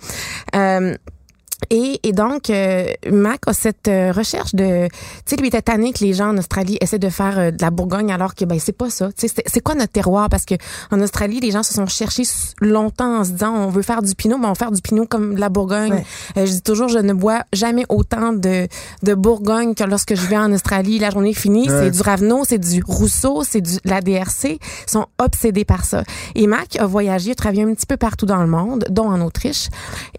Et, 1.71 1.99
et 2.03 2.11
donc, 2.13 2.49
euh, 2.49 2.85
Mac 3.11 3.39
a 3.47 3.53
cette 3.53 3.87
euh, 3.87 4.11
recherche 4.11 4.53
de... 4.53 4.87
Tu 4.87 4.91
sais, 5.25 5.35
lui, 5.37 5.45
il 5.45 5.47
était 5.47 5.61
tanné 5.63 5.91
que 5.91 6.03
les 6.03 6.13
gens 6.13 6.29
en 6.29 6.37
Australie 6.37 6.77
essaient 6.81 6.99
de 6.99 7.09
faire 7.09 7.39
euh, 7.39 7.51
de 7.51 7.57
la 7.61 7.71
Bourgogne 7.71 8.11
alors 8.11 8.35
que, 8.35 8.45
ben, 8.45 8.59
c'est 8.59 8.77
pas 8.77 8.89
ça. 8.91 9.09
Tu 9.17 9.27
sais, 9.27 9.33
c'est- 9.45 9.59
quoi 9.61 9.73
notre 9.75 9.91
terroir? 9.91 10.29
Parce 10.29 10.45
que 10.45 10.53
en 10.91 11.01
Australie, 11.01 11.39
les 11.39 11.49
gens 11.51 11.63
se 11.63 11.73
sont 11.73 11.87
cherchés 11.87 12.23
longtemps 12.61 13.19
en 13.19 13.23
se 13.23 13.31
disant, 13.31 13.53
on 13.55 13.69
veut 13.69 13.81
faire 13.81 14.01
du 14.03 14.13
pinot, 14.13 14.37
mais 14.37 14.45
on 14.45 14.49
va 14.49 14.55
faire 14.55 14.71
du 14.71 14.81
pinot 14.81 15.07
comme 15.07 15.33
de 15.35 15.39
la 15.39 15.49
Bourgogne. 15.49 15.93
Ouais. 15.93 16.05
Euh, 16.37 16.45
je 16.45 16.51
dis 16.51 16.61
toujours, 16.61 16.87
je 16.89 16.99
ne 16.99 17.13
bois 17.13 17.41
jamais 17.53 17.85
autant 17.89 18.33
de, 18.33 18.67
de 19.03 19.13
Bourgogne 19.15 19.73
que 19.73 19.83
lorsque 19.83 20.15
je 20.15 20.27
vais 20.27 20.37
en 20.37 20.53
Australie. 20.53 20.99
La 20.99 21.09
journée 21.09 21.31
est 21.31 21.33
finie, 21.33 21.69
Ouais. 21.69 21.85
c'est 21.85 21.91
du 21.91 22.01
Ravenot, 22.01 22.43
c'est 22.45 22.59
du 22.59 22.83
Rousseau, 22.87 23.43
c'est 23.43 23.61
du 23.61 23.77
la 23.83 24.01
DRC. 24.01 24.45
Ils 24.59 24.59
sont 24.91 25.07
obsédés 25.17 25.65
par 25.65 25.85
ça. 25.85 26.03
Et 26.35 26.45
Mac 26.47 26.75
a 26.79 26.85
voyagé, 26.85 27.31
a 27.31 27.35
travaillé 27.35 27.63
un 27.63 27.73
petit 27.73 27.87
peu 27.87 27.97
partout 27.97 28.25
dans 28.27 28.41
le 28.41 28.47
monde, 28.47 28.85
dont 28.89 29.07
en 29.09 29.19
Autriche. 29.21 29.69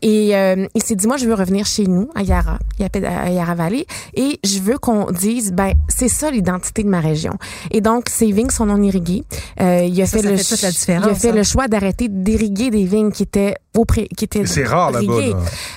Et 0.02 0.36
euh, 0.36 0.66
il 0.74 0.82
s'est 0.82 0.96
dit, 0.96 1.06
moi, 1.06 1.16
je 1.16 1.27
veux 1.28 1.34
revenir 1.34 1.66
chez 1.66 1.86
nous, 1.86 2.08
à 2.14 2.22
Yara, 2.22 2.58
à 2.80 3.30
Yara 3.30 3.54
Valley, 3.54 3.86
et 4.14 4.38
je 4.44 4.58
veux 4.60 4.78
qu'on 4.78 5.10
dise, 5.10 5.52
ben, 5.52 5.72
c'est 5.88 6.08
ça 6.08 6.30
l'identité 6.30 6.82
de 6.82 6.88
ma 6.88 7.00
région. 7.00 7.32
Et 7.70 7.80
donc, 7.80 8.08
ces 8.08 8.30
vignes 8.32 8.50
sont 8.50 8.66
non 8.66 8.82
irriguées. 8.82 9.24
Euh, 9.60 9.84
il 9.88 10.00
a 10.02 10.06
Ça, 10.06 10.18
fait 10.18 10.22
ça 10.24 10.30
le 10.30 10.36
fait 10.36 10.42
toute 10.44 10.50
la 10.62 10.70
ch- 10.70 10.74
différence, 10.74 11.04
Il 11.06 11.10
a 11.10 11.14
fait 11.14 11.28
hein. 11.30 11.32
le 11.34 11.42
choix 11.42 11.68
d'arrêter 11.68 12.08
d'irriguer 12.08 12.70
des 12.70 12.84
vignes 12.84 13.10
qui 13.12 13.22
étaient 13.24 13.54
au 13.76 13.84
pré, 13.84 14.08
qui 14.16 14.24
étaient 14.24 14.44
C'est 14.46 14.64
rare 14.64 14.90
là-bas. 14.90 15.20
là. 15.20 15.36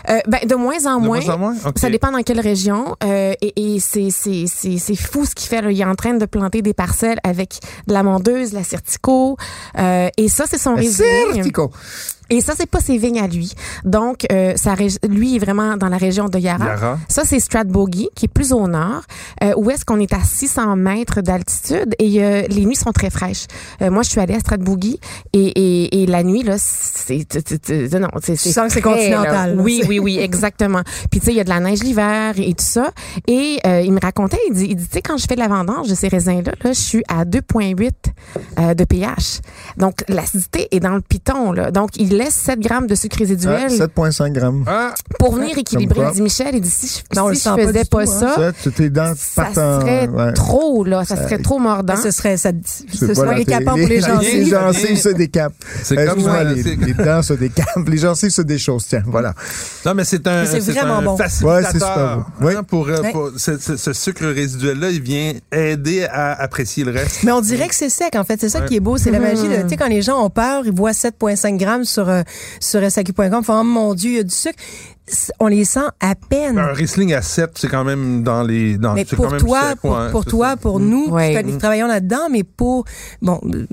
Euh, 0.09 0.19
ben, 0.27 0.39
de 0.47 0.55
moins 0.55 0.85
en 0.87 0.99
De 0.99 1.05
moins. 1.05 1.19
moins 1.21 1.33
en 1.35 1.37
moins? 1.37 1.55
OK. 1.67 1.77
Ça 1.79 1.89
dépend 1.89 2.11
dans 2.11 2.21
quelle 2.23 2.39
région. 2.39 2.95
Euh, 3.03 3.33
et 3.41 3.75
et 3.75 3.79
c'est, 3.79 4.09
c'est, 4.11 4.45
c'est, 4.47 4.77
c'est 4.77 4.95
fou 4.95 5.25
ce 5.25 5.35
qu'il 5.35 5.47
fait. 5.49 5.61
Là. 5.61 5.71
Il 5.71 5.79
est 5.79 5.85
en 5.85 5.95
train 5.95 6.13
de 6.15 6.25
planter 6.25 6.61
des 6.61 6.73
parcelles 6.73 7.19
avec 7.23 7.59
de 7.87 7.93
la 7.93 8.01
mondeuse, 8.03 8.53
la 8.53 8.63
certico. 8.63 9.37
Euh, 9.77 10.09
et 10.17 10.29
ça, 10.29 10.45
c'est 10.49 10.57
son 10.57 10.75
résumé. 10.75 11.07
Certico. 11.33 11.71
Et 12.31 12.41
ça, 12.41 12.53
c'est 12.57 12.65
pas 12.65 12.79
ses 12.79 12.97
vignes 12.97 13.19
à 13.19 13.27
lui. 13.27 13.51
Donc, 13.85 14.25
euh, 14.31 14.53
sa 14.55 14.73
rég- 14.73 14.97
lui 15.07 15.35
est 15.35 15.39
vraiment 15.39 15.77
dans 15.77 15.89
la 15.89 15.97
région 15.97 16.25
de 16.29 16.39
Yarra. 16.39 16.65
Yarra. 16.65 16.99
Ça, 17.07 17.23
c'est 17.25 17.39
Stratbogie, 17.39 18.09
qui 18.15 18.25
est 18.25 18.33
plus 18.33 18.53
au 18.53 18.67
nord, 18.67 19.03
euh, 19.43 19.53
où 19.57 19.69
est-ce 19.69 19.85
qu'on 19.85 19.99
est 19.99 20.13
à 20.13 20.21
600 20.23 20.75
mètres 20.77 21.21
d'altitude 21.21 21.93
et 21.99 22.23
euh, 22.23 22.41
les 22.49 22.65
nuits 22.65 22.75
sont 22.75 22.91
très 22.91 23.09
fraîches. 23.09 23.45
Euh, 23.83 23.91
moi, 23.91 24.01
je 24.03 24.09
suis 24.09 24.19
allée 24.19 24.33
à 24.35 24.39
Stratbogie 24.39 24.99
et, 25.33 25.45
et, 25.45 26.01
et 26.01 26.05
la 26.07 26.23
nuit, 26.23 26.41
là, 26.43 26.55
c'est... 26.57 27.27
Non, 27.99 28.07
c'est... 28.21 28.33
Tu 28.37 28.49
sens 28.51 28.67
que 28.67 28.73
c'est 28.73 28.81
continental, 28.81 29.55
là. 29.57 29.61
Oui, 29.61 29.83
oui, 29.87 29.99
oui, 29.99 30.17
exactement. 30.19 30.81
Puis, 31.11 31.19
tu 31.19 31.25
sais, 31.27 31.31
il 31.33 31.37
y 31.37 31.41
a 31.41 31.43
de 31.43 31.49
la 31.49 31.59
neige 31.59 31.83
l'hiver 31.83 32.33
et 32.37 32.53
tout 32.53 32.63
ça. 32.65 32.91
Et 33.27 33.59
euh, 33.67 33.81
il 33.81 33.91
me 33.91 33.99
racontait, 33.99 34.39
il 34.49 34.53
dit, 34.55 34.67
il 34.69 34.75
dit 34.75 34.85
tu 34.87 34.93
sais, 34.93 35.01
quand 35.01 35.17
je 35.17 35.25
fais 35.27 35.35
de 35.35 35.39
la 35.41 35.47
vendange 35.49 35.87
de 35.89 35.95
ces 35.95 36.07
raisins-là, 36.07 36.53
là, 36.63 36.71
je 36.73 36.79
suis 36.79 37.03
à 37.09 37.25
2,8 37.25 37.91
euh, 38.59 38.73
de 38.73 38.83
pH. 38.85 39.41
Donc, 39.77 40.03
l'acidité 40.07 40.67
est 40.71 40.79
dans 40.79 40.95
le 40.95 41.01
piton, 41.01 41.51
là. 41.51 41.71
Donc, 41.71 41.89
il 41.97 42.20
laisse 42.23 42.35
7 42.35 42.59
grammes 42.59 42.87
de 42.87 42.95
sucre 42.95 43.17
Ah, 43.17 43.23
résiduel 43.23 43.69
7,5 43.71 44.31
grammes. 44.31 44.63
Ah, 44.67 44.93
pour 45.19 45.35
venir 45.35 45.57
équilibrer. 45.57 46.01
Il 46.09 46.13
dit, 46.15 46.21
Michel, 46.21 46.55
il 46.55 46.61
dit, 46.61 46.69
si 46.69 46.87
je, 46.87 47.19
Non, 47.19 47.33
si 47.33 47.41
je 47.43 47.65
faisais 47.67 47.85
pas, 47.85 48.05
tout, 48.05 48.11
hein. 48.11 48.19
ça, 48.19 48.53
Ça, 49.15 49.45
ça 49.53 49.79
serait 49.81 50.07
ouais. 50.07 50.33
trop, 50.33 50.83
là. 50.83 51.03
Ça 51.05 51.15
serait 51.17 51.37
trop 51.39 51.59
mordant. 51.59 51.95
Ce 51.95 52.11
serait, 52.11 52.37
ça, 52.37 52.51
C'est 52.65 52.97
ce 52.97 53.05
pas 53.07 53.13
serait 53.15 53.25
la- 53.27 53.31
handicapant 53.33 53.71
pour 53.77 53.87
les 53.87 54.01
gens. 54.01 54.19
les- 54.19 54.45
gencives 54.45 54.97
se 54.97 55.09
décapent. 55.09 55.53
C'est 55.83 55.97
Euh, 55.97 56.07
comme 56.07 56.21
ça, 56.21 56.43
les, 56.43 56.63
dents 56.93 57.21
se 57.21 57.33
décapent. 57.33 57.87
Les 57.87 57.97
gencives 57.97 58.29
se 58.31 58.41
déchaussent. 58.41 58.87
Tiens, 58.87 59.03
voilà. 59.05 59.33
Non, 59.85 59.93
mais 59.93 60.03
c'est 60.05 60.25
un, 60.27 60.41
Mais 60.41 60.59
c'est 60.61 60.71
vraiment 60.71 60.97
un 60.97 61.01
bon. 61.03 61.17
facilitateur. 61.17 61.55
Ouais, 61.61 61.63
c'est 61.71 61.79
super 61.79 62.17
bon. 62.17 62.45
Oui. 62.47 62.53
hein, 62.55 62.63
pour, 62.63 62.87
ce, 63.37 63.57
ce- 63.57 63.77
ce 63.77 63.93
sucre 63.93 64.25
résiduel-là, 64.25 64.89
il 64.89 65.01
vient 65.01 65.33
aider 65.51 66.05
à 66.05 66.33
apprécier 66.41 66.83
le 66.83 66.91
reste. 66.91 67.23
Mais 67.23 67.31
on 67.31 67.41
dirait 67.41 67.67
que 67.67 67.75
c'est 67.75 67.89
sec, 67.89 68.15
en 68.15 68.23
fait. 68.23 68.39
C'est 68.39 68.49
ça 68.49 68.61
qui 68.61 68.75
est 68.75 68.79
beau. 68.79 68.97
C'est 68.97 69.11
la 69.11 69.19
magie. 69.19 69.47
de- 69.47 69.61
Tu 69.63 69.69
sais, 69.69 69.77
quand 69.77 69.87
les 69.87 70.01
gens 70.01 70.23
ont 70.23 70.29
peur, 70.29 70.63
ils 70.65 70.71
voient 70.73 70.93
7,5 70.93 71.57
grammes 71.57 71.83
sur, 71.85 72.09
euh, 72.11 72.23
sur 72.59 72.81
SAQ.com. 72.89 73.43
Font, 73.43 73.59
oh 73.61 73.63
mon 73.63 73.93
Dieu, 73.93 74.11
il 74.11 74.17
y 74.17 74.19
a 74.19 74.23
du 74.23 74.29
sucre. 74.35 74.55
on 75.39 75.47
les 75.47 75.65
sent 75.65 75.79
à 75.99 76.15
peine. 76.15 76.57
Un 76.57 76.71
Riesling 76.73 77.13
à 77.13 77.21
7, 77.21 77.51
c'est 77.55 77.67
quand 77.67 77.83
même 77.83 78.23
dans 78.23 78.43
les. 78.43 78.77
Dans, 78.77 78.93
mais 78.93 79.03
pour 79.03 79.25
quand 79.25 79.31
même 79.31 79.41
toi, 79.41 79.61
sec, 79.71 79.79
pour, 79.81 79.91
ouais, 79.91 80.11
pour 80.11 80.23
c'est 80.23 80.29
toi, 80.29 80.49
ça. 80.51 80.57
pour 80.57 80.79
Mm. 80.79 80.89
nous, 80.89 81.17
qui, 81.17 81.57
travaillons 81.57 81.87
là-dedans, 81.87 82.29
mais 82.31 82.43
pour 82.43 82.85
bon, 83.21 83.41
euh, 83.45 83.65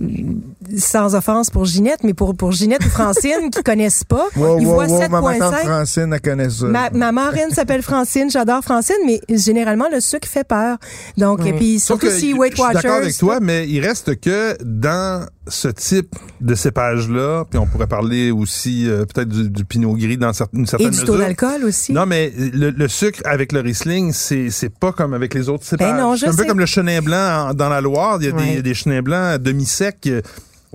sans 0.77 1.15
offense 1.15 1.51
pour 1.51 1.65
Ginette, 1.65 2.03
mais 2.03 2.15
pour 2.15 2.35
pour 2.37 2.51
Ginette 2.53 2.85
ou 2.85 2.89
Francine 2.89 3.51
qui 3.53 3.63
connaissent 3.63 4.05
pas, 4.05 4.27
Wow, 4.37 4.59
ils 4.59 4.67
wow, 4.67 4.75
voient 4.75 4.87
wow, 4.87 4.99
ma 5.23 5.39
tante 5.39 5.55
7.5. 5.55 5.65
Francine, 5.65 6.13
elle 6.13 6.21
connaît 6.21 6.51
ça. 6.51 6.67
Ma, 6.67 6.91
ma 6.91 7.13
marraine 7.13 7.51
s'appelle 7.51 7.83
Francine, 7.83 8.31
j'adore 8.31 8.63
Francine, 8.65 8.97
mais 9.07 9.21
généralement 9.31 9.87
le 9.93 10.01
sucre 10.01 10.27
fait 10.29 10.45
peur. 10.45 10.79
Donc, 11.17 11.41
Oui. 11.43 11.51
et 11.51 11.53
puis 11.53 11.79
Sauf 11.79 12.01
surtout 12.01 12.07
que 12.07 12.13
si 12.21 12.31
je 12.33 12.37
Weight 12.37 12.55
suis 12.55 12.63
d'accord 12.63 12.75
Watchers. 12.91 13.03
avec 13.03 13.17
toi, 13.17 13.39
mais 13.41 13.69
il 13.69 13.81
reste 13.87 14.19
que 14.21 14.57
dans 14.65 15.27
ce 15.49 15.69
type 15.69 16.15
de 16.41 16.55
cépage-là, 16.55 17.45
puis 17.49 17.59
on 17.59 17.67
pourrait 17.67 17.87
parler 17.87 18.31
aussi 18.31 18.89
euh, 18.89 19.05
peut-être 19.05 19.29
du, 19.29 19.51
du 19.51 19.65
pinot 19.65 19.95
gris 19.95 20.17
dans 20.17 20.33
une 20.53 20.63
Et 20.63 20.67
certaine 20.67 20.91
du 20.91 20.99
taux 21.05 21.13
mesure. 21.13 21.19
d'alcool 21.19 21.65
aussi. 21.65 21.93
Non, 21.93 22.07
mais 22.07 22.33
le, 22.37 22.71
le 22.71 22.89
sucre 22.89 23.21
avec 23.25 23.53
le 23.53 23.61
Riesling, 23.61 24.13
c'est 24.13 24.51
c'est 24.51 24.73
pas 24.73 24.93
comme 24.93 25.15
avec 25.15 25.35
les 25.35 25.49
autres 25.49 25.65
cépages. 25.65 25.93
Ben 25.93 26.01
non, 26.01 26.15
je 26.17 26.21
c'est 26.27 26.29
un 26.31 26.35
peu 26.37 26.45
comme 26.45 26.61
le 26.61 26.67
chenin 26.67 27.01
blanc 27.01 27.49
en- 27.51 27.55
dans 27.55 27.69
la 27.69 27.81
Loire. 27.81 28.19
Il 28.21 28.27
y 28.27 28.31
a 28.31 28.35
Ouais. 28.35 28.57
des, 28.57 28.63
des 28.63 28.75
chenins 28.75 29.03
blancs 29.03 29.41
demi-secs. 29.43 30.09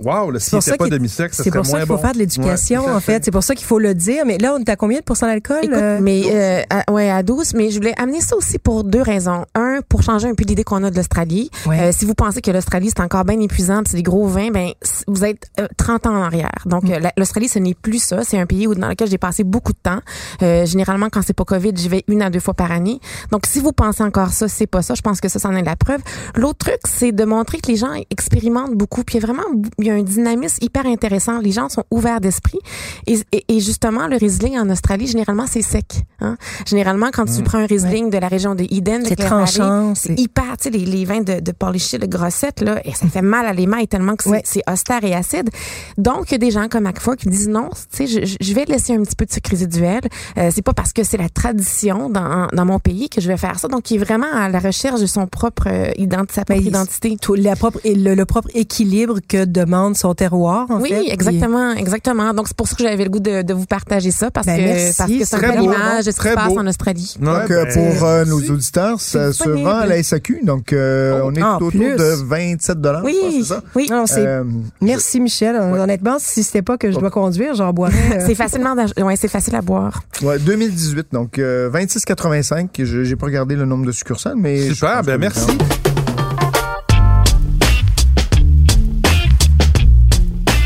Euh, 0.00 0.02
Wow, 0.04 0.30
là, 0.30 0.40
s'il 0.40 0.56
n'était 0.58 0.76
pas 0.76 0.84
ça 1.08 1.26
C'est 1.30 1.44
serait 1.44 1.50
pour 1.58 1.66
ça 1.66 1.70
moins 1.72 1.80
qu'il 1.80 1.86
faut 1.88 1.94
bon. 1.96 2.00
faire 2.02 2.12
de 2.12 2.18
l'éducation, 2.18 2.84
Ouais, 2.86 2.92
en 2.92 3.00
fait. 3.00 3.24
C'est 3.24 3.30
pour 3.30 3.42
ça 3.44 3.54
qu'il 3.54 3.66
faut 3.66 3.78
le 3.78 3.94
dire. 3.94 4.24
Mais 4.26 4.38
là, 4.38 4.54
on 4.54 4.58
est 4.58 4.68
à 4.68 4.76
combien 4.76 4.98
de 4.98 5.04
pourcents 5.04 5.26
d'alcool? 5.26 5.70
Euh? 5.72 5.98
mais 6.02 6.22
euh, 6.32 6.62
à, 6.70 6.92
ouais, 6.92 7.10
à 7.10 7.22
12, 7.22 7.54
mais 7.54 7.70
je 7.70 7.76
voulais 7.76 7.94
amener 7.98 8.20
ça 8.20 8.36
aussi 8.36 8.58
pour 8.58 8.84
deux 8.84 9.02
raisons. 9.02 9.44
Un, 9.54 9.80
pour 9.88 10.02
changer 10.02 10.28
un 10.28 10.34
peu 10.34 10.44
l'idée 10.44 10.64
qu'on 10.64 10.82
a 10.84 10.90
de 10.90 10.96
l'Australie. 10.96 11.50
Ouais. 11.66 11.78
Euh, 11.80 11.92
si 11.92 12.04
vous 12.04 12.14
pensez 12.14 12.40
que 12.40 12.50
l'Australie, 12.50 12.90
c'est 12.94 13.02
encore 13.02 13.24
bien 13.24 13.38
épuisant, 13.40 13.78
puis 13.82 13.90
c'est 13.92 13.96
des 13.96 14.02
gros 14.02 14.26
vins, 14.26 14.50
ben 14.50 14.70
vous 15.06 15.24
êtes 15.24 15.48
euh, 15.60 15.68
30 15.76 16.06
ans 16.06 16.16
en 16.16 16.22
arrière. 16.22 16.50
Donc, 16.66 16.84
Mm. 16.84 16.92
euh, 16.92 16.98
la- 17.00 17.12
l'Australie, 17.16 17.48
ce 17.48 17.58
n'est 17.58 17.74
plus 17.74 18.02
ça. 18.02 18.22
C'est 18.24 18.38
un 18.38 18.46
pays 18.46 18.66
où, 18.66 18.74
dans 18.74 18.88
lequel 18.88 19.08
j'ai 19.08 19.18
passé 19.18 19.44
beaucoup 19.44 19.72
de 19.72 19.78
temps. 19.82 20.00
Euh, 20.42 20.66
généralement, 20.66 21.08
quand 21.10 21.22
c'est 21.22 21.32
pas 21.34 21.44
COVID, 21.44 21.72
j'y 21.76 21.88
vais 21.88 22.04
une 22.08 22.22
à 22.22 22.30
deux 22.30 22.40
fois 22.40 22.54
par 22.54 22.72
année. 22.72 22.98
Donc, 23.30 23.46
si 23.46 23.60
vous 23.60 23.72
pensez 23.72 24.02
encore 24.02 24.30
ça, 24.30 24.48
c'est 24.48 24.66
pas 24.66 24.82
ça. 24.82 24.94
Je 24.94 25.02
pense 25.02 25.20
que 25.20 25.28
ça, 25.28 25.38
c'en 25.38 25.54
est 25.54 25.62
la 25.62 25.76
preuve. 25.76 26.00
L'autre 26.34 26.58
truc, 26.66 26.78
c'est 26.84 27.12
de 27.12 27.24
montrer 27.24 27.58
que 27.60 27.68
les 27.70 27.76
gens 27.76 27.92
expérimentent 28.10 28.74
beaucoup. 28.74 29.04
Puis, 29.04 29.16
il 29.18 29.20
y 29.20 29.24
a 29.24 29.26
vraiment, 29.26 29.42
il 29.84 29.88
y 29.88 29.90
a 29.90 29.94
un 29.94 30.02
dynamisme 30.02 30.58
hyper 30.62 30.86
intéressant. 30.86 31.38
Les 31.38 31.52
gens 31.52 31.68
sont 31.68 31.84
ouverts 31.90 32.20
d'esprit. 32.20 32.58
Et, 33.06 33.18
et, 33.32 33.44
et 33.48 33.60
justement, 33.60 34.06
le 34.06 34.16
Riesling 34.16 34.58
en 34.58 34.68
Australie, 34.70 35.06
généralement, 35.06 35.46
c'est 35.46 35.62
sec. 35.62 36.02
Hein? 36.20 36.36
Généralement, 36.66 37.10
quand 37.12 37.26
tu 37.26 37.42
prends 37.42 37.58
un 37.58 37.66
Riesling 37.66 38.08
de 38.10 38.18
la 38.18 38.28
région 38.28 38.54
de 38.54 38.64
Eden, 38.70 39.02
de 39.02 39.08
C'est 39.08 39.16
tranchant, 39.16 39.94
c'est 39.94 40.18
hyper, 40.18 40.56
tu 40.56 40.64
sais, 40.64 40.70
les, 40.70 40.84
les 40.86 41.04
vins 41.04 41.20
de, 41.20 41.40
de 41.40 41.52
de 41.52 42.06
Grossette, 42.06 42.60
là, 42.60 42.80
et 42.84 42.92
ça 42.92 43.06
fait 43.08 43.22
mal 43.22 43.46
à 43.46 43.52
l'émail 43.52 43.88
tellement 43.88 44.16
que 44.16 44.24
c'est 44.24 44.30
Ouais. 44.30 44.42
austère 44.72 45.04
et 45.04 45.14
acide. 45.14 45.50
Donc, 45.98 46.30
il 46.30 46.32
y 46.32 46.34
a 46.36 46.38
des 46.38 46.50
gens 46.50 46.68
comme 46.68 46.84
McFord 46.84 47.16
qui 47.16 47.28
disent 47.28 47.48
non, 47.48 47.68
tu 47.90 48.06
sais, 48.06 48.06
je, 48.06 48.36
je- 48.40 48.54
vais 48.54 48.64
laisser 48.66 48.94
un 48.94 49.02
petit 49.02 49.16
peu 49.16 49.24
de 49.26 49.32
sucre 49.32 49.50
résiduel. 49.50 50.00
Euh, 50.38 50.50
c'est 50.54 50.62
pas 50.62 50.72
parce 50.72 50.92
que 50.92 51.02
c'est 51.02 51.16
la 51.16 51.28
tradition 51.28 52.08
dans, 52.08 52.46
dans 52.52 52.64
mon 52.64 52.78
pays 52.78 53.08
que 53.08 53.20
je 53.20 53.28
vais 53.28 53.36
faire 53.36 53.58
ça. 53.58 53.66
Donc, 53.68 53.90
il 53.90 53.96
est 54.00 54.04
vraiment 54.04 54.32
à 54.32 54.48
la 54.48 54.60
recherche 54.60 55.00
de 55.00 55.06
son 55.06 55.26
propre 55.26 55.64
euh, 55.66 55.90
identi- 55.98 56.32
sa 56.34 56.44
propre 56.44 56.60
Ben, 56.60 56.68
identité. 56.68 57.16
Tout 57.20 57.34
la 57.34 57.56
propre, 57.56 57.80
le, 57.84 58.14
le 58.14 58.24
propre 58.24 58.48
équilibre 58.54 59.18
que 59.28 59.44
demande 59.44 59.73
son 59.94 60.14
terroir, 60.14 60.66
en 60.70 60.80
Oui, 60.80 60.90
fait. 60.90 61.08
exactement, 61.12 61.72
exactement. 61.72 62.32
Donc, 62.34 62.48
c'est 62.48 62.56
pour 62.56 62.68
ça 62.68 62.76
que 62.76 62.82
j'avais 62.84 63.04
le 63.04 63.10
goût 63.10 63.20
de, 63.20 63.42
de 63.42 63.54
vous 63.54 63.66
partager 63.66 64.10
ça 64.10 64.30
parce 64.30 64.46
Ben, 64.46 64.56
que 64.56 64.62
merci, 64.62 64.94
parce 64.96 65.10
que 65.10 65.24
c'est 65.24 65.36
une 65.36 65.42
belle 65.52 65.62
image 65.62 66.04
de 66.06 66.10
ce 66.10 66.20
qui 66.20 66.28
se 66.28 66.34
passe 66.34 66.52
en 66.56 66.66
Australie. 66.66 67.16
Ouais, 67.20 67.26
Donc, 67.26 67.48
ben, 67.48 67.66
pour 67.72 68.04
euh, 68.04 68.24
nos 68.24 68.40
auditeurs, 68.50 69.00
ça 69.00 69.26
se 69.26 69.30
disponible. 69.38 69.68
vend 69.68 69.76
à 69.78 69.86
la 69.86 70.02
SAQ. 70.02 70.40
Donc, 70.44 70.72
euh, 70.72 71.20
on 71.24 71.34
est 71.34 71.42
autour 71.42 71.70
plus. 71.70 71.96
de 71.96 72.24
27 72.26 72.80
dollars. 72.80 73.04
Oui, 73.04 73.16
c'est 73.38 73.44
ça? 73.44 73.62
oui. 73.74 73.88
Non, 73.90 74.04
Euh, 74.16 74.44
Merci, 74.80 75.20
Michel. 75.20 75.56
Honnêtement, 75.56 76.16
si 76.18 76.42
c'était 76.42 76.62
pas 76.62 76.76
que 76.78 76.90
je 76.92 76.98
dois 76.98 77.10
conduire, 77.10 77.54
j'en 77.54 77.72
boirais. 77.72 78.20
C'est 78.26 78.34
facilement, 78.34 78.74
ouais, 78.74 79.16
c'est 79.16 79.28
facile 79.28 79.54
à 79.56 79.62
boire. 79.62 80.02
ouais, 80.22 80.38
2018, 80.38 81.08
donc 81.12 81.38
euh, 81.38 81.70
26,85. 81.70 82.68
Je 82.84 83.04
J'ai 83.04 83.16
pas 83.16 83.26
regardé 83.26 83.56
le 83.56 83.64
nombre 83.66 83.86
de 83.86 83.92
succursales, 83.92 84.36
mais... 84.36 84.68
je 84.68 84.74
Super, 84.74 85.02
ben 85.02 85.18
merci. 85.18 85.46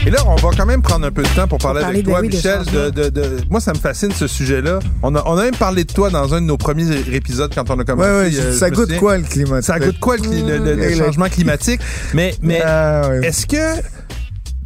Et 0.09 0.11
là, 0.11 0.21
on 0.27 0.37
va 0.37 0.49
quand 0.57 0.65
même 0.65 0.81
prendre 0.81 1.05
un 1.07 1.11
peu 1.11 1.23
de 1.23 1.29
temps 1.29 1.47
pour 1.47 1.59
parler, 1.59 1.83
parler 1.83 1.97
avec 1.99 2.07
de- 2.07 2.11
toi, 2.11 2.23
Michel. 2.23 2.61
De, 2.73 2.89
de, 2.89 3.09
de- 3.11 3.37
moi, 3.51 3.61
ça 3.61 3.75
me 3.75 3.79
fascine 3.79 4.11
ce 4.11 4.27
sujet-là. 4.27 4.79
On 5.03 5.15
a, 5.15 5.23
on 5.27 5.37
a 5.37 5.43
même 5.43 5.55
parlé 5.55 5.85
de 5.85 5.93
toi 5.93 6.09
dans 6.09 6.33
un 6.33 6.41
de 6.41 6.47
nos 6.47 6.57
premiers 6.57 6.97
épisodes 7.13 7.53
quand 7.55 7.69
on 7.69 7.79
a 7.79 7.85
commencé. 7.85 8.09
Ouais, 8.09 8.17
ouais, 8.31 8.39
euh, 8.41 8.57
ça 8.57 8.71
goûte 8.71 8.97
quoi 8.97 9.19
le 9.19 9.25
climat? 9.25 9.61
Ça 9.61 9.79
goûte 9.79 10.01
quoi 10.01 10.17
le, 10.17 10.23
le- 10.23 10.65
le- 10.65 10.75
le- 10.77 10.95
changement 10.97 11.29
climatique? 11.29 11.83
Mais, 12.15 12.35
mais 12.41 12.63
Ah, 12.65 13.03
ouais. 13.11 13.27
est-ce 13.29 13.47
que 13.47 13.83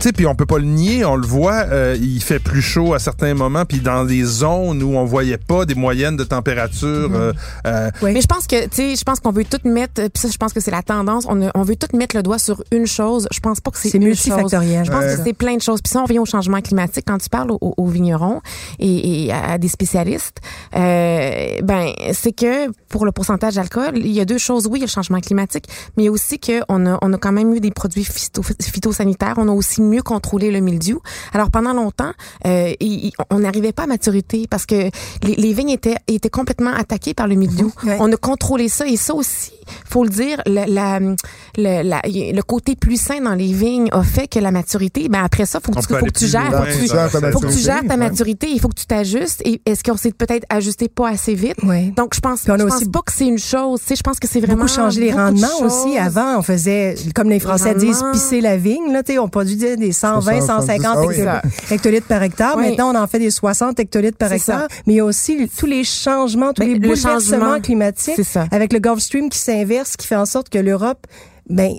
sais, 0.08 0.12
puis 0.12 0.26
on 0.26 0.34
peut 0.34 0.46
pas 0.46 0.58
le 0.58 0.64
nier, 0.64 1.04
on 1.04 1.16
le 1.16 1.26
voit, 1.26 1.64
euh, 1.70 1.96
il 2.00 2.22
fait 2.22 2.38
plus 2.38 2.62
chaud 2.62 2.94
à 2.94 2.98
certains 2.98 3.34
moments, 3.34 3.64
puis 3.64 3.80
dans 3.80 4.04
des 4.04 4.22
zones 4.24 4.82
où 4.82 4.96
on 4.96 5.04
voyait 5.04 5.38
pas 5.38 5.64
des 5.64 5.74
moyennes 5.74 6.16
de 6.16 6.24
température. 6.24 7.10
Mm-hmm. 7.10 7.14
euh, 7.14 7.32
euh, 7.66 7.90
Oui. 8.02 8.12
Mais 8.14 8.20
je 8.20 8.26
pense 8.26 8.46
que, 8.46 8.64
tu 8.64 8.70
sais, 8.72 8.96
je 8.96 9.02
pense 9.04 9.20
qu'on 9.20 9.32
veut 9.32 9.44
tout 9.44 9.58
mettre, 9.68 9.94
puis 9.94 10.10
ça, 10.20 10.28
je 10.30 10.36
pense 10.36 10.52
que 10.52 10.60
c'est 10.60 10.70
la 10.70 10.82
tendance, 10.82 11.26
on, 11.28 11.62
veut 11.62 11.76
tout 11.76 11.96
mettre 11.96 12.16
le 12.16 12.22
doigt 12.22 12.38
sur 12.38 12.62
une 12.72 12.86
chose. 12.86 13.28
Je 13.32 13.40
pense 13.40 13.60
pas 13.60 13.70
que 13.70 13.78
c'est 13.78 13.90
C'est 13.90 13.98
une 13.98 14.04
multifactoriel. 14.04 14.84
Je 14.84 14.90
pense 14.90 15.04
Ouais. 15.04 15.16
que 15.16 15.22
c'est 15.24 15.32
plein 15.32 15.56
de 15.56 15.62
choses. 15.62 15.80
Puis 15.82 15.90
ça, 15.92 16.00
on 16.00 16.04
revient 16.04 16.18
au 16.18 16.24
changement 16.24 16.60
climatique. 16.60 17.04
Quand 17.06 17.18
tu 17.18 17.28
parles 17.28 17.50
aux, 17.52 17.58
aux- 17.76 17.86
vignerons 17.86 18.40
et, 18.78 19.26
et 19.26 19.32
à, 19.32 19.58
des 19.58 19.68
spécialistes, 19.68 20.38
euh, 20.76 21.58
ben, 21.62 21.92
c'est 22.12 22.32
que 22.32 22.70
pour 22.88 23.04
le 23.04 23.12
pourcentage 23.12 23.54
d'alcool, 23.54 23.92
il 23.96 24.08
y 24.12 24.20
a 24.20 24.24
deux 24.24 24.38
choses. 24.38 24.66
Oui, 24.66 24.78
il 24.78 24.80
y 24.80 24.84
a 24.84 24.86
le 24.86 24.90
changement 24.90 25.20
climatique, 25.20 25.66
mais 25.96 26.04
il 26.04 26.06
y 26.06 26.08
a 26.08 26.12
aussi 26.12 26.38
que 26.38 26.62
on 26.68 26.86
a, 26.86 26.98
on 27.02 27.12
a 27.12 27.18
quand 27.18 27.32
même 27.32 27.54
eu 27.54 27.60
des 27.60 27.70
produits 27.70 28.02
phyto- 28.04 28.42
phytosanitaires. 28.62 29.34
On 29.36 29.48
a 29.48 29.52
aussi 29.52 29.80
mieux 29.92 30.02
contrôlé 30.02 30.50
le 30.50 30.60
mildiou. 30.60 31.00
Alors 31.32 31.50
pendant 31.50 31.72
longtemps, 31.72 32.12
euh, 32.46 32.72
il- 32.80 33.06
il- 33.06 33.12
on 33.30 33.40
n'arrivait 33.40 33.72
pas 33.72 33.84
à 33.84 33.86
maturité 33.86 34.46
parce 34.48 34.66
que 34.66 34.90
les, 35.22 35.34
les 35.36 35.52
vignes 35.52 35.70
étaient, 35.70 35.96
étaient 36.08 36.30
complètement 36.30 36.72
attaquées 36.72 37.14
par 37.14 37.28
le 37.28 37.34
mildiou. 37.34 37.70
Ouais. 37.84 37.96
On 38.00 38.10
a 38.12 38.16
contrôlé 38.16 38.68
ça 38.68 38.86
et 38.86 38.96
ça 38.96 39.14
aussi, 39.14 39.52
faut 39.88 40.04
le 40.04 40.10
dire, 40.10 40.40
la, 40.46 40.66
la, 40.66 40.98
le, 41.00 41.82
la- 41.82 42.02
le 42.06 42.40
côté 42.42 42.74
plus 42.76 43.00
sain 43.00 43.20
dans 43.20 43.34
les 43.34 43.52
vignes 43.52 43.88
a 43.92 44.02
fait 44.02 44.26
que 44.28 44.38
la 44.38 44.50
maturité, 44.50 45.08
ben 45.08 45.22
après 45.22 45.46
ça, 45.46 45.60
faut 45.64 45.72
que, 45.72 45.80
tu, 45.80 45.94
faut 45.94 46.06
que 46.06 46.10
tu 46.10 46.26
gères, 46.26 46.50
loin, 46.50 46.60
faut 46.60 46.66
que 46.66 46.80
tu, 46.82 46.86
gères 46.88 47.10
ta 47.10 47.20
faut 47.32 47.40
que 47.40 47.46
tu 47.46 47.46
maturité, 47.46 47.60
gères 47.62 47.82
ta 47.82 47.88
ouais. 47.88 47.96
maturité, 47.96 48.46
il 48.50 48.60
faut 48.60 48.68
que 48.68 48.74
tu 48.80 48.86
t'ajustes. 48.86 49.42
Et 49.44 49.60
est-ce 49.66 49.82
qu'on 49.84 49.96
s'est 49.96 50.12
peut-être 50.12 50.46
ajusté 50.48 50.88
pas 50.88 51.08
assez 51.10 51.34
vite? 51.34 51.56
Oui. 51.64 51.90
Donc 51.92 52.14
je 52.14 52.20
pense, 52.20 52.42
Puis 52.42 52.50
on 52.50 52.54
a 52.54 52.58
je 52.58 52.64
aussi 52.64 52.84
pense 52.84 52.92
pas 52.92 53.02
que 53.06 53.12
c'est 53.12 53.26
une 53.26 53.38
chose. 53.38 53.80
Tu 53.80 53.86
sais, 53.88 53.96
je 53.96 54.02
pense 54.02 54.18
que 54.18 54.28
c'est 54.28 54.40
vraiment 54.40 54.64
beaucoup 54.64 54.74
changé 54.74 55.00
les 55.00 55.12
rendements 55.12 55.48
aussi. 55.62 55.98
Avant, 55.98 56.38
on 56.38 56.42
faisait, 56.42 56.94
comme 57.14 57.28
les 57.28 57.40
Français 57.40 57.74
disent, 57.74 58.02
pisser 58.12 58.40
la 58.40 58.56
vigne. 58.56 58.92
Là, 58.92 59.02
on 59.20 59.28
produisait 59.28 59.76
des 59.82 59.92
120, 59.92 60.40
150 60.40 60.86
Ah 60.96 61.02
oui. 61.06 61.14
hecto- 61.16 61.74
hectolitres 61.74 62.06
par 62.06 62.22
hectare. 62.22 62.54
Oui. 62.56 62.68
Maintenant, 62.70 62.92
on 62.94 62.98
en 62.98 63.06
fait 63.06 63.18
des 63.18 63.30
60 63.30 63.78
hectolitres 63.78 64.16
par 64.16 64.32
hectare. 64.32 64.60
ça. 64.62 64.68
Mais 64.86 64.94
il 64.94 64.96
y 64.96 65.00
a 65.00 65.04
aussi 65.04 65.48
tous 65.58 65.66
les 65.66 65.84
changements, 65.84 66.52
tous 66.54 66.62
Ben, 66.62 66.68
les 66.68 66.74
le 66.78 66.80
bouleversements 66.88 67.60
climatiques 67.60 68.18
avec 68.50 68.72
le 68.72 68.78
Gulf 68.78 69.00
Stream 69.00 69.28
qui 69.28 69.38
s'inverse, 69.38 69.96
qui 69.96 70.06
fait 70.06 70.16
en 70.16 70.26
sorte 70.26 70.48
que 70.48 70.58
l'Europe 70.58 71.06
ben 71.48 71.72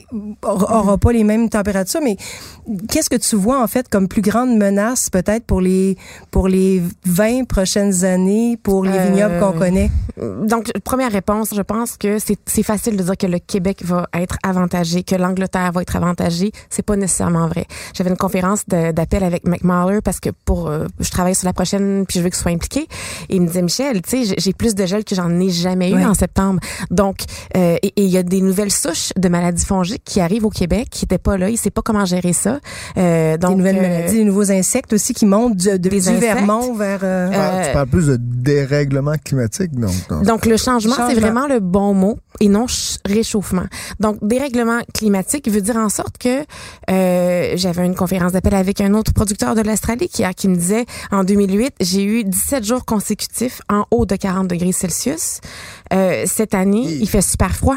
aura 0.44 0.98
pas 0.98 1.12
les 1.12 1.24
mêmes 1.24 1.50
températures 1.50 2.02
mais 2.04 2.18
qu'est-ce 2.90 3.10
que 3.10 3.16
tu 3.16 3.36
vois 3.36 3.62
en 3.62 3.68
fait 3.68 3.88
comme 3.90 4.08
plus 4.08 4.22
grande 4.22 4.56
menace 4.58 5.10
peut-être 5.10 5.46
pour 5.46 5.62
les 5.62 5.98
pour 6.32 6.48
les 6.48 6.82
20 7.06 7.46
prochaines 7.48 8.04
années 8.04 8.58
pour 8.62 8.84
les 8.84 8.92
Euh, 8.98 9.08
vignobles 9.08 9.40
qu'on 9.40 9.54
connaît? 9.58 9.90
Donc, 10.48 10.72
première 10.84 11.12
réponse, 11.12 11.50
je 11.56 11.62
pense 11.62 11.98
que 11.98 12.20
c'est 12.20 12.38
c'est 12.46 12.62
facile 12.64 12.96
de 12.98 13.04
dire 13.04 13.18
que 13.18 13.26
le 13.28 13.40
Québec 13.40 13.84
va 13.84 14.08
être 14.14 14.38
avantagé, 14.44 15.04
que 15.04 15.16
l'Angleterre 15.16 15.72
va 15.72 15.82
être 15.82 15.96
avantagée. 15.96 16.52
C'est 16.70 16.84
pas 16.86 16.96
nécessairement 16.96 17.48
vrai. 17.48 17.66
J'avais 17.96 18.10
une 18.12 18.18
conférence 18.18 18.64
d'appel 18.68 19.24
avec 19.24 19.48
McMahler 19.48 20.02
parce 20.02 20.20
que 20.20 20.30
pour 20.46 20.68
euh, 20.70 20.86
je 21.00 21.10
travaille 21.10 21.36
sur 21.36 21.48
la 21.48 21.54
prochaine 21.54 22.06
puis 22.08 22.20
je 22.20 22.24
veux 22.24 22.30
qu'il 22.30 22.38
soit 22.40 22.52
impliqué. 22.52 22.82
Et 23.30 23.36
il 23.38 23.42
me 23.42 23.48
disait 23.48 23.62
Michel, 23.64 24.02
tu 24.02 24.26
sais, 24.26 24.36
j'ai- 24.38 24.54
plus 24.54 24.76
de 24.76 24.86
gel 24.86 25.04
que 25.04 25.16
j'en 25.16 25.32
ai 25.40 25.50
jamais 25.50 25.90
eu 25.90 25.96
Ouais. 25.96 26.06
en 26.06 26.14
septembre. 26.14 26.60
Donc, 26.92 27.18
euh, 27.58 27.78
et 27.82 27.92
il 27.98 28.10
y 28.10 28.18
a 28.18 28.24
des 28.24 28.40
nouvelles 28.42 28.72
souches 28.72 29.12
de 29.18 29.30
maladies 29.30 29.53
fongiques 29.60 30.04
qui 30.04 30.20
arrivent 30.20 30.46
au 30.46 30.50
Québec, 30.50 30.88
qui 30.92 31.06
étaient 31.06 31.18
pas 31.18 31.38
là. 31.38 31.50
Il 31.50 31.58
sait 31.58 31.70
pas 31.72 31.82
comment 31.82 32.06
gérer 32.06 32.34
ça. 32.34 32.60
Euh, 32.98 33.38
donc, 33.38 33.52
des 33.52 33.58
nouvelles 33.58 33.78
euh, 33.78 33.82
maladies, 33.82 34.16
des 34.18 34.24
nouveaux 34.24 34.52
insectes 34.52 34.94
aussi 34.94 35.14
qui 35.14 35.26
montent 35.26 35.58
de, 35.58 35.78
Des 35.78 35.90
du 35.90 35.96
insectes. 35.98 36.20
Vermont 36.20 36.74
vers 36.76 37.00
euh, 37.04 37.30
Tu 37.30 37.36
parles- 37.38 37.56
euh, 37.62 37.68
tu 37.68 37.74
parles 37.74 37.88
plus 37.88 38.08
de 38.08 38.18
dérèglement 38.20 39.16
climatique, 39.24 39.72
donc. 39.74 39.92
Donc, 40.24 40.46
le 40.46 40.58
changement, 40.58 40.96
c'est 41.10 41.20
vraiment 41.20 41.48
le 41.48 41.60
bon 41.60 41.94
mot 41.94 42.18
et 42.40 42.48
non 42.50 42.68
ch- 42.68 42.98
réchauffement. 43.06 43.66
Donc, 44.00 44.18
dérèglement 44.22 44.80
climatique 44.94 45.50
veut 45.50 45.62
dire 45.62 45.78
en 45.78 45.90
sorte 45.90 46.18
que 46.18 46.44
euh, 46.90 47.54
j'avais 47.56 47.86
une 47.86 47.96
conférence 47.96 48.32
d'appel 48.34 48.54
avec 48.56 48.82
un 48.82 48.94
autre 48.94 49.14
producteur 49.14 49.56
de 49.56 49.62
l'Australie 49.62 50.10
qui, 50.10 50.24
qui 50.36 50.48
me 50.48 50.56
disait, 50.56 50.86
en 51.12 51.24
2008, 51.24 51.74
j'ai 51.80 52.04
eu 52.04 52.24
17 52.24 52.64
jours 52.66 52.86
consécutifs 52.86 53.62
en 53.70 53.86
haut 53.92 54.06
de 54.06 54.16
40 54.16 54.48
degrés 54.48 54.72
Celsius. 54.72 55.40
Euh, 55.94 56.24
cette 56.26 56.54
année, 56.54 56.84
il 57.00 57.08
fait 57.10 57.22
super 57.22 57.56
froid. 57.56 57.76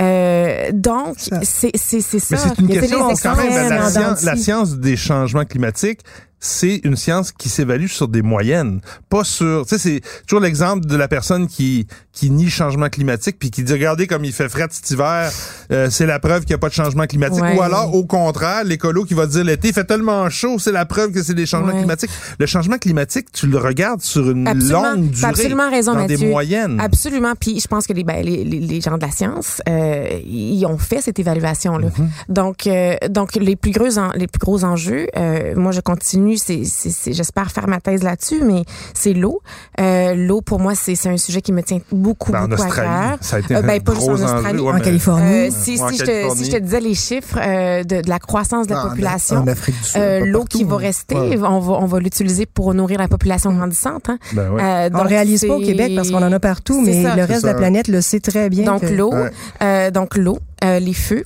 Euh, 0.00 0.70
donc, 0.72 1.16
c'est 1.42 1.70
c'est 1.74 2.00
c'est 2.00 2.18
ça. 2.18 2.36
Mais 2.36 2.38
c'est 2.38 2.60
une 2.60 2.68
question 2.68 3.14
quand 3.22 3.36
même. 3.36 3.68
La, 3.68 3.90
science, 3.90 4.22
la 4.22 4.36
science 4.36 4.76
des 4.78 4.96
changements 4.96 5.44
climatiques, 5.44 6.00
c'est 6.44 6.80
une 6.84 6.94
science 6.96 7.32
qui 7.32 7.48
s'évalue 7.48 7.86
sur 7.86 8.06
des 8.06 8.20
moyennes, 8.20 8.80
pas 9.08 9.24
sur, 9.24 9.64
tu 9.66 9.70
sais, 9.70 9.78
c'est 9.78 10.00
toujours 10.26 10.40
l'exemple 10.42 10.84
de 10.86 10.94
la 10.96 11.08
personne 11.08 11.46
qui 11.46 11.86
qui 12.12 12.30
nie 12.30 12.48
changement 12.48 12.88
climatique 12.90 13.38
puis 13.40 13.50
qui 13.50 13.64
dit 13.64 13.72
regardez 13.72 14.06
comme 14.06 14.24
il 14.24 14.32
fait 14.32 14.48
frais 14.48 14.66
cet 14.70 14.88
hiver, 14.90 15.32
euh, 15.72 15.88
c'est 15.90 16.06
la 16.06 16.20
preuve 16.20 16.40
qu'il 16.42 16.50
n'y 16.50 16.54
a 16.54 16.58
pas 16.58 16.68
de 16.68 16.74
changement 16.74 17.06
climatique. 17.06 17.42
Ouais. 17.42 17.56
Ou 17.56 17.62
alors 17.62 17.92
au 17.94 18.04
contraire, 18.04 18.62
l'écolo 18.64 19.04
qui 19.04 19.14
va 19.14 19.26
dire 19.26 19.42
l'été 19.42 19.72
fait 19.72 19.82
tellement 19.84 20.28
chaud, 20.30 20.58
c'est 20.60 20.70
la 20.70 20.84
preuve 20.84 21.10
que 21.12 21.22
c'est 21.22 21.34
des 21.34 21.46
changements 21.46 21.72
Ouais. 21.72 21.78
climatiques. 21.78 22.10
Le 22.38 22.46
changement 22.46 22.78
climatique, 22.78 23.32
tu 23.32 23.46
le 23.48 23.58
regardes 23.58 24.00
sur 24.02 24.30
une 24.30 24.46
Absolument. 24.46 24.82
longue 24.94 25.10
durée, 25.10 25.26
absolument 25.28 25.70
raison, 25.70 25.92
dans 25.94 26.00
Mathieu. 26.02 26.18
des 26.18 26.26
moyennes. 26.28 26.78
Absolument. 26.78 27.32
Puis 27.40 27.58
je 27.58 27.66
pense 27.66 27.86
que 27.86 27.92
les, 27.94 28.04
ben, 28.04 28.22
les, 28.24 28.44
les, 28.44 28.80
gens 28.80 28.96
de 28.96 29.02
la 29.04 29.10
science, 29.10 29.60
euh, 29.68 30.20
ils 30.24 30.64
ont 30.66 30.78
fait 30.78 31.00
cette 31.00 31.18
évaluation-là. 31.18 31.88
Mm-hmm. 31.88 32.08
Donc, 32.32 32.66
euh, 32.68 32.94
donc 33.08 33.34
les 33.34 33.56
plus 33.56 33.72
gros, 33.72 33.98
en- 33.98 34.12
les 34.12 34.26
plus 34.28 34.38
gros 34.38 34.62
enjeux, 34.62 35.06
euh, 35.16 35.54
moi 35.56 35.72
je 35.72 35.80
continue, 35.80 36.33
c'est, 36.38 36.62
c'est, 36.64 36.90
c'est- 36.90 37.12
j'espère 37.12 37.50
faire 37.50 37.68
ma 37.68 37.80
thèse 37.80 38.02
là-dessus, 38.02 38.42
mais 38.44 38.64
c'est 38.94 39.12
l'eau. 39.12 39.40
Euh, 39.80 40.14
l'eau 40.14 40.40
pour 40.40 40.60
moi 40.60 40.74
c'est, 40.74 40.94
c'est 40.94 41.08
un 41.08 41.16
sujet 41.16 41.40
qui 41.40 41.52
me 41.52 41.62
tient 41.62 41.78
beaucoup, 41.92 42.32
Ben, 42.32 42.44
en 42.44 42.48
beaucoup 42.48 42.62
à 42.62 42.70
cœur. 42.70 43.18
ça 43.20 43.36
a 43.36 43.38
été 43.40 43.54
Euh, 43.54 43.58
un 43.58 43.62
ben, 43.62 43.80
pas 43.82 43.94
juste 43.94 44.08
en 44.08 44.12
enjeu. 44.12 44.24
Australie. 44.24 44.58
Ouais, 44.60 44.72
En 44.72 44.80
Californie. 44.80 45.24
Euh, 45.48 45.50
si, 45.50 45.80
En 45.82 45.88
si, 45.88 45.96
je 45.98 46.02
te, 46.02 46.06
Californie. 46.06 46.44
si 46.44 46.50
je 46.50 46.56
te 46.56 46.62
disais 46.62 46.80
les 46.80 46.94
chiffres 46.94 47.38
euh, 47.40 47.82
de, 47.84 48.00
de 48.02 48.08
la 48.08 48.18
croissance 48.18 48.66
de 48.66 48.74
la 48.74 48.84
En- 48.84 48.88
population, 48.90 49.36
En 49.36 49.46
Afrique 49.46 49.76
du 49.78 49.84
Sud. 49.84 50.00
euh, 50.00 50.20
pas 50.20 50.26
l'eau 50.26 50.38
partout, 50.40 50.58
qui 50.58 50.64
va 50.64 50.74
hein. 50.74 50.78
rester, 50.78 51.14
Ouais. 51.16 51.38
on 51.42 51.60
va, 51.60 51.72
on 51.74 51.86
va 51.86 52.00
l'utiliser 52.00 52.46
pour 52.46 52.72
nourrir 52.74 52.98
la 52.98 53.08
population 53.08 53.52
grandissante. 53.52 54.08
Hein. 54.08 54.18
Ben 54.32 54.50
ouais. 54.50 54.62
Euh, 54.62 54.88
On 54.92 54.96
donc, 54.98 55.02
le 55.04 55.08
réalise 55.08 55.44
pas 55.46 55.54
au 55.56 55.60
Québec 55.60 55.92
parce 55.96 56.10
qu'on 56.10 56.22
en 56.22 56.32
a 56.32 56.40
partout, 56.40 56.80
mais 56.80 57.02
ça. 57.02 57.16
le 57.16 57.24
reste 57.24 57.42
de 57.42 57.48
la 57.48 57.54
planète 57.54 57.88
le 57.88 58.00
sait 58.00 58.20
très 58.20 58.48
bien. 58.50 58.64
Donc 58.64 58.82
que- 58.82 58.86
l'eau, 58.86 59.12
Ouais. 59.12 59.30
euh, 59.62 59.90
donc 59.90 60.16
l'eau, 60.16 60.38
les 60.80 60.94
feux, 60.94 61.22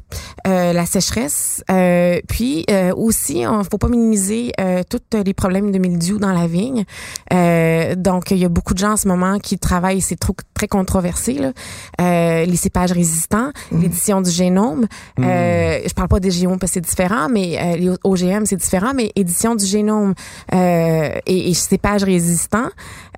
euh, 0.46 0.72
la 0.72 0.86
sécheresse, 0.86 1.62
euh, 1.70 2.20
puis 2.28 2.64
euh, 2.70 2.92
aussi, 2.94 3.44
on 3.46 3.62
faut 3.64 3.78
pas 3.78 3.88
minimiser 3.88 4.52
euh, 4.60 4.82
tous 4.88 5.00
les 5.24 5.34
problèmes 5.34 5.70
de 5.72 5.78
mildiou 5.78 6.18
dans 6.18 6.32
la 6.32 6.46
vigne. 6.46 6.84
Euh, 7.32 7.94
donc 7.94 8.30
il 8.30 8.38
y 8.38 8.44
a 8.44 8.48
beaucoup 8.48 8.74
de 8.74 8.78
gens 8.78 8.92
en 8.92 8.96
ce 8.96 9.08
moment 9.08 9.38
qui 9.38 9.58
travaillent, 9.58 10.00
c'est 10.00 10.18
très 10.54 10.68
controversé 10.68 11.34
là, 11.34 11.52
euh, 12.00 12.44
les 12.44 12.56
cépages 12.56 12.92
résistants, 12.92 13.50
l'édition 13.72 14.20
du 14.20 14.30
génome. 14.30 14.86
Euh, 15.20 15.80
je 15.86 15.94
parle 15.94 16.08
pas 16.08 16.20
des 16.20 16.30
génomes 16.30 16.58
parce 16.58 16.72
que 16.72 16.74
c'est 16.74 16.80
différent, 16.88 17.28
mais 17.30 17.58
euh, 17.60 17.76
les 17.76 17.90
OGM 18.04 18.44
c'est 18.46 18.56
différent, 18.56 18.92
mais 18.94 19.12
édition 19.16 19.54
du 19.54 19.64
génome 19.66 20.14
euh, 20.54 21.10
et, 21.26 21.50
et 21.50 21.54
cépages 21.54 22.02
résistants. 22.04 22.68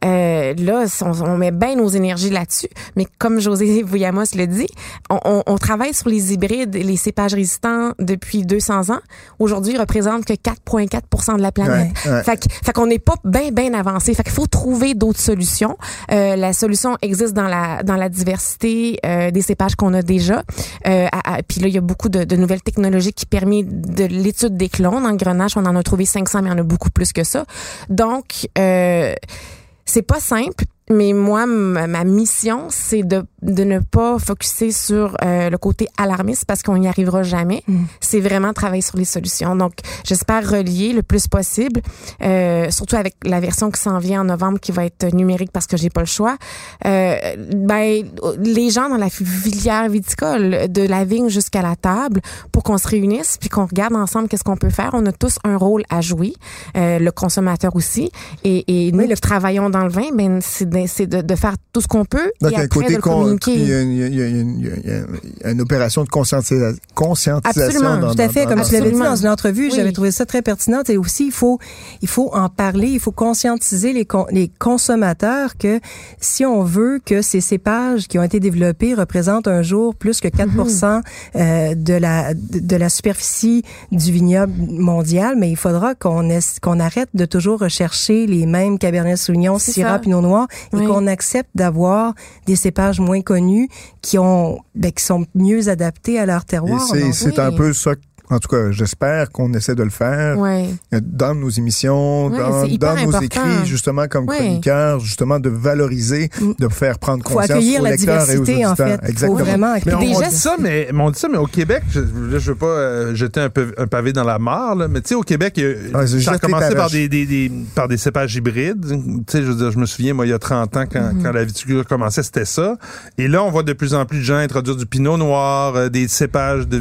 Euh, 0.04 0.54
là, 0.54 0.86
on, 1.02 1.10
on 1.22 1.36
met 1.36 1.50
bien 1.50 1.76
nos 1.76 1.88
énergies 1.88 2.30
là-dessus. 2.30 2.68
Mais 2.96 3.06
comme 3.18 3.38
José 3.38 3.82
Vouillamos 3.82 4.24
le 4.34 4.46
dit, 4.46 4.66
on, 5.10 5.18
on- 5.26 5.42
on 5.46 5.58
travaille 5.58 5.92
sur 5.92 6.08
les 6.10 6.32
hybrides 6.34 6.74
et 6.76 6.82
les 6.82 6.96
cépages 6.96 7.34
résistants 7.34 7.92
depuis 7.98 8.44
200 8.44 8.90
ans. 8.90 9.00
Aujourd'hui, 9.38 9.78
représentent 9.78 10.24
que 10.24 10.32
4,4 10.34 11.36
de 11.36 11.42
la 11.42 11.52
planète. 11.52 11.92
Ouais, 12.04 12.10
ouais. 12.12 12.22
Fait, 12.24 12.72
qu'on 12.74 12.86
n'est 12.86 12.98
pas 12.98 13.14
bien, 13.24 13.50
bien 13.52 13.72
avancé. 13.74 14.12
Fait 14.14 14.22
qu'il 14.22 14.32
faut 14.32 14.46
trouver 14.46 14.94
d'autres 14.94 15.20
solutions. 15.20 15.76
Euh, 16.12 16.36
la 16.36 16.52
solution 16.52 16.96
existe 17.02 17.32
dans 17.34 17.46
la, 17.48 17.82
dans 17.82 17.96
la 17.96 18.08
diversité 18.08 18.98
euh, 19.06 19.30
des 19.30 19.42
cépages 19.42 19.76
qu'on 19.76 19.94
a 19.94 20.02
déjà. 20.02 20.42
Euh, 20.86 21.06
à- 21.12 21.34
à- 21.36 21.42
Puis 21.42 21.60
là, 21.60 21.68
il 21.68 21.74
y 21.74 21.78
a 21.78 21.82
beaucoup 21.82 22.08
de, 22.08 22.24
de 22.24 22.36
nouvelles 22.36 22.62
technologies 22.62 23.12
qui 23.12 23.26
permettent 23.26 23.94
de 23.94 24.04
l'étude 24.04 24.56
des 24.56 24.68
clones. 24.68 25.06
En 25.06 25.14
Grenache, 25.14 25.56
on 25.56 25.64
en 25.64 25.76
a 25.76 25.82
trouvé 25.82 26.04
500, 26.04 26.42
mais 26.42 26.48
il 26.48 26.52
y 26.52 26.54
en 26.54 26.58
a 26.58 26.62
beaucoup 26.62 26.90
plus 26.90 27.12
que 27.12 27.24
ça. 27.24 27.44
Donc, 27.88 28.48
c'est 28.56 30.02
pas 30.02 30.20
simple, 30.20 30.64
mais 30.90 31.12
moi, 31.12 31.46
ma, 31.46 32.04
mission, 32.04 32.66
c'est 32.68 33.04
de, 33.04 33.24
de 33.42 33.62
ne 33.64 33.78
pas 33.78 34.18
focuser 34.18 34.72
sur 34.72 35.16
euh, 35.24 35.48
le 35.48 35.56
côté 35.56 35.86
alarmiste 35.96 36.44
parce 36.46 36.62
qu'on 36.62 36.76
n'y 36.76 36.88
arrivera 36.88 37.22
jamais. 37.22 37.62
C'est 38.00 38.20
vraiment 38.20 38.52
travailler 38.52 38.82
sur 38.82 38.96
les 38.96 39.04
solutions. 39.04 39.54
Donc, 39.54 39.74
j'espère 40.04 40.48
relier 40.48 40.92
le 40.92 41.02
plus 41.02 41.28
possible, 41.28 41.80
euh, 42.22 42.70
surtout 42.70 42.96
avec 42.96 43.14
la 43.24 43.38
version 43.38 43.70
qui 43.70 43.80
s'en 43.80 43.98
vient 43.98 44.22
en 44.22 44.24
novembre 44.24 44.58
qui 44.58 44.72
va 44.72 44.84
être 44.84 45.14
numérique 45.14 45.52
parce 45.52 45.66
que 45.66 45.76
j'ai 45.76 45.90
pas 45.90 46.00
le 46.00 46.06
choix. 46.06 46.36
Euh, 46.84 47.16
ben, 47.54 48.04
les 48.42 48.70
gens 48.70 48.88
dans 48.88 48.96
la 48.96 49.10
filière 49.10 49.88
viticole, 49.88 50.70
de 50.70 50.82
la 50.82 51.04
vigne 51.04 51.28
jusqu'à 51.28 51.62
la 51.62 51.76
table, 51.76 52.20
pour 52.50 52.64
qu'on 52.64 52.78
se 52.78 52.88
réunisse 52.88 53.36
puis 53.38 53.48
qu'on 53.48 53.66
regarde 53.66 53.94
ensemble 53.94 54.28
qu'est-ce 54.28 54.44
qu'on 54.44 54.56
peut 54.56 54.70
faire. 54.70 54.90
On 54.94 55.06
a 55.06 55.12
tous 55.12 55.38
un 55.44 55.56
rôle 55.56 55.84
à 55.88 56.00
jouer, 56.00 56.34
euh, 56.76 56.98
le 56.98 57.12
consommateur 57.12 57.76
aussi. 57.76 58.10
Et, 58.42 58.88
et 58.88 58.92
nous 58.92 59.06
qui 59.06 59.20
travaillons 59.20 59.70
dans 59.70 59.84
le 59.84 59.90
vin, 59.90 60.08
ben 60.14 60.40
c'est 60.42 60.68
c'est 60.86 61.06
de, 61.06 61.20
de 61.22 61.34
faire 61.34 61.54
tout 61.72 61.80
ce 61.80 61.88
qu'on 61.88 62.04
peut 62.04 62.30
Donc, 62.40 62.52
et 62.52 62.54
il 62.54 62.56
y 62.56 62.56
a 62.56 62.60
un 62.60 62.64
après 62.64 62.68
côté 62.80 62.90
de 62.90 62.96
le 62.96 63.02
con- 63.02 63.20
communiquer. 63.22 63.54
il 63.54 63.68
y 63.68 63.72
a 63.74 63.80
une, 63.80 63.90
il 63.92 64.14
y 64.14 64.22
a- 64.22 64.26
une- 64.28 64.58
il 64.60 64.66
y 64.66 65.46
a- 65.46 65.50
une 65.50 65.60
opération 65.60 66.04
de 66.04 66.08
conscientisa- 66.08 66.74
conscientisation. 66.94 67.62
Absolument, 67.66 67.96
dans- 67.98 68.14
Tout 68.14 68.20
à 68.22 68.26
dans- 68.26 68.32
fait, 68.32 68.42
dans- 68.44 68.50
comme 68.50 68.58
dans- 68.60 68.64
tu 68.64 68.74
l'avais 68.74 68.90
dit 68.92 68.98
dans 68.98 69.16
une 69.16 69.28
entrevue, 69.28 69.64
Oui. 69.68 69.72
j'avais 69.74 69.92
trouvé 69.92 70.10
ça 70.10 70.26
très 70.26 70.42
pertinent. 70.42 70.82
Et 70.88 70.96
aussi, 70.96 71.26
il 71.26 71.32
faut, 71.32 71.58
il 72.02 72.08
faut 72.08 72.30
en 72.34 72.48
parler, 72.48 72.88
il 72.88 73.00
faut 73.00 73.12
conscientiser 73.12 73.92
les, 73.92 74.04
con- 74.04 74.26
les 74.30 74.50
consommateurs 74.58 75.56
que 75.56 75.80
si 76.20 76.44
on 76.44 76.62
veut 76.62 77.00
que 77.04 77.22
ces 77.22 77.40
cépages 77.40 78.08
qui 78.08 78.18
ont 78.18 78.22
été 78.22 78.40
développés 78.40 78.94
représentent 78.94 79.48
un 79.48 79.62
jour 79.62 79.94
plus 79.94 80.20
que 80.20 80.28
4 80.28 80.50
Mhm. 80.52 81.02
euh, 81.36 81.74
de 81.74 81.94
la 81.94 82.34
de, 82.34 82.58
de 82.60 82.76
la 82.76 82.88
superficie 82.88 83.62
du 83.92 84.12
vignoble 84.12 84.52
mondial, 84.70 85.36
mais 85.38 85.50
il 85.50 85.56
faudra 85.56 85.94
qu'on 85.94 86.28
qu'on 86.62 86.80
arrête 86.80 87.08
de 87.14 87.24
toujours 87.24 87.60
rechercher 87.60 88.26
les 88.26 88.46
mêmes 88.46 88.78
Cabernet 88.78 89.16
Sauvignon, 89.16 89.58
Syrah. 89.58 89.98
Pinot 89.98 90.20
Noir, 90.20 90.46
et 90.72 90.76
Oui. 90.76 90.86
qu'on 90.86 91.06
accepte 91.06 91.50
d'avoir 91.54 92.14
des 92.46 92.56
cépages 92.56 93.00
moins 93.00 93.20
connus 93.22 93.68
qui 94.02 94.18
ont 94.18 94.60
ben, 94.74 94.92
qui 94.92 95.04
sont 95.04 95.26
mieux 95.34 95.68
adaptés 95.68 96.18
à 96.18 96.26
leur 96.26 96.44
terroir. 96.44 96.80
c'est 96.90 97.00
Donc, 97.00 97.14
c'est 97.14 97.38
oui. 97.38 97.44
un 97.44 97.52
peu 97.52 97.72
ça, 97.72 97.92
en 98.30 98.38
tout 98.38 98.48
cas, 98.48 98.70
j'espère 98.70 99.30
qu'on 99.30 99.52
essaie 99.54 99.74
de 99.74 99.82
le 99.82 99.90
faire 99.90 100.38
Ouais. 100.38 100.66
dans 101.02 101.34
nos 101.34 101.50
émissions, 101.50 102.28
Ouais, 102.28 102.38
dans, 102.38 102.94
nos 102.94 103.08
important. 103.16 103.20
écrits, 103.22 103.66
justement, 103.66 104.06
comme 104.08 104.28
Ouais. 104.28 104.36
chroniqueurs, 104.38 105.00
justement, 105.00 105.38
de 105.40 105.48
valoriser, 105.50 106.30
Mm. 106.40 106.52
de 106.58 106.68
faire 106.68 106.98
prendre 106.98 107.22
faut 107.24 107.34
conscience 107.34 107.50
accueillir 107.50 107.80
aux 107.80 107.84
la 107.84 107.90
lecteurs 107.90 108.30
et 108.30 108.36
aux 108.38 108.44
diversité, 108.44 108.64
en 108.66 108.70
auditeurs. 108.70 108.86
fait. 108.88 109.00
Faut 109.04 109.10
Exactement. 109.10 109.38
vraiment 109.38 109.74
Mais 109.86 109.94
on, 109.94 109.98
on 109.98 110.20
dit 110.28 110.36
ça, 110.36 110.54
mais, 110.60 110.88
mais 110.92 111.02
on 111.02 111.10
dit 111.10 111.18
ça, 111.18 111.28
mais 111.28 111.38
au 111.38 111.46
Québec, 111.46 111.82
je, 111.90 112.00
là, 112.00 112.38
je 112.38 112.50
veux 112.52 112.54
pas 112.56 112.66
euh, 112.66 113.14
jeter 113.14 113.40
un, 113.40 113.50
peu, 113.50 113.72
un 113.78 113.86
pavé 113.86 114.12
dans 114.12 114.24
la 114.24 114.38
mare, 114.38 114.74
là, 114.76 114.88
mais 114.88 115.00
tu 115.00 115.08
sais, 115.08 115.14
au 115.14 115.22
Québec, 115.22 115.60
Ah, 115.94 116.06
ça 116.06 116.32
a 116.32 116.38
commencé 116.38 116.74
par 116.74 116.90
des, 116.90 117.08
des, 117.08 117.26
des- 117.26 117.50
par 117.74 117.88
des 117.88 117.96
cépages 117.96 118.34
hybrides. 118.34 118.86
Tu 118.86 119.24
sais, 119.28 119.42
je 119.42 119.48
veux 119.50 119.54
dire, 119.56 119.70
je 119.70 119.78
me 119.78 119.86
souviens, 119.86 120.14
moi, 120.14 120.26
il 120.26 120.30
y 120.30 120.32
a 120.32 120.38
30 120.38 120.76
ans, 120.76 120.84
quand, 120.90 121.00
Mm-hmm. 121.00 121.22
quand 121.22 121.32
la 121.32 121.44
viticulture 121.44 121.86
commençait, 121.86 122.22
c'était 122.22 122.44
ça. 122.44 122.76
Et 123.18 123.26
là, 123.26 123.42
on 123.42 123.50
voit 123.50 123.62
de 123.62 123.72
plus 123.72 123.94
en 123.94 124.04
plus 124.06 124.18
de 124.18 124.22
gens 124.24 124.36
introduire 124.36 124.76
du 124.76 124.86
pinot 124.86 125.16
noir, 125.16 125.74
euh, 125.76 125.88
des 125.88 126.06
cépages 126.08 126.68
de 126.68 126.76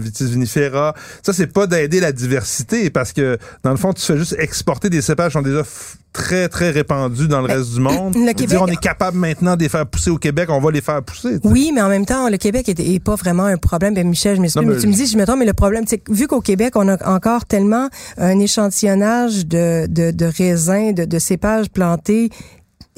vitis 0.00 0.30
vinifera. 0.30 0.85
Ça, 1.22 1.32
c'est 1.32 1.46
pas 1.46 1.66
d'aider 1.66 2.00
la 2.00 2.12
diversité, 2.12 2.90
parce 2.90 3.12
que, 3.12 3.38
dans 3.62 3.70
le 3.70 3.76
fond, 3.76 3.92
tu 3.92 4.02
fais 4.02 4.16
juste 4.18 4.36
exporter 4.38 4.90
des 4.90 5.02
cépages 5.02 5.28
qui 5.32 5.38
sont 5.38 5.42
déjà 5.42 5.62
très, 6.12 6.48
très 6.48 6.70
répandus 6.70 7.28
dans 7.28 7.42
le 7.42 7.46
reste 7.52 7.74
du 7.74 7.80
monde. 7.80 8.14
le 8.14 8.32
Québec- 8.32 8.48
dire, 8.48 8.62
on 8.62 8.66
est 8.66 8.80
capable 8.80 9.18
maintenant 9.18 9.54
de 9.56 9.62
les 9.62 9.68
faire 9.68 9.86
pousser 9.86 10.08
au 10.10 10.16
Québec, 10.16 10.48
on 10.50 10.60
va 10.60 10.70
les 10.70 10.80
faire 10.80 11.02
pousser. 11.02 11.38
Oui, 11.44 11.72
mais 11.74 11.82
en 11.82 11.88
même 11.90 12.06
temps, 12.06 12.28
le 12.30 12.38
Québec 12.38 12.68
est, 12.70 12.80
est 12.80 13.00
pas 13.02 13.16
vraiment 13.16 13.44
un 13.44 13.58
problème. 13.58 13.92
Ben, 13.94 14.08
Michel, 14.08 14.36
je 14.36 14.40
m'excuse, 14.40 14.62
mais, 14.64 14.74
mais- 14.74 14.80
tu 14.80 14.86
me 14.86 14.92
dis, 14.94 15.06
je 15.06 15.18
me 15.18 15.26
trompe, 15.26 15.40
mais 15.40 15.44
le 15.46 15.52
problème, 15.52 15.84
c'est 15.86 16.02
vu 16.08 16.26
qu'au 16.26 16.40
Québec, 16.40 16.72
on 16.76 16.88
a 16.88 16.96
encore 17.08 17.44
tellement 17.44 17.88
un 18.16 18.38
échantillonnage 18.38 19.46
de, 19.46 19.86
de, 19.88 20.10
de 20.10 20.24
raisins, 20.26 20.92
de, 20.94 21.04
de 21.04 21.18
cépages 21.18 21.68
plantés 21.68 22.30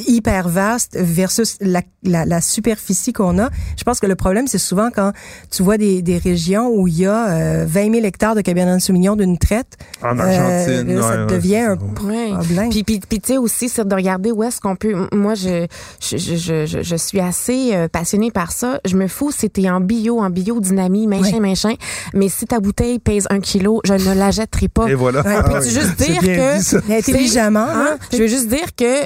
hyper 0.07 0.49
vaste 0.49 0.97
versus 1.01 1.57
la, 1.61 1.83
la, 2.05 2.25
la 2.25 2.41
superficie 2.41 3.13
qu'on 3.13 3.39
a. 3.39 3.49
Je 3.77 3.85
pense 3.85 3.99
que 4.01 4.07
le 4.07 4.15
problème, 4.15 4.47
c'est 4.47 4.59
souvent 4.59 4.91
quand 4.95 5.13
tu 5.51 5.63
vois 5.63 5.77
des, 5.79 6.03
des 6.03 6.19
régions 6.19 6.69
où 6.69 6.87
il 6.89 6.99
y 7.01 7.07
a 7.07 7.29
euh, 7.31 7.65
20 7.69 7.93
000 7.95 8.07
hectares 8.07 8.35
de 8.35 8.41
Cabernet 8.41 8.81
Sauvignon 8.81 9.17
d'une 9.17 9.39
traite. 9.39 9.77
En 10.03 10.19
Euh, 10.19 10.23
Argentine, 10.23 10.95
là, 10.97 11.03
ça 11.03 11.21
ouais, 11.21 11.27
devient 11.27 11.57
un. 11.57 11.77
Ouais. 11.77 12.33
problème. 12.33 12.71
Puis, 12.71 12.85
puis, 12.85 13.01
puis 13.01 13.21
tu 13.21 13.33
sais 13.33 13.39
aussi, 13.39 13.69
c'est 13.69 13.87
de 13.87 13.95
regarder 13.95 14.31
où 14.31 14.43
est-ce 14.43 14.61
qu'on 14.61 14.77
peut. 14.77 14.95
Moi, 15.13 15.35
je, 15.35 15.67
je, 16.01 16.17
je, 16.17 16.67
je, 16.67 16.83
je 16.83 16.97
suis 16.97 17.21
assez 17.21 17.71
euh, 17.75 17.89
passionnée 17.89 18.31
par 18.31 18.53
ça. 18.53 18.81
Je 18.85 18.97
me 18.97 19.09
fous 19.09 19.33
si 19.33 19.51
t'es 19.51 19.69
en 19.69 19.81
bio, 19.81 20.21
en 20.21 20.31
biodynamie, 20.31 21.07
machin, 21.07 21.35
Ouais. 21.35 21.41
machin. 21.41 21.75
Mais 22.15 22.29
si 22.29 22.47
ta 22.47 22.61
bouteille 22.61 22.99
pèse 23.01 23.27
un 23.31 23.41
kilo, 23.41 23.81
je 23.85 23.95
ne 23.95 24.15
la 24.15 24.31
jetterai 24.31 24.69
pas. 24.69 24.87
Et 24.89 24.95
voilà. 24.95 25.23
Ouais. 25.23 25.35
Ah 25.39 25.43
Peux-tu 25.43 25.69
oui. 25.69 25.71
juste 25.75 25.97
dire 25.97 26.21
que- 26.21 26.59
dit, 26.87 26.93
intelligemment, 26.95 27.61
Hein? 27.69 27.89
hein, 27.95 27.99
Je 28.13 28.19
veux 28.19 28.27
juste 28.29 28.49
dire 28.49 28.75
que 28.77 29.05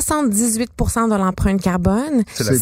78% 0.00 1.08
de 1.10 1.16
l'empreinte 1.16 1.60
carbone, 1.60 2.22
C'est 2.34 2.44
la- 2.44 2.52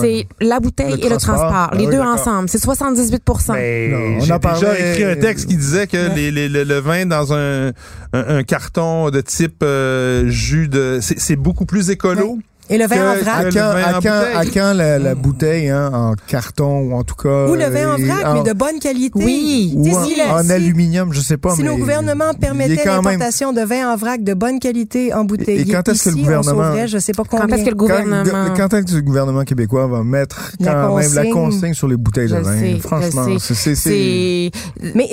ouais. 0.00 0.26
la 0.40 0.60
bouteille 0.60 0.92
Le 0.92 1.04
et 1.06 1.08
le 1.08 1.16
transport. 1.16 1.50
Ah 1.52 1.70
les 1.74 1.86
oui, 1.86 1.92
deux 1.92 2.00
ensemble. 2.00 2.48
C'est 2.48 2.58
78 2.58 3.22
Mais 3.54 3.88
Non, 3.88 3.96
on 4.16 4.20
j'ai 4.20 4.32
en 4.32 4.38
déjà 4.38 4.78
écrit 4.78 5.04
un 5.04 5.16
texte 5.16 5.46
qui 5.46 5.56
disait 5.56 5.86
que 5.86 6.14
les, 6.14 6.30
les- 6.30 6.48
le, 6.48 6.64
le 6.64 6.78
vin 6.78 7.06
dans 7.06 7.32
un, 7.32 7.68
un, 7.68 7.72
un 8.12 8.42
carton 8.42 9.10
de 9.10 9.20
type 9.20 9.62
euh, 9.62 10.28
jus 10.28 10.68
de... 10.68 10.98
C'est 11.00 11.18
c'est 11.18 11.36
beaucoup 11.36 11.66
plus 11.66 11.90
écolo 11.90 12.38
Et 12.68 12.78
le 12.78 12.86
vin 12.86 13.12
en 13.12 13.14
Que- 13.14 13.20
vrac? 13.20 13.34
À 13.36 13.42
le 13.44 13.50
quand, 13.52 13.72
vin 13.72 13.82
à 13.82 13.96
en 13.98 14.00
quand, 14.00 14.10
à 14.10 14.38
bouteille. 14.40 14.50
quand 14.54 14.72
la, 14.74 14.98
la 14.98 15.14
bouteille 15.14 15.68
hein, 15.68 15.90
en 15.92 16.14
carton 16.26 16.80
ou 16.80 16.94
en 16.94 17.04
tout 17.04 17.14
cas 17.14 17.46
Ou 17.48 17.54
le 17.54 17.64
vin 17.66 17.94
en 17.94 18.00
euh, 18.00 18.04
vrac, 18.06 18.26
en- 18.26 18.34
mais 18.42 18.42
de 18.48 18.52
bonne 18.56 18.78
qualité. 18.80 19.12
Oui. 19.24 19.72
ou 19.76 19.88
en, 19.96 20.04
si 20.04 20.14
le- 20.16 20.30
en 20.30 20.50
aluminium, 20.50 21.12
je 21.12 21.20
sais 21.20 21.36
pas. 21.36 21.54
Si 21.54 21.62
mais 21.62 21.68
nos 21.68 21.76
gouvernements 21.76 22.24
il 22.32 22.36
est 22.36 22.40
permettaient 22.40 22.76
quand 22.82 23.02
même- 23.02 23.04
l'importation 23.12 23.52
de 23.52 23.60
vin 23.60 23.92
en 23.92 23.96
vrac 23.96 24.22
de 24.24 24.34
bonne 24.34 24.58
qualité 24.58 25.14
en 25.14 25.24
bouteille, 25.24 25.60
Et 25.60 25.64
quand 25.72 25.88
est-ce 25.88 26.04
que 26.04 26.08
le 26.10 26.14
ici, 26.16 26.24
gouvernement- 26.24 26.64
sauverait, 26.64 26.88
je 26.88 26.98
sais 26.98 27.12
pas 27.12 27.22
combien. 27.28 27.46
Quand 27.46 27.54
est-ce 27.54 27.64
que 27.64 27.70
le 27.70 27.76
gouvernement... 27.76 28.24
quand 28.56 28.74
est-ce 28.74 28.86
que 28.86 28.96
le 28.96 29.02
gouvernement 29.02 29.44
québécois 29.44 29.86
va 29.86 30.02
mettre 30.02 30.52
La 30.58 30.72
quand 30.74 30.96
même 30.96 31.14
la 31.14 31.24
consigne. 31.26 31.74
sur 31.74 31.86
les 31.88 31.96
bouteilles 31.96 32.28
Je 32.28 32.34
de 32.34 32.40
vin? 32.40 32.58
sais, 32.58 32.72
je 32.76 32.80
Franchement, 32.82 33.24
sais. 33.26 33.38
c'est- 33.38 33.54
c'est- 33.54 33.74
c'est... 33.74 34.50
C'est... 34.82 34.92
Mais 34.94 35.08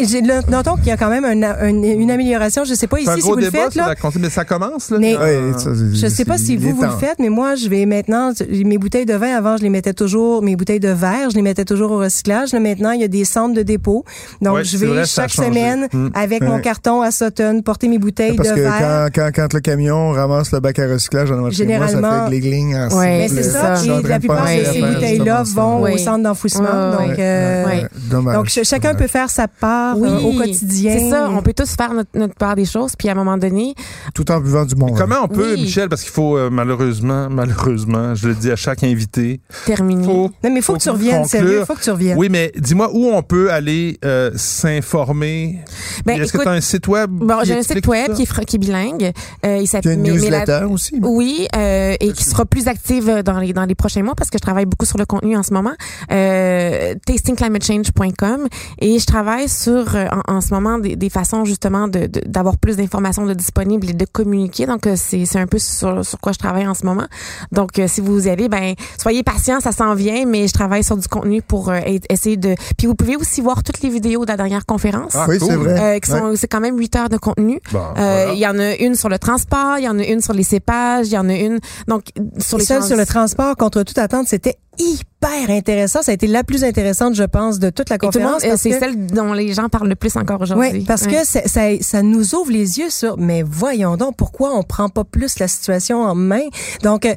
notons 0.49 0.75
qu'il 0.77 0.87
y 0.87 0.91
a 0.91 0.97
quand 0.97 1.09
même 1.09 1.25
un- 1.25 1.43
un- 1.43 1.83
une 1.83 2.09
amélioration. 2.11 2.63
Je 2.65 2.73
sais 2.73 2.87
pas 2.87 2.99
ici 2.99 3.09
si 3.15 3.21
vous 3.21 3.35
le 3.35 3.43
débat 3.43 3.65
faites 3.65 3.75
là. 3.75 3.87
la 3.89 3.95
consigne, 3.95 4.21
mais 4.21 4.29
ça 4.29 4.43
commence, 4.45 4.89
là. 4.89 4.97
Je 4.99 6.07
sais 6.07 6.25
pas 6.25 6.37
si 6.37 6.57
vous, 6.57 6.75
vous 6.75 6.81
le 6.83 6.89
faites, 6.99 7.19
mais 7.19 7.29
moi, 7.29 7.42
je 7.55 7.69
vais 7.69 7.85
maintenant, 7.85 8.31
mes 8.49 8.77
bouteilles 8.77 9.05
de 9.05 9.13
vin, 9.13 9.35
avant, 9.35 9.57
je 9.57 9.63
les 9.63 9.69
mettais 9.69 9.93
toujours, 9.93 10.41
mes 10.41 10.55
bouteilles 10.55 10.79
de 10.79 10.89
verre, 10.89 11.29
je 11.29 11.35
les 11.35 11.41
mettais 11.41 11.65
toujours 11.65 11.91
au 11.91 11.97
recyclage. 11.99 12.51
Là, 12.53 12.59
maintenant, 12.59 12.91
il 12.91 13.01
y 13.01 13.03
a 13.03 13.07
des 13.07 13.25
centres 13.25 13.53
de 13.55 13.61
dépôt. 13.63 14.03
Donc, 14.41 14.55
Ouais, 14.55 14.63
je 14.63 14.77
vais 14.77 14.87
vrai, 14.87 15.05
chaque 15.05 15.31
semaine, 15.31 15.87
Mm. 15.93 16.09
avec 16.13 16.41
Ouais. 16.41 16.47
mon 16.47 16.59
carton 16.59 17.01
à 17.01 17.11
Sutton, 17.11 17.61
porter 17.63 17.87
mes 17.87 17.97
bouteilles 17.99 18.35
Parce 18.35 18.49
de 18.49 18.55
que 18.55 18.59
verre. 18.61 19.09
quand, 19.13 19.21
quand, 19.23 19.29
quand 19.35 19.53
le 19.53 19.59
camion 19.59 20.11
ramasse 20.11 20.51
le 20.51 20.59
bac 20.59 20.79
à 20.79 20.87
recyclage 20.87 21.31
en 21.31 21.35
chez 21.35 21.39
moi, 21.41 21.51
ça 21.51 21.57
Généralement- 21.57 22.27
fait 22.29 22.87
en 22.87 22.97
Ouais, 22.97 23.17
Mais 23.19 23.27
c'est 23.27 23.43
ça. 23.43 23.75
Et 23.83 24.01
la 24.07 24.19
plupart 24.19 24.45
de 24.45 24.63
ces 24.71 24.81
bouteilles-là 24.81 25.43
vont 25.43 25.81
Oui. 25.83 25.93
au 25.93 25.97
centre 25.97 26.23
d'enfouissement. 26.23 26.91
Donc, 26.99 27.19
euh, 27.19 27.63
donc, 28.11 28.49
ch- 28.49 28.67
chacun 28.67 28.95
peut 28.95 29.07
faire 29.07 29.29
sa 29.29 29.47
part 29.47 29.97
Oui, 29.97 30.07
euh, 30.09 30.19
au 30.19 30.33
quotidien. 30.33 30.95
C'est 30.97 31.09
ça, 31.09 31.29
on 31.29 31.41
peut 31.41 31.53
tous 31.53 31.75
faire 31.75 31.93
notre, 31.93 32.09
notre 32.15 32.35
part 32.35 32.55
des 32.55 32.65
choses, 32.65 32.93
puis 32.97 33.09
à 33.09 33.11
un 33.11 33.15
moment 33.15 33.37
donné, 33.37 33.73
Tout 34.13 34.29
en 34.31 34.39
buvant 34.39 34.65
du 34.65 34.75
bon 34.75 34.87
vin. 34.87 34.97
Comment 34.97 35.15
on 35.23 35.27
peut. 35.27 35.55
Michel, 35.55 35.89
parce 35.89 36.01
qu'il 36.03 36.11
faut 36.11 36.37
euh, 36.37 36.49
malheureusement, 36.51 37.27
malheureusement, 37.33 38.15
je 38.15 38.29
le 38.29 38.35
dis 38.35 38.51
à 38.51 38.55
chaque 38.55 38.83
invité, 38.83 39.41
terminer. 39.65 40.05
faut 40.05 40.29
Non, 40.43 40.49
mais 40.51 40.55
il 40.57 40.61
faut 40.61 40.73
que 40.75 40.79
tu 40.79 40.89
reviennes, 40.89 41.21
conclure. 41.23 41.29
sérieux, 41.29 41.59
il 41.61 41.65
faut 41.65 41.75
que 41.75 41.81
tu 41.83 41.91
reviennes. 41.91 42.17
Oui, 42.17 42.27
mais 42.29 42.51
dis-moi 42.57 42.89
où 42.93 43.07
on 43.07 43.21
peut 43.23 43.51
aller 43.51 43.97
euh, 44.05 44.31
s'informer. 44.35 45.59
Ben, 46.05 46.13
Est-ce 46.21 46.31
que 46.31 46.37
écoute, 46.37 46.43
tu 46.43 46.49
as 46.49 46.53
un 46.53 46.61
site 46.61 46.87
web? 46.87 47.09
Bon, 47.11 47.39
j'ai 47.43 47.55
un 47.57 47.63
site 47.63 47.85
web 47.87 48.13
qui 48.13 48.23
est, 48.23 48.45
qui 48.45 48.55
est 48.55 48.59
bilingue. 48.59 49.11
Euh, 49.45 49.57
il 49.61 49.67
s'appelle 49.67 49.93
une 49.93 50.01
mais 50.01 50.09
la- 50.29 50.39
newsletter 50.45 50.65
aussi. 50.69 50.99
mais- 50.99 51.07
Oui, 51.07 51.47
euh, 51.55 51.95
et 51.99 52.11
qui 52.13 52.23
sera 52.23 52.45
plus 52.45 52.67
active 52.67 53.21
dans 53.25 53.39
les 53.39 53.53
dans 53.53 53.65
les 53.65 53.75
prochains 53.75 54.03
mois 54.03 54.15
parce 54.15 54.29
que 54.29 54.37
je 54.37 54.41
travaille 54.43 54.65
beaucoup 54.65 54.85
sur 54.85 54.97
le 54.97 55.05
contenu 55.05 55.35
en 55.37 55.43
ce 55.43 55.53
moment. 55.53 55.73
Euh, 56.11 56.95
tastingclimatechange.com 57.05 58.47
et 58.79 58.99
je 58.99 59.05
travaille 59.05 59.49
sur 59.49 59.95
en, 60.27 60.35
en 60.35 60.41
ce 60.41 60.53
moment 60.53 60.79
des, 60.79 60.95
des 60.95 61.09
façons 61.09 61.45
justement 61.45 61.87
de 61.87 62.07
de- 62.07 62.21
d'avoir 62.25 62.57
plus 62.57 62.75
d'informations 62.77 63.25
de 63.25 63.33
disponibles 63.33 63.89
et 63.89 63.93
de 63.93 64.05
communiquer. 64.05 64.65
Donc 64.65 64.87
c'est 64.95 65.25
c'est 65.25 65.39
un 65.39 65.47
peu 65.47 65.59
sur 65.59 66.05
sur 66.05 66.19
quoi 66.19 66.31
je 66.33 66.39
travaille 66.39 66.67
en 66.67 66.73
ce 66.73 66.85
moment. 66.85 67.07
Donc 67.51 67.79
euh, 67.79 67.87
si 67.87 68.01
vous 68.01 68.27
y 68.27 68.29
allez, 68.29 68.49
ben 68.49 68.73
soyez 68.99 69.23
patients, 69.23 69.59
ça 69.59 69.71
s'en 69.71 69.93
vient, 69.95 70.25
mais 70.25 70.47
je 70.47 70.53
travaille 70.53 70.83
sur 70.83 70.97
du 70.97 71.07
contenu 71.07 71.41
pour 71.41 71.69
euh, 71.69 71.79
essayer 72.09 72.37
de. 72.37 72.55
Puis 72.77 72.87
vous 72.87 72.95
pouvez 72.95 73.15
aussi 73.15 73.41
voir 73.41 73.63
toutes 73.63 73.81
les 73.81 73.89
vidéos 73.89 74.25
de 74.25 74.31
la 74.31 74.37
dernière 74.37 74.65
conférence. 74.65 75.13
Ah, 75.15 75.25
oui, 75.27 75.37
c'est 75.39 75.55
vrai. 75.55 75.95
Euh, 75.95 75.99
qui 75.99 76.09
sont, 76.11 76.33
c'est 76.35 76.47
quand 76.47 76.59
même 76.61 76.77
8 76.77 76.95
heures 76.95 77.09
de 77.09 77.17
contenu. 77.17 77.59
Bon, 77.71 77.79
Euh, 77.79 77.83
voilà. 77.95 78.33
Il 78.33 78.39
y 78.39 78.47
en 78.47 78.57
a 78.59 78.75
une 78.75 78.95
sur 78.95 79.09
le 79.09 79.19
transport, 79.19 79.77
il 79.77 79.83
y 79.85 79.89
en 79.89 79.99
a 79.99 80.03
une 80.03 80.21
sur 80.21 80.33
les 80.33 80.43
cépages, 80.43 81.07
il 81.07 81.13
y 81.13 81.17
en 81.17 81.29
a 81.29 81.33
une 81.35 81.59
donc 81.87 82.03
sur 82.39 82.57
les 82.57 82.65
Seul 82.65 82.79
trans- 82.79 82.87
sur 82.87 82.97
le 82.97 83.05
transport, 83.05 83.55
contre 83.55 83.83
toute 83.83 83.97
attente, 83.97 84.27
c'était 84.27 84.55
hyper 84.77 85.49
intéressant. 85.49 86.01
Ça 86.01 86.11
a 86.11 86.13
été 86.15 86.27
la 86.27 86.43
plus 86.43 86.63
intéressante, 86.63 87.15
je 87.15 87.23
pense, 87.23 87.59
de 87.59 87.69
toute 87.69 87.89
la 87.89 87.97
conférence. 87.97 88.43
c'est 88.57 88.69
que- 88.71 88.79
celle 88.79 89.05
dont 89.07 89.33
les 89.33 89.53
gens 89.53 89.69
parlent 89.69 89.87
le 89.89 89.95
plus 89.95 90.15
encore 90.17 90.41
aujourd'hui. 90.41 90.69
Oui, 90.71 90.83
parce 90.85 91.07
que 91.07 91.25
ça, 91.25 91.41
ça 91.81 92.01
nous 92.01 92.35
ouvre 92.35 92.51
les 92.51 92.79
yeux 92.79 92.89
sur, 92.89 93.17
mais 93.17 93.43
voyons 93.43 93.97
donc, 93.97 94.15
pourquoi 94.17 94.55
on 94.57 94.63
prend 94.63 94.89
pas 94.89 95.03
plus 95.03 95.39
la 95.39 95.47
situation 95.47 96.01
en 96.03 96.15
main? 96.15 96.43
Donc, 96.83 97.05
euh, 97.05 97.13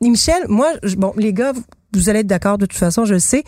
Michel, 0.00 0.42
moi, 0.48 0.68
je- 0.82 0.96
bon, 0.96 1.12
les 1.16 1.32
gars, 1.32 1.52
vous, 1.52 1.62
vous 1.94 2.08
allez 2.08 2.20
être 2.20 2.26
d'accord 2.26 2.58
de 2.58 2.66
toute 2.66 2.78
façon, 2.78 3.04
je 3.04 3.14
le 3.14 3.20
sais. 3.20 3.44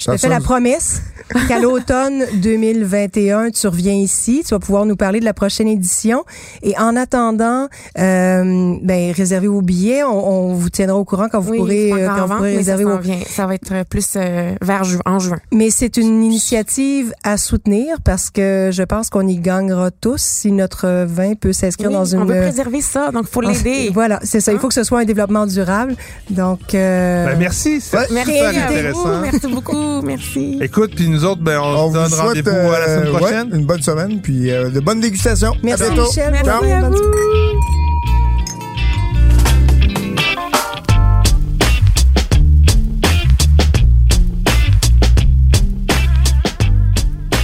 Je 0.00 0.06
te 0.06 0.10
Ça 0.12 0.18
fais 0.18 0.28
la 0.28 0.40
promesse 0.40 1.02
qu'à 1.46 1.58
l'automne 1.60 2.24
2021, 2.36 3.50
tu 3.50 3.66
reviens 3.68 3.92
ici, 3.92 4.42
tu 4.46 4.54
vas 4.54 4.58
pouvoir 4.58 4.86
nous 4.86 4.96
parler 4.96 5.20
de 5.20 5.24
la 5.26 5.34
prochaine 5.34 5.68
édition. 5.68 6.24
Et 6.62 6.76
en 6.78 6.96
attendant, 6.96 7.68
euh, 7.98 8.76
ben, 8.82 9.12
réservez 9.12 9.46
vos 9.48 9.60
billets. 9.62 10.02
On, 10.02 10.50
on 10.50 10.54
vous 10.54 10.70
tiendra 10.70 10.96
au 10.96 11.04
courant 11.04 11.28
quand 11.30 11.40
vous 11.40 11.50
oui, 11.52 11.58
pourrez, 11.58 11.92
euh, 11.92 12.06
quand 12.08 12.12
en 12.14 12.22
vous 12.22 12.26
vente, 12.28 12.36
pourrez 12.38 12.52
ça 12.52 12.58
réserver 12.58 12.84
s'en 12.84 12.90
vos 12.90 12.98
vient. 12.98 13.18
Ça 13.28 13.46
va 13.46 13.54
être 13.54 13.84
plus 13.88 14.06
euh, 14.16 14.54
vers 14.62 14.84
ju- 14.84 14.98
en 15.04 15.18
juin. 15.18 15.38
mais 15.52 15.70
c'est 15.70 15.96
une 15.98 16.24
initiative 16.24 17.12
à 17.22 17.36
soutenir 17.36 17.98
parce 18.02 18.30
que 18.30 18.70
je 18.72 18.82
pense 18.82 19.10
qu'on 19.10 19.26
y 19.28 19.36
gagnera 19.38 19.90
tous 19.90 20.20
si 20.22 20.50
notre 20.50 21.04
vin 21.04 21.34
peut 21.34 21.52
s'inscrire 21.52 21.90
Oui, 21.90 21.94
dans 21.94 22.04
une. 22.06 22.20
on 22.20 22.24
veut 22.24 22.40
préserver 22.40 22.80
ça, 22.80 23.10
donc 23.12 23.26
faut 23.28 23.42
Ah, 23.44 23.52
l'aider. 23.52 23.90
Voilà, 23.92 24.18
c'est 24.22 24.40
ça. 24.40 24.52
Il 24.52 24.58
faut 24.58 24.68
que 24.68 24.74
ce 24.74 24.84
soit 24.84 25.00
un 25.00 25.04
développement 25.04 25.46
durable. 25.46 25.94
Donc, 26.30 26.74
euh, 26.74 27.26
Ben, 27.26 27.38
merci, 27.38 27.82
Ouais. 27.92 28.06
Merci 28.12 28.32
super 28.32 28.48
à 28.48 28.52
vous, 28.52 28.58
intéressant. 28.72 29.20
merci 29.20 29.46
beaucoup, 29.48 29.89
merci. 30.02 30.58
Écoute, 30.60 30.92
puis 30.94 31.08
nous 31.08 31.24
autres, 31.24 31.42
ben, 31.42 31.58
on, 31.60 31.64
On 31.64 31.88
se 31.88 31.94
donne 31.94 32.14
rendez-vous 32.20 32.50
à 32.50 32.78
la 32.80 32.86
semaine 32.86 33.06
euh, 33.06 33.16
prochaine. 33.18 33.50
ouais, 33.52 33.58
une 33.58 33.66
bonne 33.66 33.82
semaine, 33.82 34.20
puis 34.20 34.50
euh, 34.50 34.70
de 34.70 34.80
bonnes 34.80 35.00
dégustations. 35.00 35.54
merci 35.62 35.82
à 35.84 35.86
bientôt. 35.90 36.08
Michel. 36.08 36.30
Merci 36.32 36.60
Bonne- 36.60 36.72
à 36.84 36.90
vous. 36.90 36.96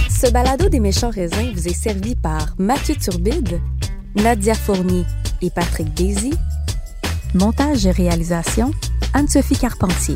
Ce 0.09 0.31
balado 0.31 0.67
des 0.69 0.79
méchants 0.79 1.11
raisins 1.11 1.51
vous 1.53 1.67
est 1.67 1.73
servi 1.79 2.15
par 2.15 2.55
Mathieu 2.57 2.95
Turbide, 2.95 3.61
Nadia 4.15 4.55
Fournier 4.55 5.05
et 5.41 5.49
Patrick 5.49 5.93
Daisy. 5.93 6.33
Montage 7.33 7.85
et 7.85 7.91
réalisation, 7.91 8.71
Anne-Sophie 9.13 9.57
Carpentier. 9.57 10.15